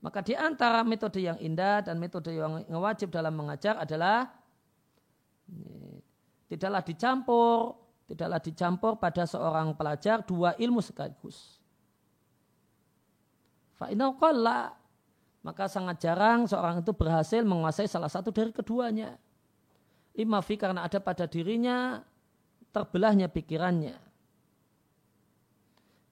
Maka 0.00 0.20
di 0.24 0.32
antara 0.36 0.84
metode 0.84 1.20
yang 1.20 1.36
indah 1.40 1.84
dan 1.84 1.96
metode 2.00 2.32
yang 2.32 2.80
wajib 2.80 3.12
dalam 3.12 3.36
mengajar 3.36 3.76
adalah 3.80 4.28
ya, 4.28 4.43
tidaklah 6.48 6.82
dicampur, 6.84 7.76
tidaklah 8.06 8.40
dicampur 8.40 8.92
pada 9.00 9.24
seorang 9.24 9.74
pelajar 9.74 10.22
dua 10.22 10.54
ilmu 10.56 10.80
sekaligus. 10.80 11.60
Fa'inauqalla 13.74 14.84
maka 15.44 15.68
sangat 15.68 16.00
jarang 16.00 16.48
seorang 16.48 16.80
itu 16.80 16.96
berhasil 16.96 17.44
menguasai 17.44 17.84
salah 17.84 18.08
satu 18.08 18.32
dari 18.32 18.48
keduanya. 18.48 19.20
Lima 20.16 20.40
fi 20.40 20.56
karena 20.56 20.88
ada 20.88 20.96
pada 21.02 21.28
dirinya 21.28 22.00
terbelahnya 22.72 23.28
pikirannya. 23.28 23.98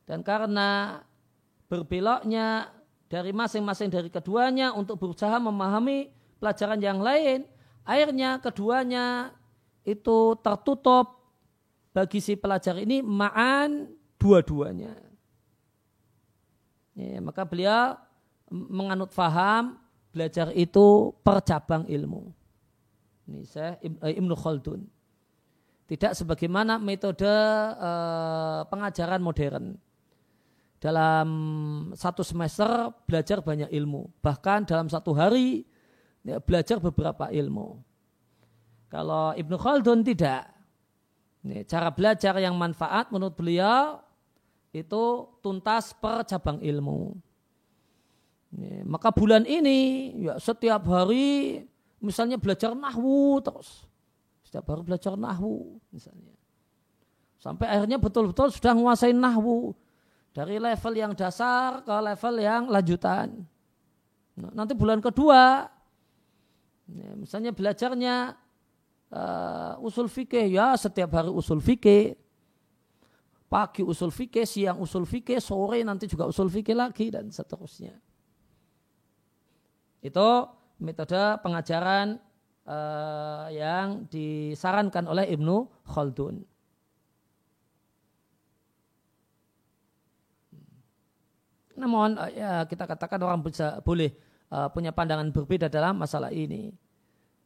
Dan 0.05 0.21
karena 0.21 1.01
berbeloknya 1.73 2.69
dari 3.09 3.33
masing-masing 3.33 3.89
dari 3.89 4.13
keduanya 4.13 4.77
untuk 4.77 5.01
berusaha 5.01 5.41
memahami 5.41 6.13
pelajaran 6.37 6.81
yang 6.83 7.01
lain, 7.01 7.49
akhirnya 7.83 8.39
keduanya 8.39 9.35
itu 9.83 10.39
tertutup 10.41 11.23
bagi 11.93 12.23
si 12.23 12.39
pelajar 12.39 12.79
ini 12.81 13.05
ma'an 13.05 13.91
dua-duanya. 14.17 14.97
Ya, 16.93 17.19
maka 17.25 17.43
beliau 17.49 17.97
menganut 18.53 19.13
faham 19.17 19.81
belajar 20.13 20.53
itu 20.53 21.17
per 21.25 21.41
cabang 21.41 21.89
ilmu. 21.89 22.33
Ini 23.29 23.41
saya 23.49 23.81
eh, 23.81 24.15
Ibnu 24.21 24.37
Khaldun. 24.37 24.85
Tidak 25.89 26.17
sebagaimana 26.17 26.81
metode 26.81 27.29
uh, 27.29 28.65
pengajaran 28.69 29.21
modern. 29.21 29.77
Dalam 30.81 31.29
satu 31.93 32.25
semester 32.25 32.93
belajar 33.05 33.45
banyak 33.45 33.69
ilmu. 33.69 34.09
Bahkan 34.25 34.65
dalam 34.65 34.89
satu 34.89 35.13
hari 35.13 35.69
ya, 36.27 36.39
belajar 36.43 36.79
beberapa 36.79 37.31
ilmu. 37.31 37.79
Kalau 38.93 39.33
Ibnu 39.33 39.57
Khaldun 39.57 40.05
tidak. 40.05 40.53
Ini 41.43 41.67
cara 41.67 41.91
belajar 41.91 42.39
yang 42.39 42.55
manfaat 42.55 43.11
menurut 43.11 43.35
beliau 43.35 43.99
itu 44.71 45.27
tuntas 45.43 45.91
per 45.91 46.23
cabang 46.23 46.63
ilmu. 46.63 47.19
Ini, 48.53 48.85
maka 48.87 49.11
bulan 49.11 49.43
ini 49.49 50.13
ya 50.23 50.39
setiap 50.39 50.87
hari 50.87 51.65
misalnya 51.99 52.39
belajar 52.39 52.77
nahwu 52.77 53.41
terus. 53.41 53.89
Setiap 54.45 54.71
hari 54.71 54.83
belajar 54.85 55.17
nahwu 55.17 55.81
misalnya. 55.89 56.37
Sampai 57.43 57.67
akhirnya 57.67 57.99
betul-betul 57.99 58.53
sudah 58.53 58.77
menguasai 58.77 59.11
nahwu. 59.11 59.75
Dari 60.31 60.63
level 60.63 60.95
yang 60.95 61.13
dasar 61.17 61.83
ke 61.83 61.91
level 61.91 62.35
yang 62.39 62.63
lanjutan. 62.71 63.35
Nah, 64.39 64.53
nanti 64.53 64.73
bulan 64.73 65.03
kedua, 65.03 65.69
ya, 66.91 67.11
misalnya 67.15 67.55
belajarnya 67.55 68.35
uh, 69.13 69.75
usul 69.87 70.09
fikih, 70.11 70.51
ya 70.51 70.75
setiap 70.75 71.15
hari 71.15 71.31
usul 71.31 71.63
fikih. 71.63 72.19
Pagi 73.53 73.85
usul 73.85 74.09
fikih, 74.09 74.49
siang 74.49 74.81
usul 74.81 75.05
fikih, 75.05 75.37
sore 75.37 75.85
nanti 75.85 76.09
juga 76.09 76.25
usul 76.25 76.49
fikih 76.49 76.73
lagi 76.73 77.13
dan 77.13 77.29
seterusnya. 77.29 77.93
Itu 80.01 80.49
metode 80.81 81.37
pengajaran 81.45 82.17
uh, 82.65 83.47
yang 83.53 84.09
disarankan 84.09 85.05
oleh 85.05 85.29
Ibnu 85.37 85.69
Khaldun. 85.85 86.41
Namun 91.77 92.17
uh, 92.17 92.33
ya 92.33 92.65
kita 92.65 92.89
katakan 92.89 93.21
orang 93.21 93.45
bisa 93.45 93.85
boleh 93.85 94.17
uh, 94.53 94.69
punya 94.69 94.93
pandangan 94.93 95.33
berbeda 95.33 95.73
dalam 95.73 95.97
masalah 95.97 96.29
ini. 96.29 96.77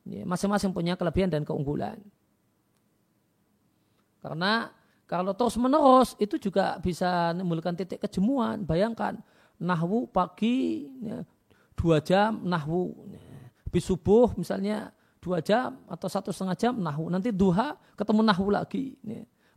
Masing-masing 0.06 0.70
punya 0.70 0.94
kelebihan 0.94 1.30
dan 1.30 1.42
keunggulan. 1.42 1.98
Karena 4.22 4.70
kalau 5.06 5.34
terus 5.34 5.54
menerus 5.58 6.18
itu 6.18 6.38
juga 6.38 6.78
bisa 6.82 7.30
menimbulkan 7.34 7.74
titik 7.78 8.02
kejemuan. 8.02 8.62
Bayangkan 8.62 9.18
nahwu 9.58 10.06
pagi 10.10 10.86
ya, 11.02 11.26
dua 11.74 11.98
jam 12.02 12.38
nahwu, 12.42 12.94
habis 13.66 13.82
subuh 13.82 14.30
misalnya 14.38 14.94
dua 15.18 15.42
jam 15.42 15.74
atau 15.90 16.06
satu 16.06 16.30
setengah 16.30 16.54
jam 16.54 16.74
nahu. 16.78 17.10
Nanti 17.10 17.34
duha 17.34 17.74
ketemu 17.98 18.22
nahu 18.22 18.46
lagi. 18.54 18.94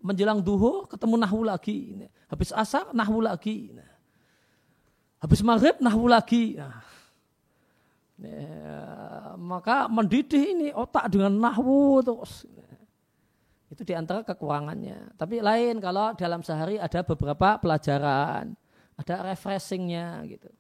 Menjelang 0.02 0.42
duhur 0.42 0.90
ketemu 0.90 1.16
nahu 1.22 1.46
lagi. 1.46 1.94
Habis 2.26 2.50
asar 2.58 2.90
nahu 2.90 3.22
lagi. 3.22 3.70
Habis 5.22 5.46
maghrib 5.46 5.78
nahu 5.78 6.10
lagi. 6.10 6.58
Nah. 6.58 6.89
Maka 9.40 9.88
mendidih 9.88 10.44
ini 10.56 10.68
otak 10.76 11.08
dengan 11.08 11.32
nahwu 11.40 12.04
terus. 12.04 12.44
Itu 13.70 13.86
di 13.86 13.94
antara 13.96 14.26
kekurangannya. 14.26 15.16
Tapi 15.16 15.40
lain 15.40 15.78
kalau 15.80 16.12
dalam 16.18 16.42
sehari 16.44 16.82
ada 16.82 17.06
beberapa 17.06 17.56
pelajaran. 17.62 18.58
Ada 19.00 19.32
refreshingnya 19.32 20.28
gitu. 20.28 20.52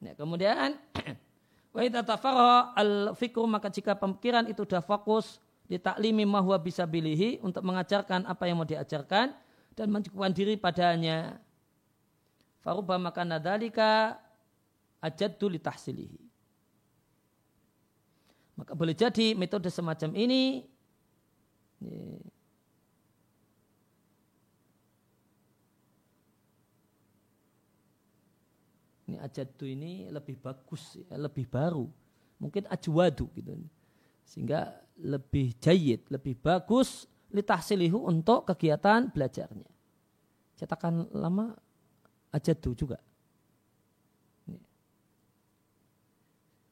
Ya, 0.00 0.16
kemudian 0.16 0.80
wa 1.74 1.82
al 2.72 3.12
fikru 3.18 3.44
maka 3.44 3.68
jika 3.68 3.92
pemikiran 3.98 4.48
itu 4.48 4.64
sudah 4.64 4.80
fokus 4.80 5.42
di 5.68 5.76
taklimi 5.76 6.24
mahwa 6.24 6.56
bisa 6.56 6.88
bilihi 6.88 7.38
untuk 7.44 7.62
mengajarkan 7.62 8.24
apa 8.24 8.48
yang 8.48 8.58
mau 8.58 8.66
diajarkan 8.66 9.36
dan 9.80 9.88
mencukupkan 9.88 10.36
diri 10.36 10.60
padanya. 10.60 11.40
Faruba 12.60 13.00
maka 13.00 13.24
nadalika 13.24 14.20
ajaddu 15.00 15.48
li 15.48 15.56
tahsilihi. 15.56 16.20
Maka 18.60 18.76
boleh 18.76 18.92
jadi 18.92 19.32
metode 19.32 19.72
semacam 19.72 20.12
ini 20.12 20.68
ini 29.08 29.16
ajadu 29.16 29.64
ini 29.64 30.12
lebih 30.12 30.36
bagus, 30.44 31.00
ya, 31.08 31.16
lebih 31.16 31.48
baru. 31.48 31.88
Mungkin 32.36 32.68
ajwadu 32.68 33.32
gitu. 33.32 33.56
Sehingga 34.28 34.76
lebih 35.00 35.56
jayid, 35.56 36.04
lebih 36.12 36.36
bagus 36.36 37.08
litahsilihu 37.30 37.96
untuk 37.96 38.44
kegiatan 38.44 39.08
belajarnya. 39.08 39.69
Cetakan 40.60 41.08
lama 41.16 41.56
ajadu 42.36 42.76
juga. 42.76 43.00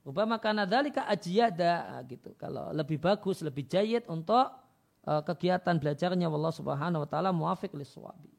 Ubama 0.05 0.37
karena 0.37 0.69
dalika 0.69 1.09
ajiyada 1.09 2.05
gitu. 2.09 2.37
Kalau 2.37 2.69
lebih 2.73 3.01
bagus, 3.01 3.41
lebih 3.41 3.65
jayid 3.65 4.05
untuk 4.09 4.49
uh, 5.05 5.21
kegiatan 5.25 5.77
belajarnya 5.77 6.29
Allah 6.29 6.53
Subhanahu 6.53 7.05
wa 7.05 7.09
taala 7.09 7.33
muafiq 7.33 7.73
liswabi. 7.77 8.33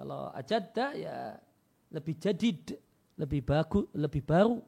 Kalau 0.00 0.32
ajadda 0.32 0.96
ya 0.96 1.16
lebih 1.92 2.16
jadid, 2.16 2.80
lebih 3.20 3.44
bagus, 3.44 3.84
lebih 3.92 4.24
baru. 4.24 4.64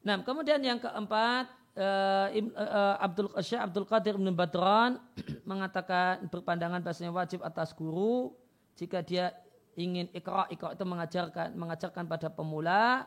Nah, 0.00 0.20
kemudian 0.24 0.60
yang 0.64 0.80
keempat 0.80 1.59
uh, 1.76 2.96
Abdul 2.98 3.30
Syekh 3.42 3.62
Abdul 3.62 3.86
Qadir 3.86 4.14
bin 4.18 4.32
Badran 4.34 4.98
mengatakan 5.50 6.26
berpandangan 6.30 6.82
bahasanya 6.82 7.12
wajib 7.14 7.44
atas 7.46 7.74
guru 7.76 8.34
jika 8.74 9.04
dia 9.04 9.34
ingin 9.78 10.10
ikra 10.10 10.50
ikra 10.50 10.74
itu 10.74 10.84
mengajarkan 10.86 11.54
mengajarkan 11.54 12.04
pada 12.10 12.28
pemula 12.32 13.06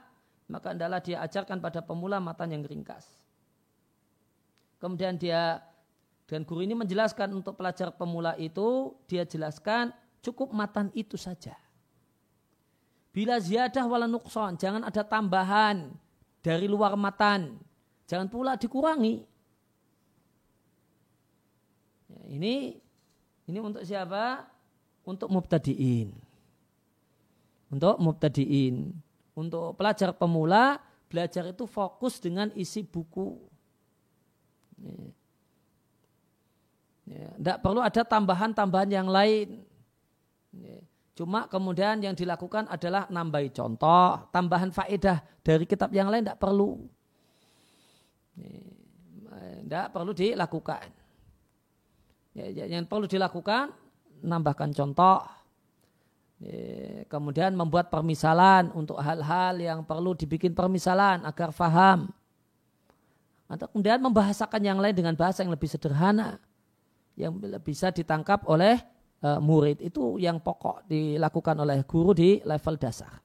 maka 0.52 0.76
adalah 0.76 1.00
dia 1.00 1.24
ajarkan 1.24 1.64
pada 1.64 1.80
pemula 1.80 2.20
matan 2.20 2.52
yang 2.52 2.64
ringkas. 2.68 3.08
Kemudian 4.78 5.16
dia 5.16 5.64
dan 6.28 6.44
guru 6.48 6.64
ini 6.64 6.76
menjelaskan 6.76 7.36
untuk 7.36 7.60
pelajar 7.60 7.92
pemula 7.96 8.36
itu, 8.40 8.96
dia 9.08 9.28
jelaskan 9.28 9.92
cukup 10.24 10.52
matan 10.56 10.92
itu 10.96 11.20
saja. 11.20 11.56
Bila 13.14 13.38
ziyadah 13.38 13.86
wala 13.86 14.10
nukson, 14.10 14.58
jangan 14.58 14.82
ada 14.82 15.06
tambahan 15.06 15.94
dari 16.42 16.66
luar 16.66 16.98
matan. 16.98 17.62
Jangan 18.14 18.30
pula 18.30 18.54
dikurangi. 18.54 19.26
Ya, 22.14 22.22
ini 22.30 22.78
ini 23.50 23.58
untuk 23.58 23.82
siapa? 23.82 24.46
Untuk 25.02 25.34
mubtadiin. 25.34 26.14
Untuk 27.74 27.98
mubtadiin. 27.98 28.94
Untuk 29.34 29.74
pelajar 29.74 30.14
pemula, 30.14 30.78
belajar 31.10 31.50
itu 31.50 31.66
fokus 31.66 32.22
dengan 32.22 32.54
isi 32.54 32.86
buku. 32.86 33.34
Ya. 34.78 35.10
Ya, 37.10 37.58
perlu 37.58 37.82
ada 37.82 38.06
tambahan-tambahan 38.06 38.94
yang 38.94 39.10
lain. 39.10 39.66
Ya, 40.54 40.86
cuma 41.18 41.50
kemudian 41.50 41.98
yang 41.98 42.14
dilakukan 42.14 42.70
adalah 42.70 43.10
nambahi 43.10 43.50
contoh, 43.50 44.22
tambahan 44.30 44.70
faedah 44.70 45.26
dari 45.42 45.66
kitab 45.66 45.90
yang 45.98 46.14
lain 46.14 46.30
tidak 46.30 46.38
perlu. 46.38 46.78
Tidak 48.38 49.86
ya, 49.88 49.94
perlu 49.94 50.12
dilakukan. 50.14 50.86
Yang 52.34 52.86
perlu 52.90 53.06
dilakukan, 53.06 53.74
nambahkan 54.26 54.74
contoh. 54.74 55.22
Kemudian 57.08 57.56
membuat 57.56 57.88
permisalan 57.88 58.74
untuk 58.76 59.00
hal-hal 59.00 59.56
yang 59.62 59.80
perlu 59.88 60.18
dibikin 60.18 60.52
permisalan 60.52 61.24
agar 61.24 61.56
faham. 61.56 62.12
Atau 63.48 63.70
kemudian 63.70 64.02
membahasakan 64.02 64.62
yang 64.66 64.82
lain 64.82 64.98
dengan 64.98 65.14
bahasa 65.14 65.46
yang 65.46 65.54
lebih 65.54 65.70
sederhana 65.70 66.42
yang 67.14 67.38
bisa 67.62 67.94
ditangkap 67.94 68.42
oleh 68.50 68.82
uh, 69.22 69.38
murid 69.38 69.78
itu 69.86 70.18
yang 70.18 70.42
pokok 70.42 70.90
dilakukan 70.90 71.56
oleh 71.62 71.86
guru 71.86 72.18
di 72.18 72.42
level 72.42 72.76
dasar. 72.82 73.22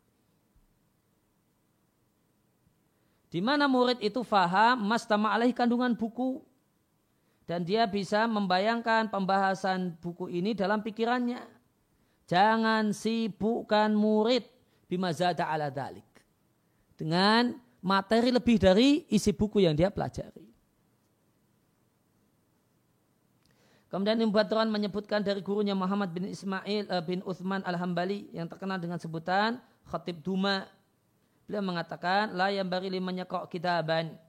Di 3.28 3.44
mana 3.44 3.68
murid 3.68 4.00
itu 4.00 4.24
faham 4.24 4.88
mastama 4.88 5.28
alaih 5.28 5.52
kandungan 5.52 5.92
buku 5.92 6.40
dan 7.44 7.64
dia 7.64 7.84
bisa 7.88 8.28
membayangkan 8.28 9.08
pembahasan 9.08 9.96
buku 10.00 10.32
ini 10.32 10.52
dalam 10.52 10.80
pikirannya. 10.84 11.40
Jangan 12.28 12.92
sibukkan 12.92 13.92
murid 13.96 14.44
bimazada 14.88 15.48
ala 15.48 15.72
dalik. 15.72 16.04
Dengan 16.96 17.56
materi 17.80 18.28
lebih 18.32 18.60
dari 18.60 19.08
isi 19.08 19.32
buku 19.32 19.64
yang 19.64 19.72
dia 19.72 19.88
pelajari. 19.88 20.48
Kemudian 23.88 24.20
Ibn 24.20 24.28
Badran 24.28 24.68
menyebutkan 24.68 25.24
dari 25.24 25.40
gurunya 25.40 25.72
Muhammad 25.72 26.12
bin 26.12 26.28
Ismail 26.28 26.84
uh, 26.92 27.00
bin 27.00 27.24
Uthman 27.24 27.64
al-Hambali 27.64 28.28
yang 28.36 28.44
terkenal 28.44 28.76
dengan 28.76 29.00
sebutan 29.00 29.56
Khatib 29.88 30.20
Duma. 30.20 30.68
Beliau 31.48 31.64
mengatakan, 31.64 32.36
La 32.36 32.52
yang 32.52 32.68
bari 32.68 32.92
limanya 32.92 33.24
kok 33.24 33.48
kitaban. 33.48 34.20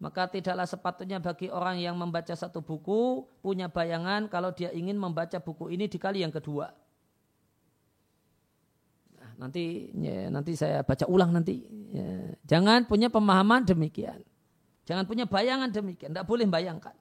Maka 0.00 0.32
tidaklah 0.32 0.64
sepatutnya 0.64 1.20
bagi 1.20 1.52
orang 1.52 1.76
yang 1.76 1.92
membaca 1.92 2.32
satu 2.32 2.64
buku 2.64 3.28
punya 3.44 3.68
bayangan 3.68 4.32
kalau 4.32 4.48
dia 4.52 4.72
ingin 4.72 4.96
membaca 4.96 5.36
buku 5.44 5.68
ini 5.76 5.92
di 5.92 6.00
kali 6.00 6.24
yang 6.24 6.32
kedua. 6.32 6.72
Nah, 9.16 9.30
nanti 9.44 9.92
ya, 9.92 10.32
nanti 10.32 10.56
saya 10.56 10.80
baca 10.80 11.04
ulang 11.04 11.36
nanti. 11.36 11.68
Ya, 11.92 12.36
jangan 12.48 12.88
punya 12.88 13.12
pemahaman 13.12 13.64
demikian. 13.68 14.24
Jangan 14.88 15.04
punya 15.04 15.28
bayangan 15.28 15.68
demikian. 15.68 16.16
Tidak 16.16 16.24
boleh 16.28 16.48
bayangkan. 16.48 16.96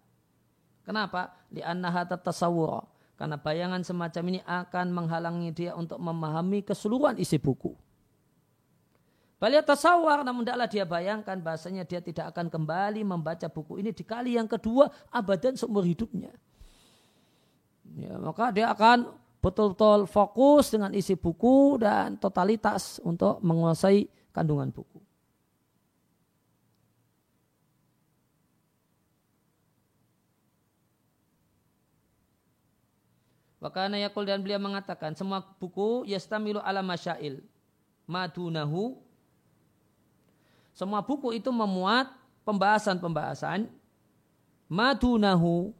Kenapa? 0.84 1.40
Li'annaha 1.56 2.08
tasawwura. 2.08 2.84
Karena 3.16 3.40
bayangan 3.40 3.84
semacam 3.84 4.24
ini 4.32 4.40
akan 4.44 4.86
menghalangi 4.92 5.50
dia 5.56 5.72
untuk 5.76 6.00
memahami 6.00 6.64
keseluruhan 6.64 7.16
isi 7.16 7.40
buku. 7.40 7.72
Balik 9.44 9.68
tasawwar 9.68 10.24
namun 10.24 10.48
tidaklah 10.48 10.72
dia 10.72 10.88
bayangkan 10.88 11.36
bahasanya 11.36 11.84
dia 11.84 12.00
tidak 12.00 12.32
akan 12.32 12.48
kembali 12.48 13.04
membaca 13.04 13.52
buku 13.52 13.76
ini 13.84 13.92
di 13.92 14.00
kali 14.00 14.40
yang 14.40 14.48
kedua 14.48 14.88
abadan 15.12 15.60
seumur 15.60 15.84
hidupnya. 15.84 16.32
Ya, 18.00 18.16
maka 18.24 18.56
dia 18.56 18.72
akan 18.72 19.12
betul-betul 19.44 20.08
fokus 20.08 20.72
dengan 20.72 20.96
isi 20.96 21.20
buku 21.20 21.76
dan 21.76 22.16
totalitas 22.16 23.04
untuk 23.04 23.44
menguasai 23.44 24.08
kandungan 24.32 24.72
buku. 24.72 25.04
Wakana 33.60 34.00
yakul 34.00 34.24
dan 34.24 34.40
beliau 34.40 34.64
mengatakan 34.64 35.20
semua 35.20 35.44
buku 35.60 36.08
yastamilu 36.08 36.64
ala 36.64 36.80
masyail 36.80 37.44
madunahu 38.08 39.04
semua 40.74 41.06
buku 41.06 41.38
itu 41.38 41.54
memuat 41.54 42.10
pembahasan-pembahasan 42.44 43.70
madunahu 44.68 45.72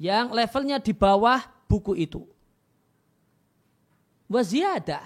yang 0.00 0.32
levelnya 0.32 0.80
di 0.80 0.96
bawah 0.96 1.44
buku 1.68 1.92
itu. 2.00 2.24
Waziyadah. 4.28 5.04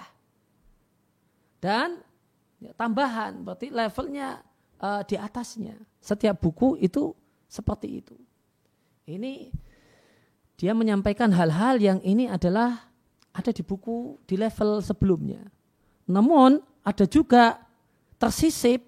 Dan 1.59 1.99
ya, 2.59 2.71
tambahan, 2.75 3.43
berarti 3.43 3.71
levelnya 3.71 4.43
uh, 4.79 5.03
di 5.03 5.15
atasnya. 5.15 5.75
Setiap 5.99 6.39
buku 6.39 6.79
itu 6.79 7.15
seperti 7.47 8.03
itu. 8.03 8.15
Ini 9.07 9.51
dia 10.55 10.71
menyampaikan 10.71 11.31
hal-hal 11.35 11.79
yang 11.79 11.99
ini 12.03 12.27
adalah 12.31 12.87
ada 13.33 13.51
di 13.51 13.63
buku 13.65 14.19
di 14.23 14.39
level 14.39 14.79
sebelumnya. 14.79 15.43
Namun 16.07 16.61
ada 16.83 17.07
juga 17.07 17.63
tersisip 18.23 18.79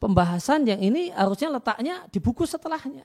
pembahasan 0.00 0.64
yang 0.64 0.80
ini 0.80 1.12
harusnya 1.12 1.52
letaknya 1.52 2.08
di 2.08 2.16
buku 2.16 2.48
setelahnya. 2.48 3.04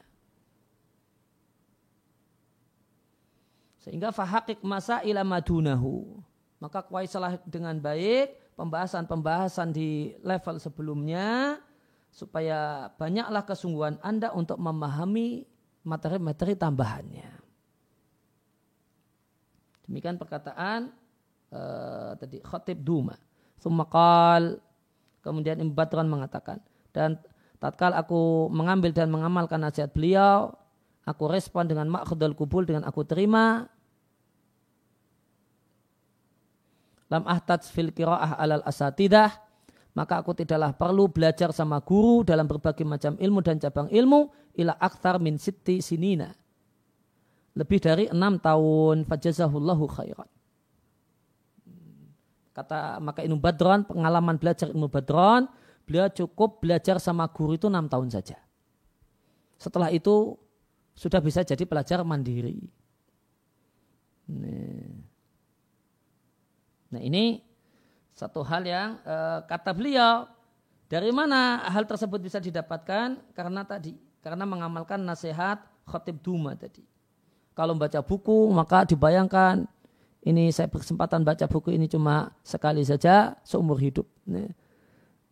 Sehingga 3.84 4.16
fahakik 4.16 4.64
masa 4.64 5.04
ila 5.04 5.28
madunahu. 5.28 6.24
Maka 6.60 6.84
kuaisalah 6.84 7.40
dengan 7.48 7.76
baik 7.80 8.56
pembahasan-pembahasan 8.56 9.72
di 9.72 10.16
level 10.24 10.60
sebelumnya 10.60 11.60
supaya 12.12 12.92
banyaklah 13.00 13.44
kesungguhan 13.48 13.96
Anda 14.04 14.36
untuk 14.36 14.60
memahami 14.60 15.48
materi-materi 15.88 16.60
tambahannya. 16.60 17.32
Demikian 19.88 20.20
perkataan 20.20 20.92
uh, 21.56 22.12
tadi 22.20 22.44
Khatib 22.44 22.84
Duma. 22.84 23.16
Sumakal 23.56 24.60
kemudian 25.22 25.60
Ibn 25.60 25.72
Badran 25.76 26.08
mengatakan 26.08 26.64
dan 26.96 27.20
tatkala 27.60 28.00
aku 28.00 28.48
mengambil 28.50 28.96
dan 28.96 29.12
mengamalkan 29.12 29.60
nasihat 29.62 29.92
beliau, 29.92 30.56
aku 31.04 31.28
respon 31.28 31.68
dengan 31.68 31.92
makhudul 31.92 32.34
kubul 32.34 32.64
dengan 32.66 32.88
aku 32.88 33.04
terima. 33.04 33.68
Lam 37.10 37.26
ahtaj 37.26 37.66
fil 37.74 37.90
qiraah 37.90 38.38
alal 38.38 38.62
asatidah 38.64 39.50
maka 39.98 40.22
aku 40.22 40.38
tidaklah 40.38 40.72
perlu 40.78 41.10
belajar 41.10 41.50
sama 41.50 41.82
guru 41.82 42.22
dalam 42.22 42.46
berbagai 42.46 42.86
macam 42.86 43.18
ilmu 43.18 43.40
dan 43.42 43.58
cabang 43.58 43.90
ilmu 43.90 44.30
ila 44.62 44.78
aktar 44.78 45.18
min 45.18 45.42
sitti 45.42 45.82
sinina 45.82 46.30
lebih 47.58 47.84
dari 47.84 48.06
enam 48.08 48.40
tahun 48.40 49.04
fajazahullahu 49.04 49.86
khairan. 49.92 50.30
Kata 52.60 53.00
maka 53.00 53.24
Ibnu 53.24 53.40
Badron, 53.40 53.88
pengalaman 53.88 54.36
belajar 54.36 54.68
Ibnu 54.68 54.92
Badron, 54.92 55.48
beliau 55.88 56.12
cukup 56.12 56.60
belajar 56.60 57.00
sama 57.00 57.24
guru 57.32 57.56
itu 57.56 57.72
enam 57.72 57.88
tahun 57.88 58.12
saja. 58.12 58.36
Setelah 59.56 59.96
itu 59.96 60.36
sudah 60.92 61.24
bisa 61.24 61.40
jadi 61.48 61.64
pelajar 61.64 62.04
mandiri. 62.04 62.68
Nah 66.92 67.00
ini 67.00 67.40
satu 68.12 68.44
hal 68.44 68.68
yang 68.68 69.00
e, 69.08 69.16
kata 69.48 69.72
beliau 69.72 70.28
dari 70.92 71.16
mana 71.16 71.64
hal 71.64 71.88
tersebut 71.88 72.20
bisa 72.20 72.44
didapatkan 72.44 73.16
karena 73.32 73.64
tadi 73.64 73.96
karena 74.20 74.44
mengamalkan 74.44 75.00
nasihat 75.00 75.64
khotib 75.88 76.20
Duma 76.20 76.60
tadi. 76.60 76.84
Kalau 77.56 77.72
baca 77.80 78.04
buku 78.04 78.52
maka 78.52 78.84
dibayangkan 78.84 79.64
ini 80.20 80.52
saya 80.52 80.68
berkesempatan 80.68 81.24
baca 81.24 81.48
buku 81.48 81.72
ini 81.72 81.88
cuma 81.88 82.36
sekali 82.44 82.84
saja 82.84 83.40
seumur 83.48 83.80
hidup. 83.80 84.04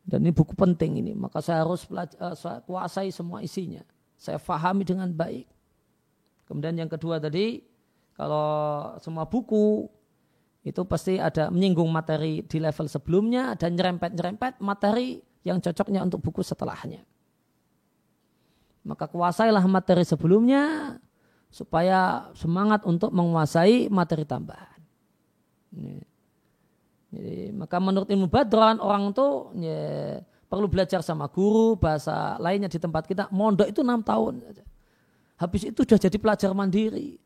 Dan 0.08 0.24
ini 0.24 0.32
buku 0.32 0.56
penting 0.56 1.04
ini, 1.04 1.12
maka 1.12 1.44
saya 1.44 1.68
harus 1.68 1.84
eh, 1.92 2.36
saya 2.40 2.64
kuasai 2.64 3.12
semua 3.12 3.44
isinya. 3.44 3.84
Saya 4.16 4.40
fahami 4.40 4.88
dengan 4.88 5.12
baik. 5.12 5.44
Kemudian 6.48 6.80
yang 6.80 6.88
kedua 6.88 7.20
tadi, 7.20 7.60
kalau 8.16 8.96
semua 9.04 9.28
buku 9.28 9.92
itu 10.64 10.82
pasti 10.88 11.20
ada 11.20 11.52
menyinggung 11.52 11.92
materi 11.92 12.40
di 12.48 12.58
level 12.64 12.88
sebelumnya 12.88 13.60
dan 13.60 13.76
nyerempet-nyerempet 13.76 14.64
materi 14.64 15.20
yang 15.44 15.60
cocoknya 15.60 16.08
untuk 16.08 16.24
buku 16.24 16.40
setelahnya. 16.40 17.04
Maka 18.88 19.12
kuasailah 19.12 19.68
materi 19.68 20.08
sebelumnya, 20.08 20.96
supaya 21.52 22.32
semangat 22.36 22.88
untuk 22.88 23.12
menguasai 23.12 23.92
materi 23.92 24.24
tambahan. 24.24 24.77
Jadi, 27.08 27.56
maka 27.56 27.78
menurut 27.80 28.08
ilmu 28.08 28.28
badran 28.28 28.80
orang 28.84 29.16
itu 29.16 29.28
ya, 29.64 30.20
perlu 30.48 30.68
belajar 30.68 31.00
sama 31.00 31.28
guru 31.32 31.76
bahasa 31.80 32.36
lainnya 32.40 32.68
di 32.68 32.80
tempat 32.80 33.08
kita. 33.08 33.32
Mondok 33.32 33.72
itu 33.72 33.80
enam 33.84 34.04
tahun 34.04 34.44
habis 35.38 35.70
itu 35.70 35.86
sudah 35.86 36.02
jadi 36.02 36.18
pelajar 36.18 36.52
mandiri. 36.52 37.22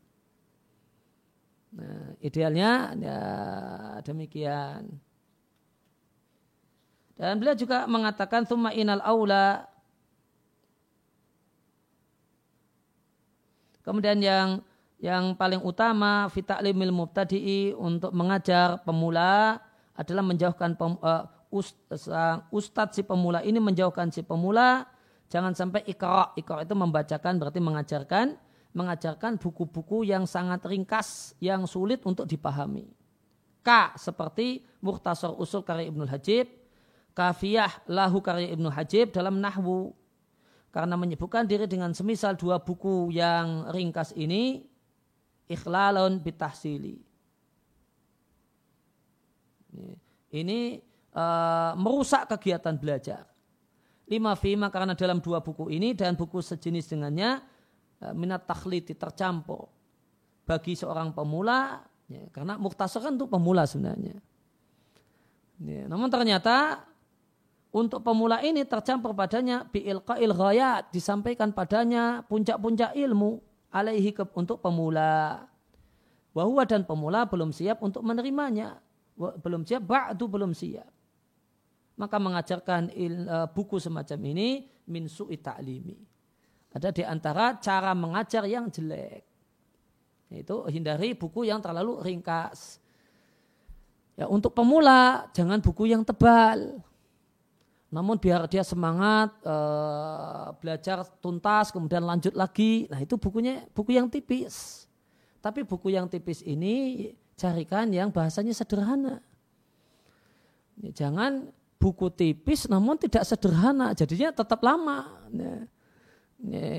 Nah, 1.72 2.12
idealnya 2.20 2.92
ya 3.00 3.18
demikian. 4.04 4.92
Dan 7.16 7.40
beliau 7.40 7.56
juga 7.56 7.88
mengatakan 7.88 8.44
thumma 8.44 8.76
inal 8.76 9.00
aula. 9.00 9.64
Kemudian 13.80 14.20
yang 14.20 14.60
yang 15.02 15.34
paling 15.34 15.58
utama 15.66 16.30
fita'limil 16.30 16.94
mubtadi'i 16.94 17.74
untuk 17.74 18.14
mengajar 18.14 18.78
pemula 18.86 19.58
adalah 19.98 20.22
menjauhkan 20.22 20.78
pem, 20.78 20.94
uh, 21.02 21.26
ust, 21.50 21.74
ustadz 22.54 22.94
si 22.94 23.02
pemula 23.02 23.42
ini 23.42 23.58
menjauhkan 23.58 24.14
si 24.14 24.22
pemula. 24.22 24.86
Jangan 25.26 25.58
sampai 25.58 25.82
ikra 25.90 26.38
ikra 26.38 26.62
itu 26.62 26.78
membacakan 26.78 27.42
berarti 27.42 27.58
mengajarkan 27.58 28.26
mengajarkan 28.72 29.42
buku-buku 29.42 30.06
yang 30.06 30.24
sangat 30.24 30.62
ringkas 30.64 31.34
yang 31.42 31.66
sulit 31.66 32.06
untuk 32.06 32.30
dipahami. 32.30 32.86
K 33.66 33.68
seperti 33.98 34.62
Muhtasar 34.80 35.34
Usul 35.34 35.66
karya 35.66 35.90
Ibnu 35.90 36.06
Hajib 36.06 36.46
Kafiyah 37.12 37.90
Lahu 37.90 38.22
karya 38.22 38.54
Ibnu 38.54 38.70
Hajib 38.70 39.10
dalam 39.10 39.42
Nahwu. 39.42 39.92
Karena 40.72 40.96
menyebutkan 40.96 41.44
diri 41.44 41.68
dengan 41.68 41.92
semisal 41.92 42.32
dua 42.38 42.62
buku 42.62 43.12
yang 43.12 43.68
ringkas 43.68 44.16
ini 44.16 44.71
ikhlalun 45.52 46.18
bitahsili. 46.18 46.96
Ini 50.32 50.80
uh, 51.12 51.72
merusak 51.76 52.32
kegiatan 52.36 52.76
belajar. 52.76 53.28
Lima 54.08 54.32
fima 54.36 54.68
karena 54.72 54.96
dalam 54.96 55.20
dua 55.20 55.40
buku 55.40 55.72
ini 55.72 55.92
dan 55.96 56.16
buku 56.16 56.40
sejenis 56.40 56.88
dengannya 56.88 57.40
uh, 58.00 58.12
minat 58.16 58.48
takhliti 58.48 58.96
tercampur 58.96 59.68
bagi 60.44 60.76
seorang 60.76 61.12
pemula 61.12 61.84
ya, 62.08 62.24
karena 62.32 62.56
muktasar 62.60 63.04
kan 63.04 63.16
untuk 63.16 63.32
pemula 63.32 63.64
sebenarnya. 63.68 64.16
Ya, 65.62 65.86
namun 65.86 66.10
ternyata 66.10 66.84
untuk 67.72 68.04
pemula 68.04 68.44
ini 68.44 68.66
tercampur 68.68 69.16
padanya 69.16 69.64
bi'ilqa'il 69.70 70.34
ghayat. 70.34 70.92
Disampaikan 70.92 71.54
padanya 71.56 72.20
puncak-puncak 72.28 72.92
ilmu 72.92 73.40
alaihi 73.72 74.12
untuk 74.36 74.60
pemula. 74.60 75.48
Wahuwa 76.32 76.64
dan 76.64 76.84
pemula 76.84 77.24
belum 77.28 77.52
siap 77.52 77.80
untuk 77.80 78.04
menerimanya. 78.04 78.80
Belum 79.16 79.64
siap, 79.64 79.84
ba'du 79.84 80.24
belum 80.28 80.56
siap. 80.56 80.88
Maka 81.96 82.16
mengajarkan 82.16 82.88
il, 82.96 83.28
uh, 83.28 83.48
buku 83.52 83.76
semacam 83.76 84.18
ini 84.32 84.64
min 84.88 85.08
su'i 85.08 85.36
ta'limi. 85.36 85.98
Ada 86.72 86.88
di 86.88 87.04
antara 87.04 87.60
cara 87.60 87.92
mengajar 87.92 88.48
yang 88.48 88.72
jelek. 88.72 89.28
Itu 90.32 90.64
hindari 90.72 91.12
buku 91.12 91.44
yang 91.44 91.60
terlalu 91.60 92.00
ringkas. 92.00 92.80
Ya, 94.16 94.24
untuk 94.24 94.56
pemula 94.56 95.28
jangan 95.36 95.60
buku 95.60 95.92
yang 95.92 96.00
tebal. 96.00 96.80
Namun 97.92 98.16
biar 98.16 98.48
dia 98.48 98.64
semangat 98.64 99.36
uh, 99.44 100.56
belajar 100.56 101.04
tuntas 101.20 101.68
kemudian 101.68 102.00
lanjut 102.00 102.32
lagi. 102.32 102.88
Nah 102.88 103.04
itu 103.04 103.20
bukunya 103.20 103.68
buku 103.76 103.92
yang 103.92 104.08
tipis. 104.08 104.88
Tapi 105.44 105.60
buku 105.60 105.92
yang 105.92 106.08
tipis 106.08 106.40
ini 106.40 107.12
carikan 107.36 107.92
yang 107.92 108.08
bahasanya 108.08 108.56
sederhana. 108.56 109.20
Jangan 110.80 111.52
buku 111.76 112.08
tipis 112.08 112.64
namun 112.64 112.96
tidak 112.96 113.28
sederhana. 113.28 113.92
Jadinya 113.92 114.32
tetap 114.32 114.64
lama. 114.64 115.28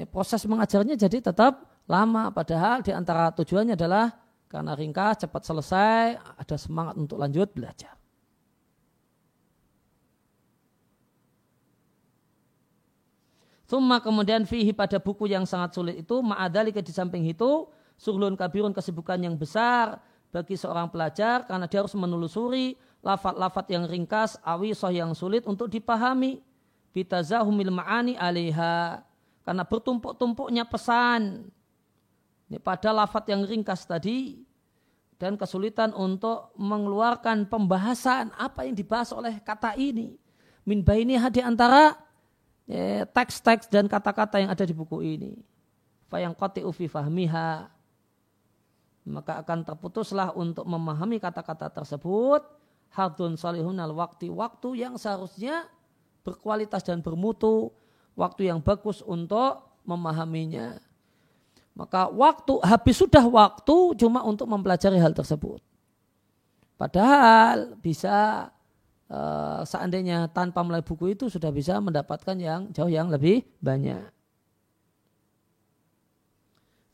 Proses 0.10 0.42
mengajarnya 0.50 0.98
jadi 0.98 1.30
tetap 1.30 1.62
lama. 1.86 2.34
Padahal 2.34 2.82
di 2.82 2.90
antara 2.90 3.30
tujuannya 3.38 3.78
adalah 3.78 4.18
karena 4.50 4.74
ringkas, 4.74 5.30
cepat 5.30 5.46
selesai, 5.46 6.18
ada 6.42 6.56
semangat 6.58 6.98
untuk 6.98 7.22
lanjut 7.22 7.54
belajar. 7.54 7.94
Summa 13.74 13.98
kemudian 13.98 14.46
fihi 14.46 14.70
pada 14.70 15.02
buku 15.02 15.26
yang 15.26 15.50
sangat 15.50 15.74
sulit 15.74 16.06
itu 16.06 16.22
ma'adali 16.22 16.70
ke 16.70 16.86
di 16.86 16.94
samping 16.94 17.26
itu 17.26 17.66
suhlun 17.98 18.38
kabirun 18.38 18.70
kesibukan 18.70 19.18
yang 19.18 19.34
besar 19.34 19.98
bagi 20.30 20.54
seorang 20.54 20.94
pelajar 20.94 21.50
karena 21.50 21.66
dia 21.66 21.82
harus 21.82 21.98
menelusuri 21.98 22.78
lafat-lafat 23.02 23.74
yang 23.74 23.90
ringkas 23.90 24.38
awisoh 24.46 24.94
yang 24.94 25.18
sulit 25.18 25.50
untuk 25.50 25.74
dipahami. 25.74 26.46
Bitazahumil 26.94 27.74
ma'ani 27.74 28.14
alaiha. 28.14 29.02
Karena 29.42 29.66
bertumpuk-tumpuknya 29.66 30.70
pesan. 30.70 31.50
Ini 32.54 32.62
pada 32.62 32.94
lafat 32.94 33.26
yang 33.34 33.42
ringkas 33.42 33.90
tadi. 33.90 34.46
Dan 35.18 35.34
kesulitan 35.34 35.98
untuk 35.98 36.54
mengeluarkan 36.62 37.50
pembahasan 37.50 38.38
apa 38.38 38.70
yang 38.70 38.78
dibahas 38.78 39.10
oleh 39.10 39.42
kata 39.42 39.74
ini. 39.82 40.14
Min 40.62 40.86
baini 40.86 41.18
di 41.34 41.42
antara 41.42 42.03
Ya, 42.74 43.06
teks-teks 43.06 43.70
dan 43.70 43.86
kata-kata 43.86 44.42
yang 44.42 44.50
ada 44.50 44.66
di 44.66 44.74
buku 44.74 45.06
ini. 45.06 45.38
Fayang 46.10 46.34
koti 46.34 46.66
ufi 46.66 46.90
fahmiha. 46.90 47.70
Maka 49.06 49.46
akan 49.46 49.62
terputuslah 49.62 50.34
untuk 50.34 50.66
memahami 50.66 51.22
kata-kata 51.22 51.70
tersebut. 51.70 52.42
Hadun 52.90 53.38
salihun 53.38 53.78
al 53.78 53.94
waktu. 53.94 54.34
Waktu 54.34 54.82
yang 54.82 54.98
seharusnya 54.98 55.70
berkualitas 56.26 56.82
dan 56.82 57.06
bermutu. 57.06 57.70
Waktu 58.18 58.50
yang 58.50 58.58
bagus 58.58 59.06
untuk 59.06 59.78
memahaminya. 59.86 60.82
Maka 61.78 62.10
waktu, 62.10 62.58
habis 62.66 62.98
sudah 62.98 63.26
waktu 63.30 64.02
cuma 64.02 64.26
untuk 64.26 64.50
mempelajari 64.50 64.98
hal 64.98 65.14
tersebut. 65.14 65.62
Padahal 66.78 67.78
bisa 67.78 68.50
Eh, 69.14 69.62
seandainya 69.70 70.26
tanpa 70.34 70.66
mulai 70.66 70.82
buku 70.82 71.14
itu 71.14 71.30
sudah 71.30 71.54
bisa 71.54 71.78
mendapatkan 71.78 72.34
yang 72.34 72.74
jauh 72.74 72.90
yang 72.90 73.14
lebih 73.14 73.46
banyak. 73.62 74.10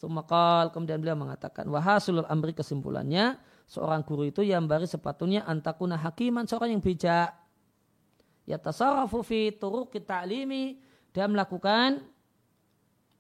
Sumakal 0.04 0.76
kemudian 0.76 1.00
beliau 1.00 1.16
mengatakan 1.16 1.64
wahasulul 1.72 2.28
amri 2.28 2.52
kesimpulannya 2.52 3.40
seorang 3.72 4.04
guru 4.04 4.28
itu 4.28 4.44
yang 4.44 4.68
bari 4.68 4.84
sepatunya 4.84 5.48
antakuna 5.48 5.96
hakiman 5.96 6.44
seorang 6.44 6.76
yang 6.76 6.84
bijak. 6.84 7.32
Ya 8.44 8.60
tasarrafu 8.60 9.24
fi 9.24 9.56
turuq 9.56 9.96
ta'limi 10.04 10.76
dia 11.16 11.24
melakukan 11.24 12.04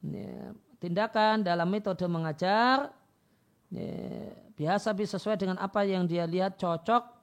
ya, 0.04 0.52
tindakan 0.84 1.48
dalam 1.48 1.72
metode 1.72 2.04
mengajar 2.12 2.92
ya, 3.72 3.92
biasa 4.60 4.92
bisa 4.92 5.16
sesuai 5.16 5.40
dengan 5.40 5.56
apa 5.56 5.88
yang 5.88 6.04
dia 6.04 6.28
lihat 6.28 6.60
cocok 6.60 7.19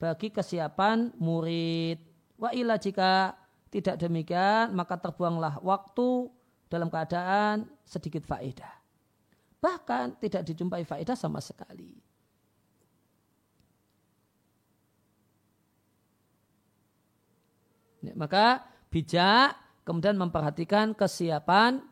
bagi 0.00 0.32
kesiapan 0.32 1.12
murid. 1.20 2.00
Wa 2.40 2.56
ila 2.56 2.80
jika 2.80 3.36
tidak 3.68 4.00
demikian 4.00 4.72
maka 4.72 4.96
terbuanglah 4.96 5.60
waktu 5.60 6.32
dalam 6.72 6.88
keadaan 6.88 7.68
sedikit 7.84 8.24
faedah. 8.24 8.80
Bahkan 9.60 10.16
tidak 10.24 10.48
dijumpai 10.48 10.88
faedah 10.88 11.12
sama 11.12 11.44
sekali. 11.44 12.00
Ya, 18.00 18.16
maka 18.16 18.64
bijak 18.88 19.52
kemudian 19.84 20.16
memperhatikan 20.16 20.96
kesiapan 20.96 21.84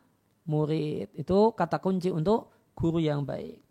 murid. 0.48 1.12
Itu 1.12 1.52
kata 1.52 1.76
kunci 1.76 2.08
untuk 2.08 2.72
guru 2.72 2.96
yang 2.96 3.28
baik. 3.28 3.67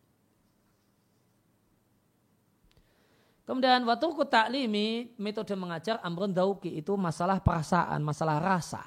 Kemudian 3.47 3.87
waktu 3.87 4.11
ku 4.11 4.27
taklimi 4.27 5.15
metode 5.15 5.55
mengajar 5.55 6.03
amrun 6.03 6.35
dauki 6.35 6.67
itu 6.83 6.99
masalah 6.99 7.39
perasaan, 7.39 8.03
masalah 8.03 8.43
rasa. 8.43 8.83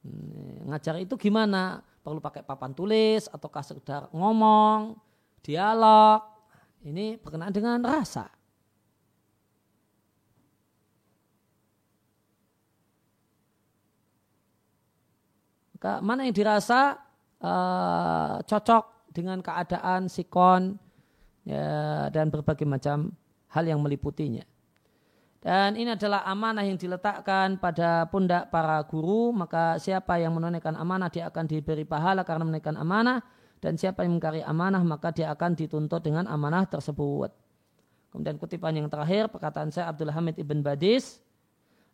Hmm, 0.00 0.72
ngajar 0.72 0.96
itu 1.04 1.20
gimana? 1.20 1.84
Perlu 2.00 2.16
pakai 2.16 2.40
papan 2.40 2.72
tulis 2.72 3.28
ataukah 3.28 3.60
sekedar 3.60 4.08
ngomong, 4.08 4.96
dialog. 5.44 6.24
Ini 6.80 7.20
berkenaan 7.20 7.52
dengan 7.52 7.78
rasa. 7.84 8.26
Mana 16.00 16.24
yang 16.24 16.32
dirasa 16.32 16.96
uh, 17.42 18.40
cocok 18.48 19.12
dengan 19.12 19.44
keadaan 19.44 20.08
sikon 20.08 20.78
ya, 21.44 22.06
dan 22.08 22.30
berbagai 22.32 22.64
macam 22.64 23.12
hal 23.52 23.64
yang 23.68 23.78
meliputinya. 23.84 24.42
Dan 25.42 25.74
ini 25.74 25.98
adalah 25.98 26.22
amanah 26.22 26.62
yang 26.62 26.78
diletakkan 26.78 27.58
pada 27.58 28.06
pundak 28.06 28.48
para 28.54 28.78
guru, 28.86 29.34
maka 29.34 29.74
siapa 29.82 30.14
yang 30.22 30.38
menunaikan 30.38 30.78
amanah 30.78 31.10
dia 31.10 31.26
akan 31.26 31.50
diberi 31.50 31.82
pahala 31.82 32.22
karena 32.22 32.46
menunaikan 32.46 32.78
amanah, 32.78 33.26
dan 33.58 33.74
siapa 33.74 34.06
yang 34.06 34.18
mengkari 34.18 34.42
amanah 34.42 34.82
maka 34.86 35.10
dia 35.10 35.34
akan 35.34 35.58
dituntut 35.58 35.98
dengan 35.98 36.30
amanah 36.30 36.62
tersebut. 36.70 37.34
Kemudian 38.14 38.38
kutipan 38.38 38.76
yang 38.78 38.86
terakhir, 38.86 39.34
perkataan 39.34 39.74
saya 39.74 39.90
Abdul 39.90 40.14
Hamid 40.14 40.38
Ibn 40.38 40.62
Badis, 40.62 41.18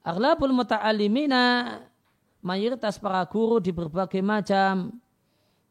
Aghlabul 0.04 0.52
muta'alimina, 0.52 1.78
mayoritas 2.44 3.00
para 3.00 3.24
guru 3.24 3.64
di 3.64 3.72
berbagai 3.72 4.20
macam 4.20 4.92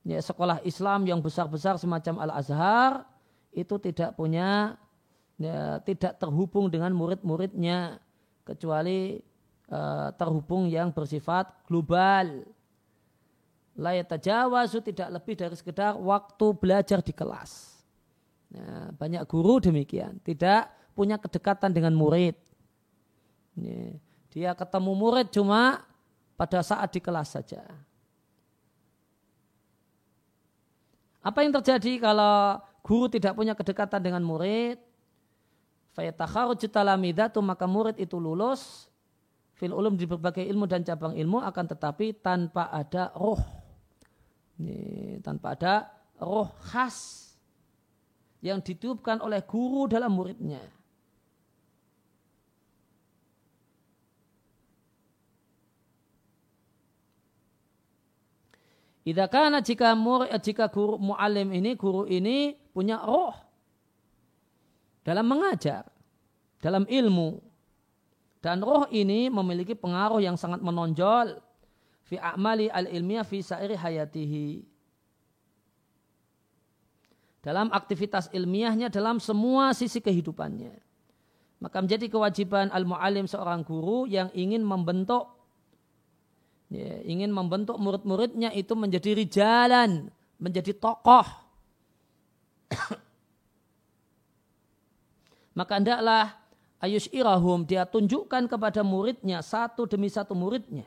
ya, 0.01 0.17
sekolah 0.17 0.65
Islam 0.65 1.05
yang 1.05 1.21
besar-besar 1.21 1.77
semacam 1.77 2.25
Al-Azhar, 2.25 3.05
itu 3.53 3.77
tidak 3.77 4.17
punya 4.17 4.81
ya, 5.38 5.79
tidak 5.85 6.17
terhubung 6.17 6.67
dengan 6.67 6.91
murid-muridnya 6.93 8.01
kecuali 8.43 9.21
uh, 9.71 10.09
terhubung 10.17 10.67
yang 10.67 10.89
bersifat 10.91 11.49
global. 11.69 12.43
Layat 13.77 14.09
tajawazu 14.09 14.81
tidak 14.81 15.21
lebih 15.21 15.38
dari 15.38 15.53
sekedar 15.53 15.93
waktu 16.01 16.45
belajar 16.57 16.99
di 17.05 17.13
kelas. 17.13 17.77
Ya, 18.49 18.89
banyak 18.97 19.23
guru 19.29 19.61
demikian, 19.61 20.17
tidak 20.25 20.73
punya 20.97 21.21
kedekatan 21.21 21.69
dengan 21.69 21.93
murid. 21.93 22.33
Ya, 23.53 23.93
dia 24.33 24.51
ketemu 24.57 24.91
murid 24.97 25.29
cuma 25.29 25.85
pada 26.33 26.65
saat 26.65 26.89
di 26.89 27.01
kelas 27.01 27.38
saja. 27.38 27.61
Apa 31.21 31.43
yang 31.43 31.51
terjadi 31.59 31.99
kalau 31.99 32.63
guru 32.81 33.11
tidak 33.11 33.35
punya 33.35 33.51
kedekatan 33.51 33.99
dengan 33.99 34.23
murid? 34.23 34.86
Fayatakharuj 35.97 36.61
talamidatu 36.69 37.41
maka 37.41 37.65
murid 37.65 37.97
itu 37.97 38.21
lulus 38.21 38.85
fil 39.57 39.73
ulum 39.73 39.97
di 39.97 40.05
berbagai 40.05 40.45
ilmu 40.45 40.69
dan 40.69 40.85
cabang 40.85 41.17
ilmu 41.17 41.41
akan 41.41 41.65
tetapi 41.73 42.21
tanpa 42.21 42.69
ada 42.69 43.09
roh 43.17 43.41
ini, 44.61 45.17
tanpa 45.25 45.57
ada 45.57 45.89
roh 46.21 46.53
khas 46.69 47.25
yang 48.45 48.61
ditiupkan 48.61 49.17
oleh 49.25 49.41
guru 49.41 49.89
dalam 49.89 50.13
muridnya. 50.13 50.61
Idakana 59.01 59.65
jika 59.65 59.97
murid, 59.97 60.29
jika 60.45 60.69
guru 60.69 61.01
mualim 61.01 61.49
ini 61.49 61.73
guru 61.73 62.05
ini 62.05 62.53
punya 62.69 63.01
roh 63.01 63.46
dalam 65.07 65.23
mengajar, 65.23 65.87
dalam 66.59 66.83
ilmu, 66.83 67.39
Dan 68.37 68.61
roh 68.61 68.85
ini 68.93 69.33
memiliki 69.33 69.73
pengaruh 69.73 70.21
yang 70.21 70.37
sangat 70.37 70.61
menonjol 70.61 71.41
fi 72.05 72.21
a'mali 72.21 72.69
al-ilmiah 72.69 73.25
fi 73.25 73.41
sa'iri 73.41 73.75
hayatihi. 73.75 74.47
Dalam 77.41 77.73
aktivitas 77.73 78.29
ilmiahnya 78.31 78.87
dalam 78.93 79.19
semua 79.19 79.73
sisi 79.73 79.99
kehidupannya. 79.99 80.79
Maka 81.57 81.81
menjadi 81.81 82.05
kewajiban 82.07 82.69
al-mu'alim 82.69 83.25
seorang 83.25 83.65
guru 83.65 84.05
yang 84.05 84.29
ingin 84.37 84.61
membentuk 84.61 85.33
ya, 86.69 87.01
ingin 87.03 87.33
membentuk 87.33 87.81
murid-muridnya 87.81 88.53
itu 88.53 88.77
menjadi 88.77 89.17
rijalan, 89.17 90.13
menjadi 90.37 90.77
tokoh. 90.77 91.25
Maka 95.57 95.81
hendaklah 95.81 96.37
ayus 96.77 97.09
irahum 97.09 97.65
dia 97.65 97.81
tunjukkan 97.89 98.45
kepada 98.45 98.85
muridnya 98.85 99.41
satu 99.41 99.89
demi 99.89 100.05
satu 100.05 100.37
muridnya. 100.37 100.85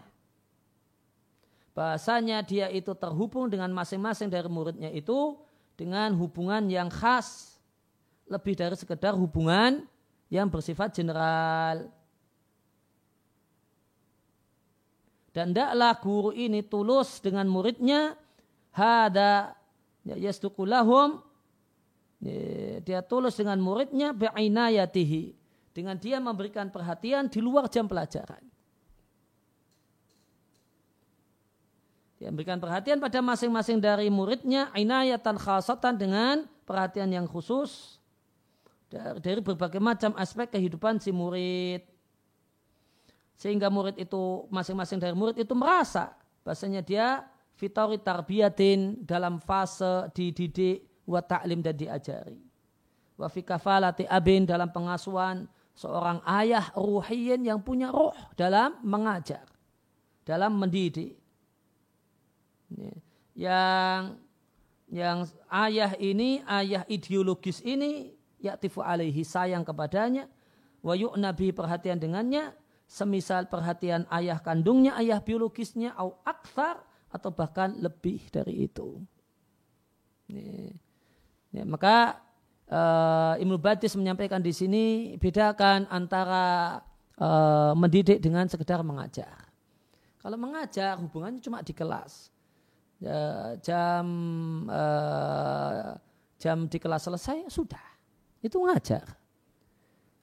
Bahasanya 1.74 2.46
dia 2.46 2.70
itu 2.70 2.94
terhubung 2.94 3.50
dengan 3.50 3.74
masing-masing 3.74 4.30
dari 4.30 4.46
muridnya 4.46 4.94
itu 4.94 5.34
dengan 5.74 6.14
hubungan 6.14 6.70
yang 6.70 6.86
khas. 6.86 7.58
Lebih 8.30 8.54
dari 8.54 8.78
sekedar 8.78 9.18
hubungan 9.18 9.82
yang 10.30 10.46
bersifat 10.46 10.94
general. 10.94 11.90
Dan 15.34 15.50
tidaklah 15.50 15.98
guru 15.98 16.30
ini 16.30 16.62
tulus 16.62 17.18
dengan 17.18 17.50
muridnya. 17.50 18.14
Hada 18.70 19.58
ya, 20.06 20.14
yastukulahum 20.14 21.18
ya, 21.18 21.29
dia 22.84 23.00
tulus 23.00 23.40
dengan 23.40 23.56
muridnya 23.56 24.12
bi'inayatihi 24.12 25.32
dengan 25.72 25.96
dia 25.96 26.20
memberikan 26.20 26.68
perhatian 26.68 27.32
di 27.32 27.40
luar 27.40 27.70
jam 27.72 27.88
pelajaran. 27.88 28.44
Dia 32.20 32.28
memberikan 32.28 32.60
perhatian 32.60 33.00
pada 33.00 33.24
masing-masing 33.24 33.80
dari 33.80 34.12
muridnya 34.12 34.68
inayatan 34.76 35.40
khasatan 35.40 35.96
dengan 35.96 36.44
perhatian 36.68 37.08
yang 37.08 37.24
khusus 37.24 37.96
dari, 38.92 39.40
berbagai 39.40 39.80
macam 39.80 40.12
aspek 40.20 40.52
kehidupan 40.52 41.00
si 41.00 41.16
murid. 41.16 41.80
Sehingga 43.40 43.72
murid 43.72 43.96
itu 43.96 44.44
masing-masing 44.52 45.00
dari 45.00 45.16
murid 45.16 45.40
itu 45.40 45.56
merasa 45.56 46.12
bahasanya 46.44 46.84
dia 46.84 47.24
fitori 47.56 47.96
tarbiyatin 47.96 49.00
dalam 49.08 49.40
fase 49.40 50.12
dididik 50.12 50.89
wa 51.10 51.18
ta'lim 51.18 51.58
dan 51.58 51.74
diajari. 51.74 52.38
Wa 53.18 53.26
fi 53.26 53.42
kafalati 53.42 54.06
abin 54.06 54.46
dalam 54.46 54.70
pengasuhan 54.70 55.50
seorang 55.74 56.22
ayah 56.24 56.70
ruhiyin 56.78 57.42
yang 57.42 57.58
punya 57.58 57.90
roh 57.90 58.14
dalam 58.38 58.78
mengajar, 58.86 59.44
dalam 60.22 60.54
mendidik. 60.54 61.18
Yang 63.34 64.20
yang 64.90 65.26
ayah 65.50 65.94
ini, 65.98 66.42
ayah 66.46 66.82
ideologis 66.86 67.62
ini, 67.62 68.14
yaktifu 68.42 68.82
alaihi 68.82 69.22
sayang 69.22 69.62
kepadanya, 69.62 70.26
wa 70.82 70.94
nabi 71.14 71.54
perhatian 71.54 71.98
dengannya, 71.98 72.50
semisal 72.90 73.46
perhatian 73.46 74.02
ayah 74.10 74.42
kandungnya, 74.42 74.98
ayah 74.98 75.22
biologisnya, 75.22 75.94
au 75.94 76.18
akthar, 76.26 76.82
atau 77.10 77.30
bahkan 77.30 77.74
lebih 77.78 78.22
dari 78.34 78.66
itu. 78.66 78.98
Ya, 81.50 81.66
maka 81.66 82.22
uh, 82.70 83.34
Ibnu 83.42 83.58
Badis 83.58 83.98
menyampaikan 83.98 84.38
di 84.38 84.54
sini 84.54 85.14
bedakan 85.18 85.90
antara 85.90 86.78
uh, 87.18 87.74
mendidik 87.74 88.22
dengan 88.22 88.46
sekedar 88.46 88.80
mengajar. 88.86 89.50
Kalau 90.22 90.36
mengajar 90.38 90.94
hubungannya 91.00 91.42
cuma 91.42 91.64
di 91.64 91.74
kelas. 91.74 92.30
Uh, 93.00 93.56
jam 93.64 94.04
uh, 94.68 95.96
jam 96.36 96.70
di 96.70 96.78
kelas 96.78 97.08
selesai 97.08 97.50
sudah. 97.50 97.82
Itu 98.40 98.62
mengajar. 98.62 99.04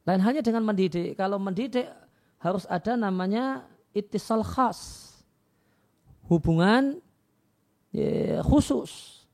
Lain 0.08 0.24
halnya 0.24 0.40
dengan 0.40 0.64
mendidik. 0.64 1.20
Kalau 1.20 1.36
mendidik 1.36 1.92
harus 2.40 2.64
ada 2.72 2.96
namanya 2.96 3.68
itisal 3.92 4.46
khas. 4.46 5.12
Hubungan 6.30 7.04
ya, 7.92 8.40
khusus. 8.46 9.26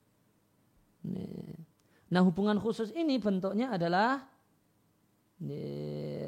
Nah 2.14 2.22
hubungan 2.22 2.62
khusus 2.62 2.94
ini 2.94 3.18
bentuknya 3.18 3.74
adalah 3.74 4.22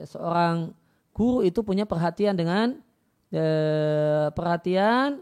seorang 0.10 0.74
guru 1.14 1.46
itu 1.46 1.62
punya 1.62 1.86
perhatian 1.86 2.34
dengan 2.34 2.82
perhatian 4.34 5.22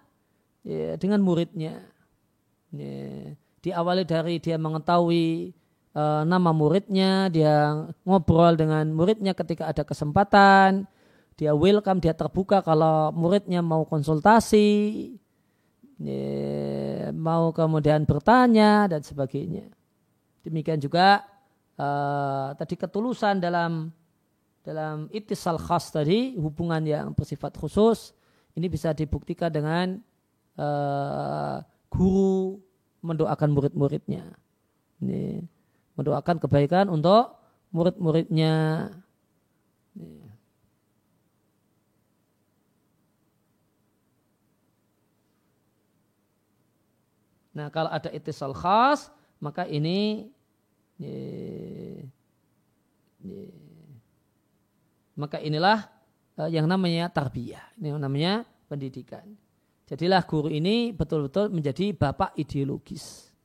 dengan 0.96 1.20
muridnya. 1.20 1.84
Ya, 2.74 3.36
diawali 3.62 4.02
dari 4.08 4.42
dia 4.42 4.58
mengetahui 4.58 5.54
uh, 5.94 6.26
nama 6.26 6.50
muridnya, 6.50 7.30
dia 7.30 7.86
ngobrol 8.02 8.58
dengan 8.58 8.90
muridnya 8.90 9.38
ketika 9.38 9.70
ada 9.70 9.86
kesempatan, 9.86 10.90
dia 11.38 11.54
welcome, 11.54 12.02
dia 12.02 12.18
terbuka 12.18 12.66
kalau 12.66 13.14
muridnya 13.14 13.62
mau 13.62 13.86
konsultasi, 13.86 15.14
mau 17.14 17.54
kemudian 17.54 18.10
bertanya 18.10 18.90
dan 18.90 19.06
sebagainya. 19.06 19.70
Demikian 20.44 20.78
juga 20.78 21.24
uh, 21.80 22.52
tadi 22.60 22.76
ketulusan 22.76 23.40
dalam 23.40 23.90
dalam 24.64 25.12
itisal 25.12 25.60
khas 25.60 25.92
tadi 25.92 26.36
hubungan 26.40 26.84
yang 26.84 27.08
bersifat 27.12 27.56
khusus 27.56 28.16
ini 28.56 28.68
bisa 28.72 28.92
dibuktikan 28.96 29.52
dengan 29.52 30.00
uh, 30.60 31.64
guru 31.90 32.60
mendoakan 33.04 33.50
murid-muridnya. 33.52 34.36
Ini 35.04 35.44
mendoakan 36.00 36.38
kebaikan 36.40 36.88
untuk 36.88 37.36
murid-muridnya. 37.74 38.88
Nah 47.54 47.68
kalau 47.70 47.90
ada 47.94 48.10
itisal 48.10 48.54
khas 48.58 49.14
maka 49.44 49.68
ini 49.68 50.32
ye, 50.96 51.20
ye, 53.20 53.52
maka 55.20 55.44
inilah 55.44 55.84
uh, 56.40 56.48
yang 56.48 56.64
namanya 56.64 57.12
tarbiyah, 57.12 57.76
ini 57.76 57.92
yang 57.92 58.00
namanya 58.00 58.48
pendidikan. 58.72 59.28
Jadilah 59.84 60.24
guru 60.24 60.48
ini 60.48 60.96
betul-betul 60.96 61.52
menjadi 61.52 61.92
bapak 61.92 62.40
ideologis. 62.40 63.36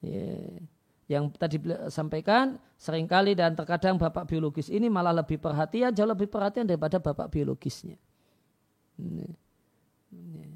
Ye, 0.00 0.56
yang 1.06 1.30
tadi 1.30 1.62
sampaikan 1.86 2.58
sering 2.74 3.06
kali 3.06 3.38
dan 3.38 3.54
terkadang 3.54 3.94
bapak 3.94 4.26
biologis 4.26 4.66
ini 4.66 4.90
malah 4.90 5.14
lebih 5.14 5.38
perhatian, 5.38 5.94
jauh 5.94 6.08
lebih 6.08 6.26
perhatian 6.26 6.66
daripada 6.66 6.98
bapak 6.98 7.30
biologisnya. 7.30 7.94
Ini. 8.98 9.28
Ini. 10.10 10.55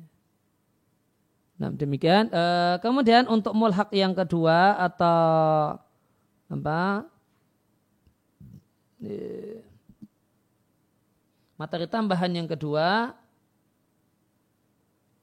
Nah 1.61 1.69
demikian. 1.69 2.33
E, 2.33 2.43
kemudian 2.81 3.29
untuk 3.29 3.53
mulhak 3.53 3.93
yang 3.93 4.17
kedua 4.17 4.81
atau 4.81 5.77
apa? 6.49 7.05
E, 9.05 9.13
materi 11.61 11.85
tambahan 11.85 12.33
yang 12.33 12.49
kedua. 12.49 13.13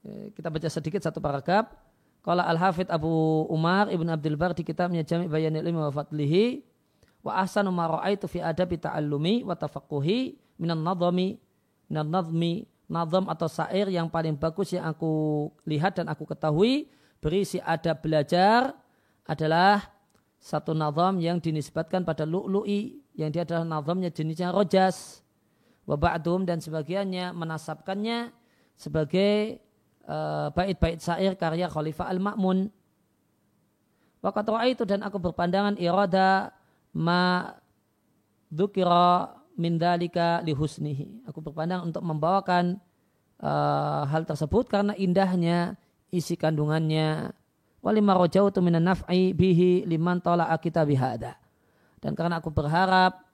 E, 0.06 0.30
kita 0.38 0.46
baca 0.46 0.68
sedikit 0.70 1.02
satu 1.02 1.18
paragraf. 1.18 1.74
Kalau 2.22 2.46
Al-Hafidh 2.46 2.86
Abu 2.86 3.10
Umar 3.50 3.90
Ibn 3.90 4.14
Abdul 4.14 4.38
Bar 4.38 4.54
di 4.54 4.62
kitabnya 4.62 5.02
Jami' 5.02 5.26
Bayanil 5.26 5.66
Ilmi 5.66 5.80
wa 5.80 5.90
Fadlihi 5.90 6.62
wa 7.22 7.34
ahsanu 7.42 7.74
ma 7.74 7.98
ra'aitu 7.98 8.30
fi 8.30 8.38
adabi 8.38 8.78
ta'allumi 8.78 9.42
wa 9.42 9.58
tafaqquhi 9.58 10.38
minan 10.54 10.86
nadhami 10.86 11.40
minan 11.90 12.06
nadhmi 12.14 12.62
nazam 12.88 13.28
atau 13.28 13.46
syair 13.46 13.92
yang 13.92 14.08
paling 14.08 14.34
bagus 14.34 14.72
yang 14.72 14.88
aku 14.88 15.46
lihat 15.68 16.00
dan 16.00 16.08
aku 16.08 16.24
ketahui 16.24 16.88
berisi 17.20 17.60
ada 17.60 17.92
belajar 17.92 18.72
adalah 19.28 19.92
satu 20.40 20.72
nazam 20.72 21.20
yang 21.20 21.36
dinisbatkan 21.36 22.02
pada 22.02 22.24
lu'lu'i 22.24 23.04
yang 23.18 23.28
dia 23.28 23.44
adalah 23.44 23.66
nazamnya 23.66 24.08
jenisnya 24.08 24.54
rojas. 24.54 25.20
Waba'dum 25.88 26.44
dan 26.44 26.60
sebagiannya 26.60 27.32
menasabkannya 27.32 28.32
sebagai 28.76 29.58
uh, 30.04 30.52
bait-bait 30.52 31.00
syair 31.00 31.32
karya 31.32 31.64
Khalifah 31.64 32.12
Al-Ma'mun. 32.12 32.68
Wakat 34.20 34.46
itu 34.68 34.82
dan 34.84 35.00
aku 35.06 35.16
berpandangan 35.16 35.78
irada 35.78 36.52
ma 36.92 37.54
dukira 38.50 39.37
mindalika 39.58 40.40
lihusnihi. 40.46 41.26
Aku 41.26 41.42
berpandang 41.42 41.90
untuk 41.90 42.06
membawakan 42.06 42.78
uh, 43.42 44.06
hal 44.06 44.22
tersebut 44.24 44.70
karena 44.70 44.94
indahnya 44.94 45.74
isi 46.14 46.38
kandungannya. 46.38 47.34
Walima 47.82 48.14
rojautu 48.14 48.62
minan 48.62 48.86
naf'i 48.86 49.34
bihi 49.34 49.86
liman 49.86 50.22
tola 50.22 50.50
kita 50.58 50.86
bihada. 50.86 51.38
Dan 51.98 52.14
karena 52.14 52.38
aku 52.38 52.54
berharap 52.54 53.26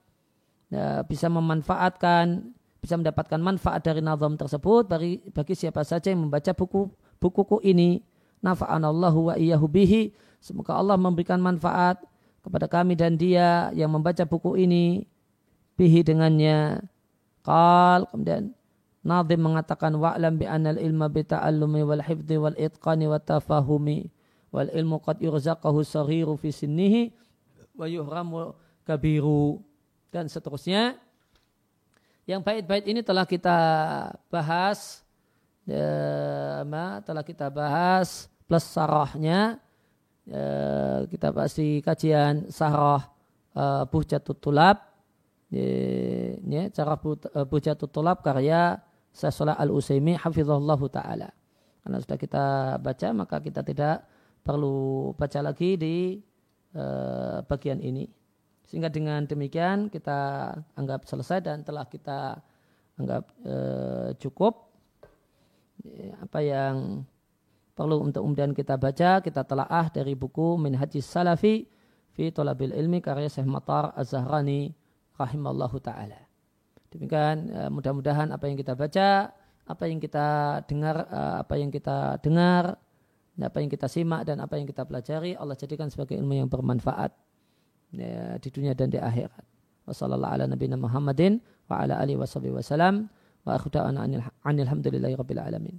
ya, 0.72 1.04
bisa 1.04 1.28
memanfaatkan, 1.28 2.52
bisa 2.80 2.96
mendapatkan 2.96 3.40
manfaat 3.40 3.84
dari 3.84 4.00
nazam 4.00 4.36
tersebut 4.36 4.88
bagi, 4.88 5.20
bagi 5.32 5.54
siapa 5.56 5.84
saja 5.84 6.12
yang 6.12 6.28
membaca 6.28 6.52
buku 6.52 6.88
bukuku 7.20 7.64
ini 7.64 8.04
nafa'anallahu 8.44 9.32
wa 9.32 9.34
iyyahu 9.40 9.64
bihi 9.64 10.12
semoga 10.36 10.76
Allah 10.76 11.00
memberikan 11.00 11.40
manfaat 11.40 12.04
kepada 12.44 12.68
kami 12.68 12.92
dan 12.92 13.16
dia 13.16 13.72
yang 13.72 13.88
membaca 13.88 14.28
buku 14.28 14.60
ini 14.60 15.08
bihi 15.74 16.06
dengannya. 16.06 16.82
Qal 17.44 18.08
kemudian 18.08 18.56
Nazim 19.04 19.40
mengatakan 19.44 19.92
wa'lam 20.00 20.40
bi 20.40 20.48
anal 20.48 20.80
ilma 20.80 21.12
bi 21.12 21.20
ta'allumi 21.20 21.84
wal 21.84 22.00
hifdhi 22.00 22.40
wal 22.40 22.56
itqani 22.56 23.04
wa 23.04 23.20
tafahumi 23.20 24.08
wal 24.48 24.72
ilmu 24.72 24.96
qad 25.04 25.20
yurzaqahu 25.20 25.84
saghiru 25.84 26.40
fi 26.40 26.48
sinnihi 26.48 27.12
wa 27.76 27.84
yuhramu 27.84 28.56
kabiru. 28.88 29.60
Dan 30.08 30.30
seterusnya. 30.30 30.96
Yang 32.24 32.40
bait-bait 32.46 32.88
ini 32.88 33.04
telah 33.04 33.28
kita 33.28 33.58
bahas 34.32 35.04
ya, 35.68 36.64
telah 37.04 37.20
kita 37.20 37.52
bahas 37.52 38.32
plus 38.48 38.64
sarahnya. 38.64 39.60
Ya, 40.24 41.04
kita 41.12 41.28
bahas 41.28 41.52
di 41.52 41.84
kajian 41.84 42.48
sarah 42.48 43.12
uh, 43.52 43.84
Buhjatut 43.84 44.40
Tulab 44.40 44.93
ya, 46.44 46.62
cara 46.74 46.98
Buhjatut 47.46 47.90
Tulab 47.90 48.24
karya 48.24 48.80
Sasolah 49.14 49.54
Al-Usaimi 49.54 50.18
hafizahullah 50.18 50.80
taala. 50.90 51.30
Karena 51.84 51.96
sudah 52.00 52.18
kita 52.18 52.44
baca 52.80 53.08
maka 53.14 53.36
kita 53.38 53.60
tidak 53.62 54.02
perlu 54.42 55.12
baca 55.14 55.40
lagi 55.44 55.76
di 55.78 56.18
uh, 56.74 57.44
bagian 57.46 57.78
ini. 57.78 58.08
Sehingga 58.64 58.90
dengan 58.90 59.22
demikian 59.28 59.92
kita 59.92 60.50
anggap 60.74 61.06
selesai 61.06 61.44
dan 61.44 61.62
telah 61.62 61.86
kita 61.86 62.40
anggap 62.98 63.24
uh, 63.46 64.10
cukup 64.18 64.74
apa 66.16 66.40
yang 66.40 67.04
perlu 67.76 68.00
untuk 68.00 68.24
kemudian 68.24 68.56
kita 68.56 68.80
baca, 68.80 69.20
kita 69.20 69.44
telah 69.44 69.68
ah 69.68 69.90
dari 69.92 70.16
buku 70.16 70.56
Minhajis 70.56 71.04
Salafi 71.04 71.68
fi 72.14 72.30
Tolabil 72.30 72.72
Ilmi 72.72 73.02
karya 73.02 73.28
Syekh 73.28 73.44
Matar 73.44 73.92
Az-Zahrani 73.98 74.72
rahimallahu 75.18 75.78
taala. 75.78 76.18
Demikian 76.90 77.50
eh, 77.50 77.70
mudah-mudahan 77.70 78.30
apa 78.30 78.44
yang 78.46 78.56
kita 78.58 78.78
baca, 78.78 79.34
apa 79.64 79.84
yang 79.88 79.98
kita 79.98 80.60
dengar, 80.66 80.96
eh, 81.10 81.36
apa 81.42 81.54
yang 81.58 81.70
kita 81.74 82.18
dengar, 82.22 82.78
apa 83.34 83.58
yang 83.58 83.70
kita 83.70 83.90
simak 83.90 84.22
dan 84.30 84.38
apa 84.38 84.54
yang 84.54 84.66
kita 84.66 84.86
pelajari 84.86 85.34
Allah 85.34 85.58
jadikan 85.58 85.90
sebagai 85.90 86.14
ilmu 86.14 86.38
yang 86.38 86.46
bermanfaat 86.46 87.10
ya, 87.90 88.38
di 88.38 88.48
dunia 88.54 88.78
dan 88.78 88.94
di 88.94 88.98
akhirat. 89.02 89.42
Wassalamualaikum 89.90 90.78
Muhammadin 90.78 91.42
wa 91.66 91.82
ala 91.82 91.98
alihi 91.98 92.16
wasallam 92.16 93.10
wa 93.44 93.58
akhda'ana 93.58 94.06
anil 94.46 94.68
hamdulillahi 94.70 95.18
rabbil 95.18 95.42
alamin. 95.42 95.76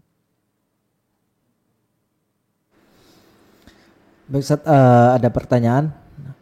Baik, 4.26 4.42
Ustaz, 4.42 4.62
uh, 4.66 5.22
ada 5.22 5.30
pertanyaan. 5.30 5.94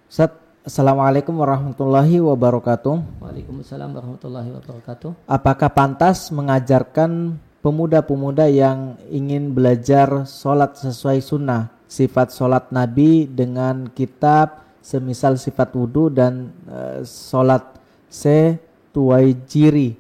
Ustaz, 0.08 0.43
Assalamualaikum 0.64 1.44
warahmatullahi 1.44 2.24
wabarakatuh. 2.24 3.20
Waalaikumsalam 3.20 4.00
warahmatullahi 4.00 4.48
wabarakatuh. 4.48 5.28
Apakah 5.28 5.68
pantas 5.68 6.32
mengajarkan 6.32 7.36
pemuda-pemuda 7.60 8.48
yang 8.48 8.96
ingin 9.12 9.52
belajar 9.52 10.24
sholat 10.24 10.80
sesuai 10.80 11.20
sunnah, 11.20 11.68
sifat 11.84 12.32
sholat 12.32 12.72
Nabi 12.72 13.28
dengan 13.28 13.92
kitab 13.92 14.64
semisal 14.80 15.36
sifat 15.36 15.76
wudhu 15.76 16.08
dan 16.08 16.56
uh, 16.72 17.04
sholat 17.04 17.68
se 18.08 18.56
tuai 18.96 19.36
jiri 19.44 20.00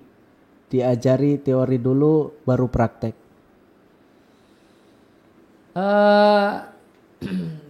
diajari 0.71 1.43
teori 1.43 1.75
dulu 1.75 2.39
baru 2.47 2.71
praktek? 2.71 3.15
Uh, 5.75 6.63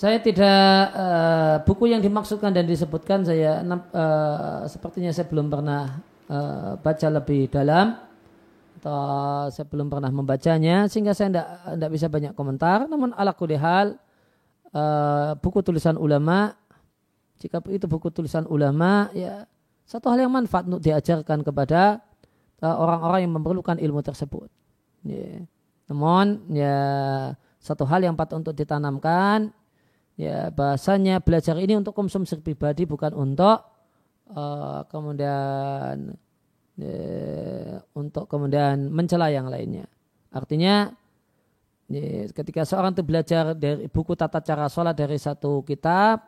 Saya 0.00 0.16
tidak 0.16 0.96
uh, 0.96 1.60
buku 1.68 1.92
yang 1.92 2.00
dimaksudkan 2.00 2.56
dan 2.56 2.64
disebutkan 2.64 3.20
saya 3.20 3.60
uh, 3.60 4.64
sepertinya 4.64 5.12
saya 5.12 5.28
belum 5.28 5.52
pernah 5.52 6.00
uh, 6.24 6.80
baca 6.80 7.08
lebih 7.12 7.52
dalam 7.52 8.00
atau 8.80 9.52
saya 9.52 9.68
belum 9.68 9.92
pernah 9.92 10.08
membacanya 10.08 10.88
sehingga 10.88 11.12
saya 11.12 11.28
tidak 11.28 11.48
tidak 11.76 11.90
bisa 11.92 12.06
banyak 12.08 12.32
komentar. 12.32 12.88
Namun 12.88 13.12
ala 13.12 13.36
hal 13.36 14.00
uh, 14.72 15.36
buku 15.36 15.60
tulisan 15.60 16.00
ulama 16.00 16.56
jika 17.36 17.60
itu 17.68 17.84
buku 17.84 18.08
tulisan 18.08 18.48
ulama 18.48 19.12
ya 19.12 19.44
satu 19.84 20.08
hal 20.08 20.24
yang 20.24 20.32
manfaat 20.32 20.64
untuk 20.64 20.80
diajarkan 20.80 21.44
kepada 21.44 22.00
orang-orang 22.64 23.28
yang 23.28 23.36
memerlukan 23.36 23.76
ilmu 23.76 24.00
tersebut. 24.00 24.48
Yeah. 25.04 25.44
Namun 25.92 26.40
ya 26.56 26.80
satu 27.60 27.84
hal 27.84 28.00
yang 28.00 28.16
patut 28.16 28.40
untuk 28.40 28.56
ditanamkan 28.56 29.52
ya 30.20 30.52
bahasanya 30.52 31.24
belajar 31.24 31.56
ini 31.56 31.80
untuk 31.80 31.96
konsumsi 31.96 32.36
pribadi 32.44 32.84
bukan 32.84 33.16
untuk 33.16 33.64
uh, 34.36 34.84
kemudian 34.92 36.12
ya, 36.76 37.80
untuk 37.96 38.28
kemudian 38.28 38.92
mencela 38.92 39.32
yang 39.32 39.48
lainnya. 39.48 39.88
Artinya 40.28 40.92
ya, 41.88 42.28
ketika 42.36 42.68
seorang 42.68 42.92
itu 42.92 43.02
belajar 43.02 43.56
dari 43.56 43.88
buku 43.88 44.12
tata 44.12 44.44
cara 44.44 44.68
sholat 44.68 44.92
dari 44.92 45.16
satu 45.16 45.64
kitab, 45.64 46.20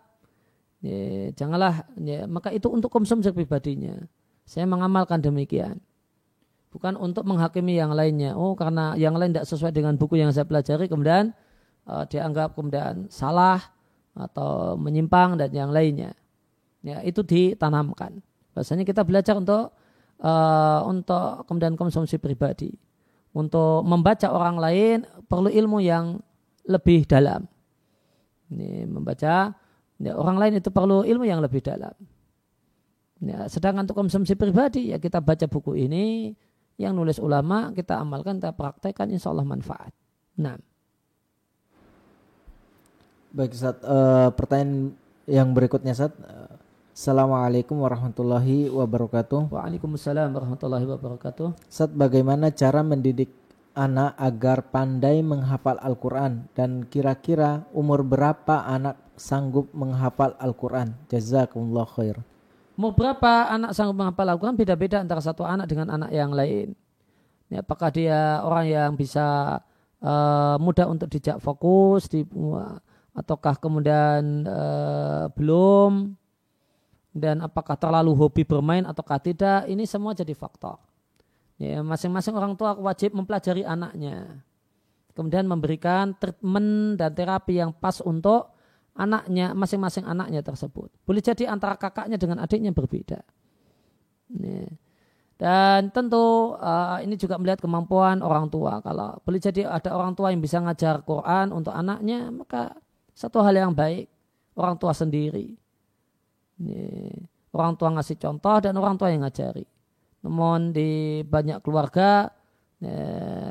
ya, 0.80 1.28
janganlah 1.36 1.84
ya, 2.00 2.24
maka 2.24 2.48
itu 2.48 2.72
untuk 2.72 2.88
konsumsi 2.88 3.28
pribadinya. 3.28 4.00
Saya 4.48 4.64
mengamalkan 4.64 5.20
demikian. 5.20 5.78
Bukan 6.72 6.96
untuk 6.96 7.28
menghakimi 7.28 7.76
yang 7.76 7.92
lainnya. 7.92 8.32
Oh 8.32 8.56
karena 8.56 8.96
yang 8.96 9.12
lain 9.12 9.36
tidak 9.36 9.44
sesuai 9.44 9.76
dengan 9.76 10.00
buku 10.00 10.16
yang 10.16 10.32
saya 10.32 10.48
pelajari 10.48 10.88
kemudian 10.88 11.36
uh, 11.84 12.08
dianggap 12.08 12.56
kemudian 12.56 13.12
salah 13.12 13.60
atau 14.12 14.76
menyimpang 14.76 15.40
dan 15.40 15.50
yang 15.52 15.72
lainnya. 15.72 16.12
Ya, 16.82 17.00
itu 17.06 17.22
ditanamkan. 17.22 18.20
Bahasanya 18.52 18.84
kita 18.84 19.06
belajar 19.06 19.38
untuk 19.38 19.72
uh, 20.20 20.80
untuk 20.84 21.46
kemudian 21.48 21.78
konsumsi 21.78 22.18
pribadi. 22.18 22.74
Untuk 23.32 23.86
membaca 23.88 24.28
orang 24.28 24.60
lain 24.60 24.96
perlu 25.24 25.48
ilmu 25.48 25.80
yang 25.80 26.20
lebih 26.68 27.08
dalam. 27.08 27.48
Ini 28.52 28.84
membaca 28.84 29.56
ya, 29.96 30.12
orang 30.12 30.36
lain 30.36 30.60
itu 30.60 30.68
perlu 30.68 31.00
ilmu 31.08 31.24
yang 31.24 31.40
lebih 31.40 31.64
dalam. 31.64 31.96
Ya, 33.22 33.46
sedangkan 33.48 33.86
untuk 33.88 33.96
konsumsi 34.02 34.34
pribadi 34.34 34.90
ya 34.90 34.98
kita 34.98 35.22
baca 35.22 35.46
buku 35.46 35.78
ini 35.78 36.34
yang 36.74 36.98
nulis 36.98 37.22
ulama 37.22 37.70
kita 37.70 38.02
amalkan 38.02 38.42
kita 38.42 38.52
praktekkan 38.52 39.08
insya 39.08 39.30
Allah 39.30 39.46
manfaat. 39.46 39.94
Nah. 40.36 40.58
Baik 43.32 43.56
Ustaz, 43.56 43.80
uh, 43.88 44.28
pertanyaan 44.36 44.92
yang 45.24 45.56
berikutnya 45.56 45.96
Ustaz. 45.96 46.12
Assalamualaikum 46.92 47.80
warahmatullahi 47.80 48.68
wabarakatuh. 48.68 49.48
Waalaikumsalam 49.48 50.36
warahmatullahi 50.36 50.84
wabarakatuh. 50.84 51.56
Ustaz, 51.64 51.88
bagaimana 51.96 52.52
cara 52.52 52.84
mendidik 52.84 53.32
anak 53.72 54.12
agar 54.20 54.68
pandai 54.68 55.24
menghafal 55.24 55.80
Al-Quran 55.80 56.44
dan 56.52 56.84
kira-kira 56.84 57.64
umur 57.72 58.04
berapa 58.04 58.68
anak 58.68 59.00
sanggup 59.16 59.72
menghafal 59.72 60.36
Al-Quran? 60.36 60.92
Jazakumullah 61.08 61.88
khair. 61.88 62.20
Umur 62.76 62.92
berapa 62.92 63.48
anak 63.48 63.72
sanggup 63.72 63.96
menghafal 63.96 64.28
Al-Quran 64.28 64.60
beda-beda 64.60 65.00
antara 65.00 65.24
satu 65.24 65.48
anak 65.48 65.72
dengan 65.72 65.88
anak 65.88 66.12
yang 66.12 66.36
lain. 66.36 66.76
Ya, 67.48 67.64
apakah 67.64 67.88
dia 67.88 68.44
orang 68.44 68.68
yang 68.68 68.92
bisa 68.92 69.56
uh, 70.04 70.60
mudah 70.60 70.84
untuk 70.84 71.08
dijak 71.08 71.40
fokus 71.40 72.12
di 72.12 72.28
uh, 72.28 72.76
ataukah 73.12 73.56
kemudian 73.60 74.44
uh, 74.48 75.28
belum? 75.36 76.16
Dan 77.12 77.44
apakah 77.44 77.76
terlalu 77.76 78.16
hobi 78.16 78.42
bermain 78.42 78.88
ataukah 78.88 79.20
tidak? 79.20 79.68
Ini 79.68 79.84
semua 79.84 80.16
jadi 80.16 80.32
faktor. 80.32 80.80
Ya 81.60 81.84
masing-masing 81.84 82.32
orang 82.34 82.56
tua 82.56 82.72
wajib 82.74 83.12
mempelajari 83.12 83.62
anaknya. 83.62 84.42
Kemudian 85.12 85.44
memberikan 85.44 86.16
treatment 86.16 86.96
dan 86.96 87.12
terapi 87.12 87.60
yang 87.60 87.70
pas 87.76 88.00
untuk 88.00 88.48
anaknya 88.96 89.52
masing-masing 89.52 90.08
anaknya 90.08 90.40
tersebut. 90.40 90.88
Boleh 91.04 91.20
jadi 91.20 91.52
antara 91.52 91.76
kakaknya 91.76 92.16
dengan 92.16 92.40
adiknya 92.40 92.72
berbeda. 92.72 93.20
Ya. 94.32 94.64
dan 95.36 95.92
tentu 95.92 96.56
uh, 96.56 96.96
ini 97.04 97.20
juga 97.20 97.36
melihat 97.36 97.60
kemampuan 97.60 98.24
orang 98.24 98.48
tua. 98.48 98.80
Kalau 98.80 99.20
boleh 99.20 99.36
jadi 99.36 99.68
ada 99.68 99.92
orang 99.92 100.16
tua 100.16 100.32
yang 100.32 100.40
bisa 100.40 100.56
ngajar 100.64 101.04
Quran 101.04 101.52
untuk 101.52 101.76
anaknya 101.76 102.32
maka 102.32 102.72
satu 103.12 103.44
hal 103.44 103.54
yang 103.54 103.72
baik 103.76 104.08
orang 104.56 104.76
tua 104.80 104.96
sendiri. 104.96 105.56
Orang 107.52 107.76
tua 107.76 107.92
ngasih 107.92 108.16
contoh 108.16 108.56
dan 108.64 108.76
orang 108.80 108.96
tua 108.96 109.12
yang 109.12 109.24
ngajari. 109.24 109.64
Namun 110.24 110.72
di 110.72 111.20
banyak 111.26 111.60
keluarga 111.60 112.32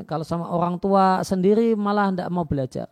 kalau 0.05 0.25
sama 0.27 0.51
orang 0.51 0.75
tua 0.81 1.23
sendiri 1.23 1.77
malah 1.77 2.11
tidak 2.11 2.29
mau 2.33 2.43
belajar. 2.43 2.89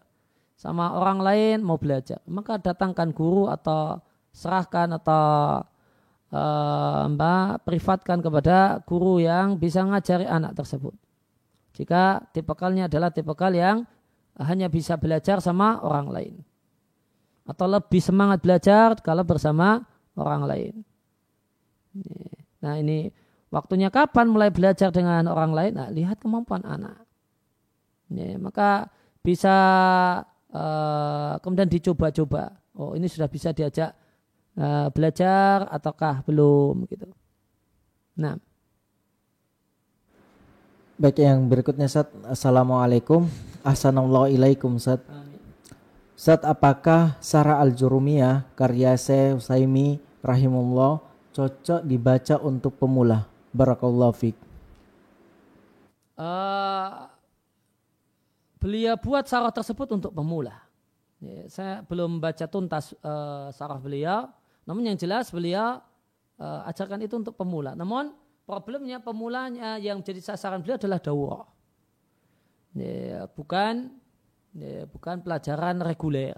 Sama 0.59 0.91
orang 0.95 1.23
lain 1.23 1.57
mau 1.63 1.79
belajar. 1.79 2.19
Maka 2.27 2.59
datangkan 2.59 3.15
guru 3.15 3.47
atau 3.47 4.03
serahkan 4.35 4.91
atau 4.99 5.63
uh, 6.35 7.09
mbak 7.09 7.63
privatkan 7.65 8.19
kepada 8.19 8.83
guru 8.83 9.23
yang 9.23 9.55
bisa 9.55 9.81
ngajari 9.87 10.27
anak 10.27 10.53
tersebut. 10.59 10.93
Jika 11.73 12.27
tipikalnya 12.35 12.91
adalah 12.91 13.07
tipikal 13.07 13.55
yang 13.55 13.87
hanya 14.35 14.67
bisa 14.67 14.99
belajar 14.99 15.39
sama 15.39 15.79
orang 15.79 16.07
lain. 16.11 16.35
Atau 17.49 17.65
lebih 17.65 17.97
semangat 17.97 18.45
belajar 18.45 18.93
kalau 19.01 19.25
bersama 19.25 19.81
orang 20.13 20.45
lain. 20.45 20.73
Nah 22.61 22.77
ini 22.77 23.09
waktunya 23.49 23.89
kapan 23.89 24.29
mulai 24.29 24.53
belajar 24.53 24.93
dengan 24.93 25.25
orang 25.25 25.51
lain? 25.57 25.73
Nah, 25.73 25.89
lihat 25.89 26.21
kemampuan 26.21 26.61
anak. 26.61 27.01
Ya, 28.13 28.37
maka 28.37 28.93
bisa 29.25 29.55
uh, 30.53 31.33
kemudian 31.41 31.69
dicoba-coba. 31.69 32.53
Oh 32.77 32.93
ini 32.93 33.09
sudah 33.09 33.25
bisa 33.25 33.49
diajak 33.49 33.97
uh, 34.57 34.87
belajar 34.93 35.65
ataukah 35.73 36.21
belum 36.25 36.85
gitu. 36.85 37.09
Nah. 38.17 38.37
Baik 40.99 41.23
yang 41.23 41.47
berikutnya 41.47 41.87
Sat. 41.87 42.11
Assalamualaikum. 42.27 43.25
Assalamualaikum 43.63 44.75
Sat. 44.77 44.99
Sat 46.19 46.43
apakah 46.43 47.15
Sarah 47.23 47.63
Al-Jurumiyah 47.63 48.51
karya 48.51 48.91
Syekh 48.99 49.39
Usaimi 49.39 50.03
rahimullah 50.19 50.99
cocok 51.31 51.79
dibaca 51.87 52.35
untuk 52.43 52.75
pemula? 52.75 53.23
Barakallahu 53.55 54.11
fiq. 54.11 54.35
Uh, 56.19 57.07
beliau 58.59 58.99
buat 58.99 59.31
sarah 59.31 59.55
tersebut 59.55 59.95
untuk 59.95 60.11
pemula. 60.11 60.59
Ya, 61.23 61.47
saya 61.47 61.87
belum 61.87 62.19
baca 62.19 62.51
tuntas 62.51 62.91
uh, 62.99 63.47
sarah 63.55 63.79
beliau, 63.79 64.27
namun 64.67 64.91
yang 64.91 64.99
jelas 64.99 65.31
beliau 65.31 65.79
uh, 66.35 66.67
ajarkan 66.67 66.99
itu 66.99 67.15
untuk 67.15 67.39
pemula. 67.39 67.79
Namun 67.79 68.11
problemnya 68.43 68.99
pemulanya 68.99 69.79
yang 69.79 70.03
jadi 70.03 70.19
sasaran 70.19 70.59
beliau 70.59 70.75
adalah 70.75 70.99
daurah. 70.99 71.47
Ya, 72.75 73.23
bukan 73.31 73.95
ya, 74.55 74.85
bukan 74.89 75.21
pelajaran 75.21 75.81
reguler. 75.83 76.37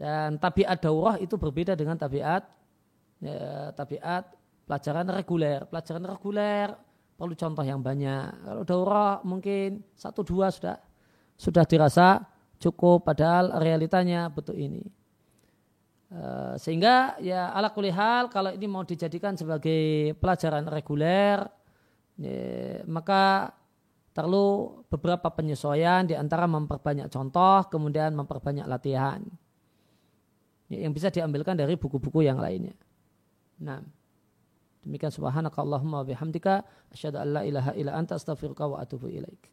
Dan 0.00 0.40
tabiat 0.40 0.80
daurah 0.80 1.20
itu 1.20 1.36
berbeda 1.36 1.76
dengan 1.76 2.00
tabiat 2.00 2.42
ya, 3.20 3.70
tabiat 3.76 4.32
pelajaran 4.64 5.06
reguler. 5.12 5.68
Pelajaran 5.68 6.04
reguler 6.08 6.72
perlu 7.20 7.36
contoh 7.36 7.60
yang 7.60 7.84
banyak. 7.84 8.48
Kalau 8.48 8.62
daurah 8.64 9.20
mungkin 9.20 9.84
satu 9.92 10.24
dua 10.24 10.48
sudah 10.48 10.80
sudah 11.36 11.68
dirasa 11.68 12.24
cukup 12.56 13.04
padahal 13.04 13.60
realitanya 13.60 14.32
betul 14.32 14.56
ini. 14.56 14.84
Uh, 16.10 16.58
sehingga 16.58 17.14
ya 17.22 17.54
ala 17.54 17.70
kulihal 17.70 18.26
kalau 18.32 18.50
ini 18.50 18.66
mau 18.66 18.82
dijadikan 18.82 19.38
sebagai 19.38 20.10
pelajaran 20.18 20.66
reguler 20.66 21.46
ya, 22.18 22.82
maka 22.88 23.54
perlu 24.10 24.78
beberapa 24.90 25.30
penyesuaian 25.30 26.02
di 26.06 26.18
antara 26.18 26.50
memperbanyak 26.50 27.06
contoh 27.08 27.66
kemudian 27.70 28.10
memperbanyak 28.18 28.66
latihan 28.66 29.22
ya, 30.66 30.82
yang 30.82 30.90
bisa 30.90 31.10
diambilkan 31.14 31.54
dari 31.54 31.78
buku-buku 31.78 32.26
yang 32.26 32.38
lainnya. 32.42 32.74
Nah. 33.62 33.82
Demikian 34.80 35.12
subhanakallahumma 35.12 36.08
bihamdika 36.08 36.64
asyhadu 36.88 37.20
an 37.20 37.28
la 37.36 37.42
ilaha 37.44 37.76
illa 37.76 37.92
anta 38.00 38.16
astaghfiruka 38.16 38.64
wa 38.64 38.80
atubu 38.80 39.12
ilaik. 39.12 39.52